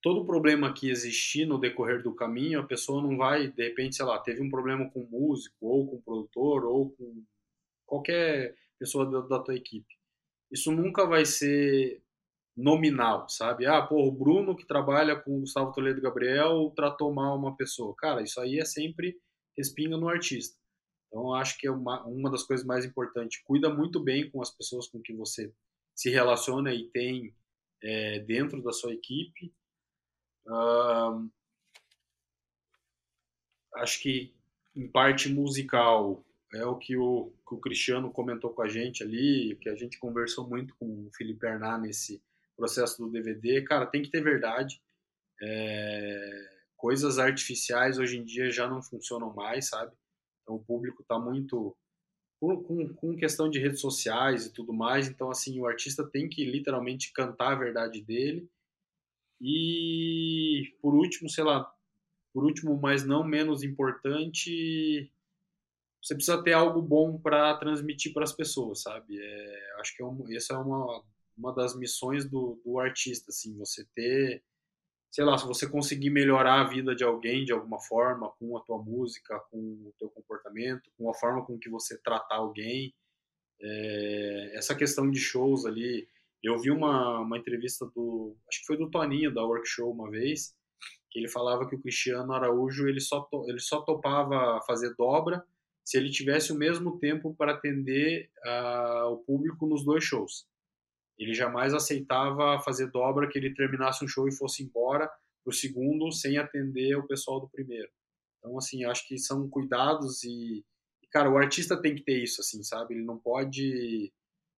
[0.00, 4.04] todo problema que existir no decorrer do caminho, a pessoa não vai, de repente, sei
[4.04, 7.24] lá, teve um problema com o músico, ou com o produtor, ou com
[7.84, 9.92] qualquer pessoa da, da tua equipe.
[10.52, 12.00] Isso nunca vai ser
[12.56, 13.66] nominal, sabe?
[13.66, 17.94] Ah, pô, o Bruno que trabalha com o Gustavo Toledo Gabriel tratou mal uma pessoa.
[17.96, 19.18] Cara, isso aí é sempre
[19.56, 20.56] respinga no artista.
[21.08, 23.42] Então, acho que é uma, uma das coisas mais importantes.
[23.44, 25.52] Cuida muito bem com as pessoas com que você
[25.94, 27.34] se relaciona e tem
[27.82, 29.52] é, dentro da sua equipe.
[33.76, 34.34] Acho que
[34.74, 39.56] em parte musical é o que o, que o Cristiano comentou com a gente ali,
[39.60, 42.22] que a gente conversou muito com o Felipe Arná nesse
[42.56, 43.62] processo do DVD.
[43.62, 44.80] Cara, tem que ter verdade.
[45.42, 49.92] É, coisas artificiais hoje em dia já não funcionam mais, sabe?
[50.42, 51.76] Então o público está muito
[52.40, 55.08] com, com, questão de redes sociais e tudo mais.
[55.08, 58.48] Então, assim, o artista tem que literalmente cantar a verdade dele.
[59.40, 61.70] E, por último, sei lá,
[62.32, 65.10] por último, mas não menos importante,
[66.02, 69.18] você precisa ter algo bom para transmitir para as pessoas, sabe?
[69.18, 71.02] É, acho que é um, essa é uma,
[71.36, 74.42] uma das missões do, do artista, assim, você ter
[75.14, 78.60] sei lá, se você conseguir melhorar a vida de alguém de alguma forma, com a
[78.62, 82.92] tua música, com o teu comportamento, com a forma com que você tratar alguém,
[83.62, 86.08] é, essa questão de shows ali,
[86.42, 90.52] eu vi uma, uma entrevista do, acho que foi do Toninho, da Workshow uma vez,
[91.12, 95.44] que ele falava que o Cristiano Araújo, ele só, to, ele só topava fazer dobra
[95.84, 100.44] se ele tivesse o mesmo tempo para atender uh, o público nos dois shows.
[101.18, 105.10] Ele jamais aceitava fazer dobra que ele terminasse um show e fosse embora
[105.44, 107.88] pro segundo sem atender o pessoal do primeiro.
[108.38, 110.64] Então, assim, acho que são cuidados e,
[111.10, 112.94] cara, o artista tem que ter isso, assim, sabe?
[112.94, 114.12] Ele não pode,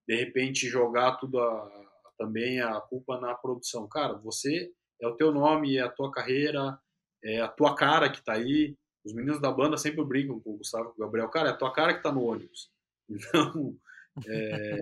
[0.09, 1.87] de repente, jogar tudo a,
[2.19, 3.89] também a culpa na produção.
[3.89, 6.79] Cara, você é o teu nome, é a tua carreira,
[7.23, 8.77] é a tua cara que tá aí.
[9.05, 11.29] Os meninos da banda sempre brincam com o Gustavo Gabriel.
[11.29, 12.71] Cara, é a tua cara que tá no ônibus.
[14.19, 14.81] Então, é,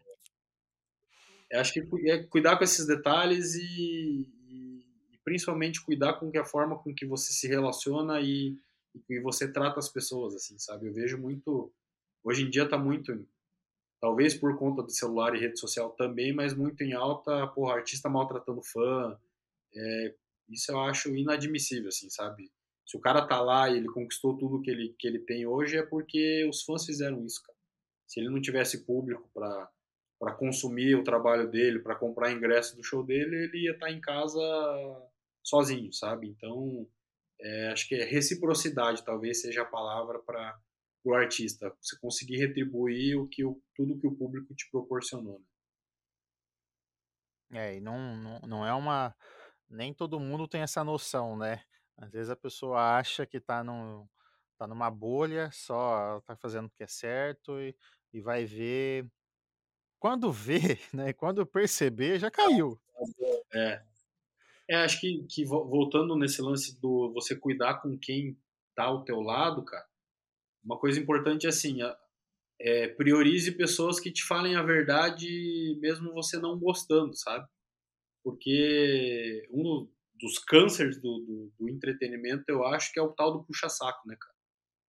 [1.60, 6.78] acho que é cuidar com esses detalhes e, e, principalmente cuidar com que a forma
[6.78, 8.58] com que você se relaciona e,
[9.08, 10.86] e você trata as pessoas, assim, sabe?
[10.86, 11.72] Eu vejo muito,
[12.22, 13.26] hoje em dia está muito,
[14.00, 18.08] talvez por conta do celular e rede social também, mas muito em alta, porra, artista
[18.08, 19.18] maltratando fã,
[19.74, 20.14] é,
[20.48, 22.50] isso eu acho inadmissível, assim, sabe?
[22.86, 25.78] Se o cara tá lá e ele conquistou tudo que ele, que ele tem hoje,
[25.78, 27.58] é porque os fãs fizeram isso, cara.
[28.06, 29.70] Se ele não tivesse público para
[30.24, 33.92] para consumir o trabalho dele, para comprar ingresso do show dele, ele ia estar tá
[33.92, 34.40] em casa
[35.42, 36.28] sozinho, sabe?
[36.28, 36.88] Então,
[37.38, 40.58] é, acho que é reciprocidade talvez seja a palavra para
[41.04, 45.44] o artista, você conseguir retribuir o que o, tudo que o público te proporcionou.
[47.50, 47.68] Né?
[47.68, 49.14] É, e não, não, não é uma.
[49.68, 51.62] Nem todo mundo tem essa noção, né?
[51.98, 54.08] Às vezes a pessoa acha que está num,
[54.56, 57.76] tá numa bolha, só tá fazendo o que é certo e,
[58.10, 59.06] e vai ver.
[60.04, 60.58] Quando vê,
[60.92, 61.14] né?
[61.14, 62.78] Quando perceber, já caiu.
[63.54, 63.82] É.
[64.68, 68.38] É, acho que, que voltando nesse lance do você cuidar com quem
[68.74, 69.86] tá ao teu lado, cara,
[70.62, 71.78] uma coisa importante é assim,
[72.60, 77.48] é, priorize pessoas que te falem a verdade mesmo você não gostando, sabe?
[78.22, 79.88] Porque um
[80.20, 84.16] dos cânceres do, do, do entretenimento eu acho que é o tal do puxa-saco, né,
[84.20, 84.34] cara?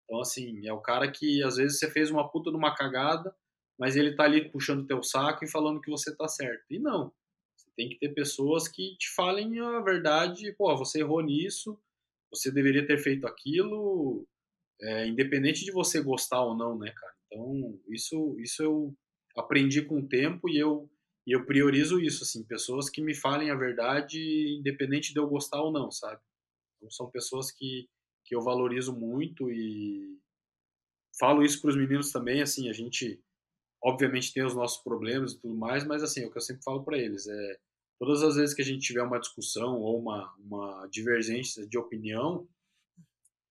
[0.04, 3.34] Então, assim, é o cara que às vezes você fez uma puta de uma cagada,
[3.77, 6.65] mas ele tá ali puxando teu saco e falando que você tá certo.
[6.69, 7.11] E não.
[7.56, 11.80] Você tem que ter pessoas que te falem a verdade, pô, você errou nisso,
[12.31, 14.27] você deveria ter feito aquilo,
[14.81, 17.14] é, independente de você gostar ou não, né, cara?
[17.27, 18.95] Então, isso, isso eu
[19.38, 20.89] aprendi com o tempo e eu,
[21.27, 25.61] e eu priorizo isso, assim, pessoas que me falem a verdade, independente de eu gostar
[25.61, 26.22] ou não, sabe?
[26.77, 27.89] Então, são pessoas que,
[28.23, 30.18] que eu valorizo muito e
[31.19, 33.22] falo isso para os meninos também, assim, a gente
[33.86, 36.64] obviamente tem os nossos problemas e tudo mais, mas assim, é o que eu sempre
[36.64, 37.60] falo para eles é
[37.99, 42.48] todas as vezes que a gente tiver uma discussão ou uma, uma divergência de opinião,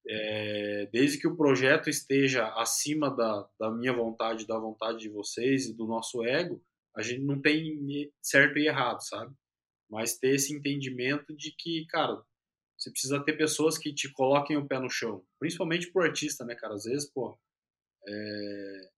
[0.06, 5.66] é, desde que o projeto esteja acima da, da minha vontade, da vontade de vocês
[5.66, 6.62] e do nosso ego,
[6.94, 9.34] a gente não tem certo e errado, sabe?
[9.88, 12.22] Mas ter esse entendimento de que, cara,
[12.76, 16.54] você precisa ter pessoas que te coloquem o pé no chão, principalmente pro artista, né,
[16.54, 16.74] cara?
[16.74, 17.38] Às vezes, pô,
[18.06, 18.90] é,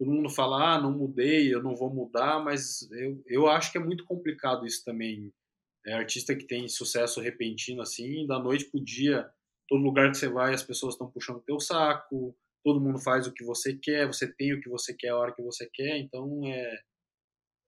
[0.00, 3.76] todo mundo fala, ah, não mudei, eu não vou mudar, mas eu, eu acho que
[3.76, 5.30] é muito complicado isso também.
[5.86, 9.30] É artista que tem sucesso repentino assim, da noite pro dia
[9.68, 13.32] todo lugar que você vai as pessoas estão puxando teu saco, todo mundo faz o
[13.32, 16.40] que você quer, você tem o que você quer a hora que você quer, então
[16.46, 16.80] é,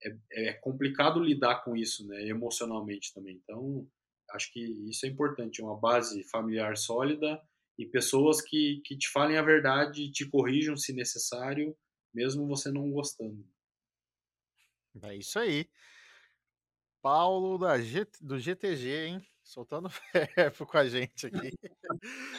[0.02, 3.40] é, é complicado lidar com isso, né, emocionalmente também.
[3.42, 3.86] Então,
[4.32, 7.40] acho que isso é importante, uma base familiar sólida
[7.78, 11.76] e pessoas que, que te falem a verdade te corrijam se necessário,
[12.12, 13.44] mesmo você não gostando.
[15.02, 15.68] É isso aí.
[17.00, 19.26] Paulo da G, do GTG, hein?
[19.42, 19.88] soltando
[20.36, 21.50] verbo com a gente aqui.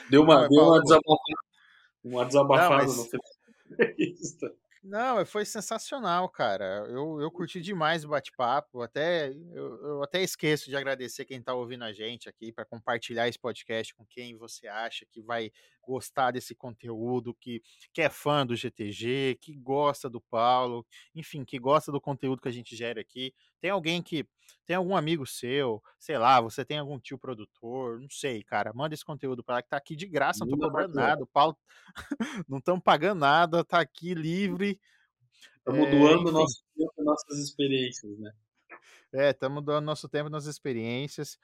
[0.10, 1.40] Deu uma, Não, deu uma desabafada,
[2.04, 3.12] uma desabafada Não, mas...
[4.42, 6.86] no Não, foi sensacional, cara.
[6.90, 8.82] Eu, eu curti demais o bate-papo.
[8.82, 13.26] Até eu, eu, até esqueço de agradecer quem está ouvindo a gente aqui para compartilhar
[13.30, 15.52] esse podcast com quem você acha que vai
[15.82, 17.62] gostar desse conteúdo, que,
[17.94, 20.86] que é fã do GTG, que gosta do Paulo,
[21.16, 23.34] enfim, que gosta do conteúdo que a gente gera aqui.
[23.64, 24.28] Tem alguém que
[24.66, 28.94] tem algum amigo seu, sei lá, você tem algum tio produtor, não sei, cara, manda
[28.94, 31.24] esse conteúdo para lá que tá aqui de graça, não tô cobrando nada.
[31.24, 31.58] O Paulo
[32.46, 34.78] não estamos pagando nada, tá aqui livre.
[35.60, 38.34] Estamos é, doando nosso tempo e nossas experiências, né?
[39.14, 41.40] É, estamos doando nosso tempo e nossas experiências.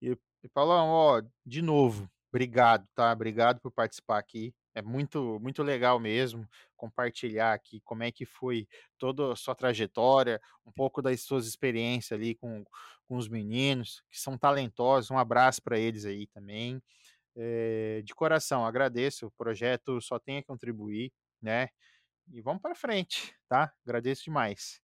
[0.00, 3.12] E, e Paulão, ó, de novo, obrigado, tá?
[3.12, 4.54] Obrigado por participar aqui.
[4.74, 10.40] É muito, muito legal mesmo compartilhar aqui como é que foi toda a sua trajetória,
[10.64, 12.64] um pouco das suas experiências ali com,
[13.06, 15.10] com os meninos, que são talentosos.
[15.10, 16.80] Um abraço para eles aí também.
[17.36, 19.26] É, de coração, agradeço.
[19.26, 21.12] O projeto só tem a contribuir,
[21.42, 21.68] né?
[22.30, 23.72] E vamos para frente, tá?
[23.84, 24.80] Agradeço demais.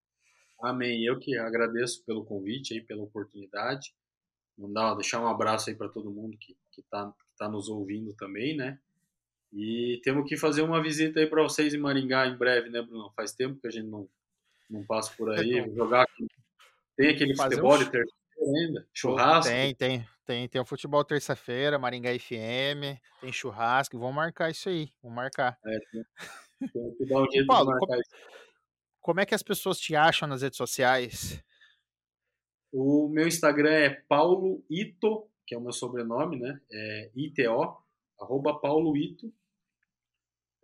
[0.62, 1.05] Amém.
[1.05, 3.94] Eu que agradeço pelo convite aí, pela oportunidade.
[4.56, 8.56] Mandar, deixar um abraço aí para todo mundo que está que tá nos ouvindo também,
[8.56, 8.78] né?
[9.55, 13.12] E temos que fazer uma visita aí para vocês em Maringá em breve, né, Bruno?
[13.14, 14.09] Faz tempo que a gente não,
[14.68, 15.59] não passa por aí.
[15.59, 16.06] Então, jogar
[16.97, 17.78] Tem aquele futebol um...
[17.78, 18.89] de terça-feira ainda?
[18.93, 19.52] Churrasco?
[19.52, 20.06] Tem, tem.
[20.26, 23.98] Tem, tem o futebol terça-feira, Maringá FM, tem churrasco.
[23.98, 24.89] Vamos marcar isso aí.
[25.02, 25.59] Vamos marcar.
[25.66, 26.05] É, tem,
[26.72, 28.10] tem que dar um jeito Paulo, de marcar como, isso.
[29.02, 31.44] Como é que as pessoas te acham nas redes sociais?
[32.72, 36.59] O meu Instagram é Paulo Ito, que é o meu sobrenome, né?
[36.72, 37.76] É ITO,
[38.18, 39.31] arroba Paulo Ito.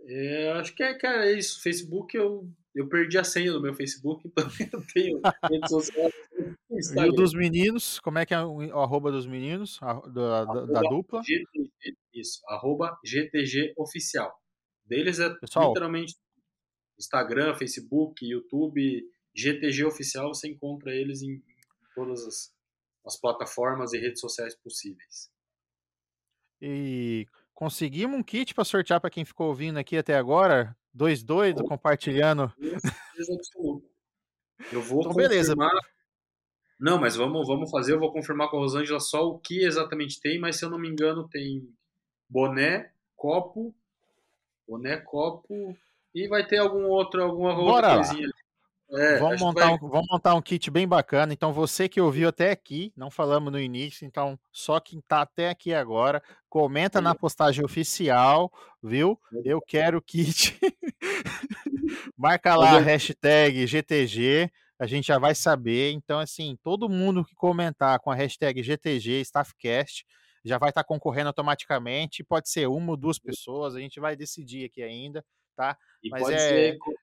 [0.07, 1.63] É, acho que é, cara, é isso.
[1.63, 4.27] Facebook, eu, eu perdi a senha do meu Facebook,
[4.61, 5.21] então eu tenho
[5.51, 6.15] redes sociais.
[6.73, 10.65] E o dos meninos, como é que é o, arroba dos meninos, a, da, da,
[10.65, 11.21] da, dupla?
[11.21, 14.33] GTG, isso, arroba GTG Oficial.
[14.87, 16.15] Deles é Pessoal, literalmente
[16.99, 19.05] Instagram, Facebook, YouTube,
[19.35, 21.43] GTG Oficial, você encontra eles em, em
[21.95, 22.55] todas as,
[23.05, 25.31] as plataformas e redes sociais possíveis.
[26.63, 27.27] E
[27.61, 30.75] Conseguimos um kit para sortear para quem ficou ouvindo aqui até agora.
[30.95, 32.51] Dois doidos compartilhando.
[34.73, 35.29] Eu vou então, confirmar.
[35.29, 35.55] Beleza.
[36.81, 37.93] Não, mas vamos, vamos fazer.
[37.93, 40.79] Eu vou confirmar com a Rosângela só o que exatamente tem, mas se eu não
[40.79, 41.69] me engano, tem
[42.27, 43.75] boné, copo,
[44.67, 45.77] boné, copo
[46.15, 48.31] e vai ter algum outro, alguma Bora outra coisinha.
[48.93, 49.75] É, vamos, montar vai.
[49.75, 51.33] um, vamos montar um kit bem bacana.
[51.33, 55.49] Então, você que ouviu até aqui, não falamos no início, então só quem tá até
[55.49, 58.53] aqui agora, comenta na Aí, postagem oficial,
[58.83, 59.19] viu?
[59.45, 60.59] Eu quero o kit.
[62.17, 65.93] Marca lá a hashtag GTG, a gente já vai saber.
[65.93, 70.05] Então, assim, todo mundo que comentar com a hashtag GTG StaffCast
[70.45, 72.25] já vai estar concorrendo automaticamente.
[72.25, 75.77] Pode ser uma ou duas pessoas, a gente vai decidir aqui ainda, tá?
[76.03, 76.95] E Mas é, ser co-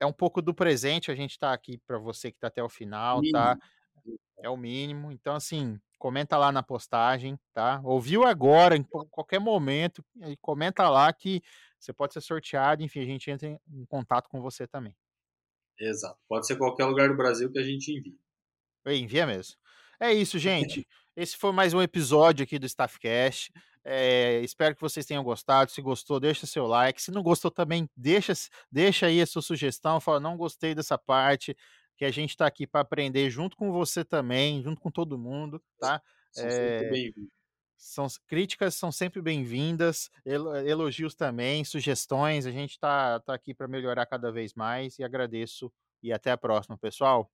[0.00, 2.68] é um pouco do presente, a gente está aqui para você que está até o
[2.68, 3.56] final, tá?
[4.04, 4.18] mínimo.
[4.38, 5.12] É o mínimo.
[5.12, 7.80] Então, assim, comenta lá na postagem, tá?
[7.82, 10.04] Ouviu agora, em qual- qualquer momento,
[10.40, 11.42] comenta lá que
[11.78, 14.94] você pode ser sorteado, enfim, a gente entra em contato com você também.
[15.78, 16.18] Exato.
[16.28, 18.18] Pode ser qualquer lugar do Brasil que a gente envie.
[18.86, 19.56] Envia mesmo.
[20.00, 20.38] É isso,
[20.78, 20.86] gente.
[21.14, 23.52] Esse foi mais um episódio aqui do Staffcast.
[23.88, 25.70] É, espero que vocês tenham gostado.
[25.70, 27.00] Se gostou, deixa seu like.
[27.00, 28.32] Se não gostou também, deixa,
[28.70, 30.00] deixa aí a sua sugestão.
[30.00, 31.56] Fala, não gostei dessa parte,
[31.96, 35.62] que a gente está aqui para aprender junto com você também, junto com todo mundo,
[35.78, 36.02] tá?
[36.32, 37.02] São É,
[37.76, 42.46] são, críticas são sempre bem-vindas, elo- elogios também, sugestões.
[42.46, 45.72] A gente está tá aqui para melhorar cada vez mais e agradeço.
[46.02, 47.30] E até a próxima, pessoal.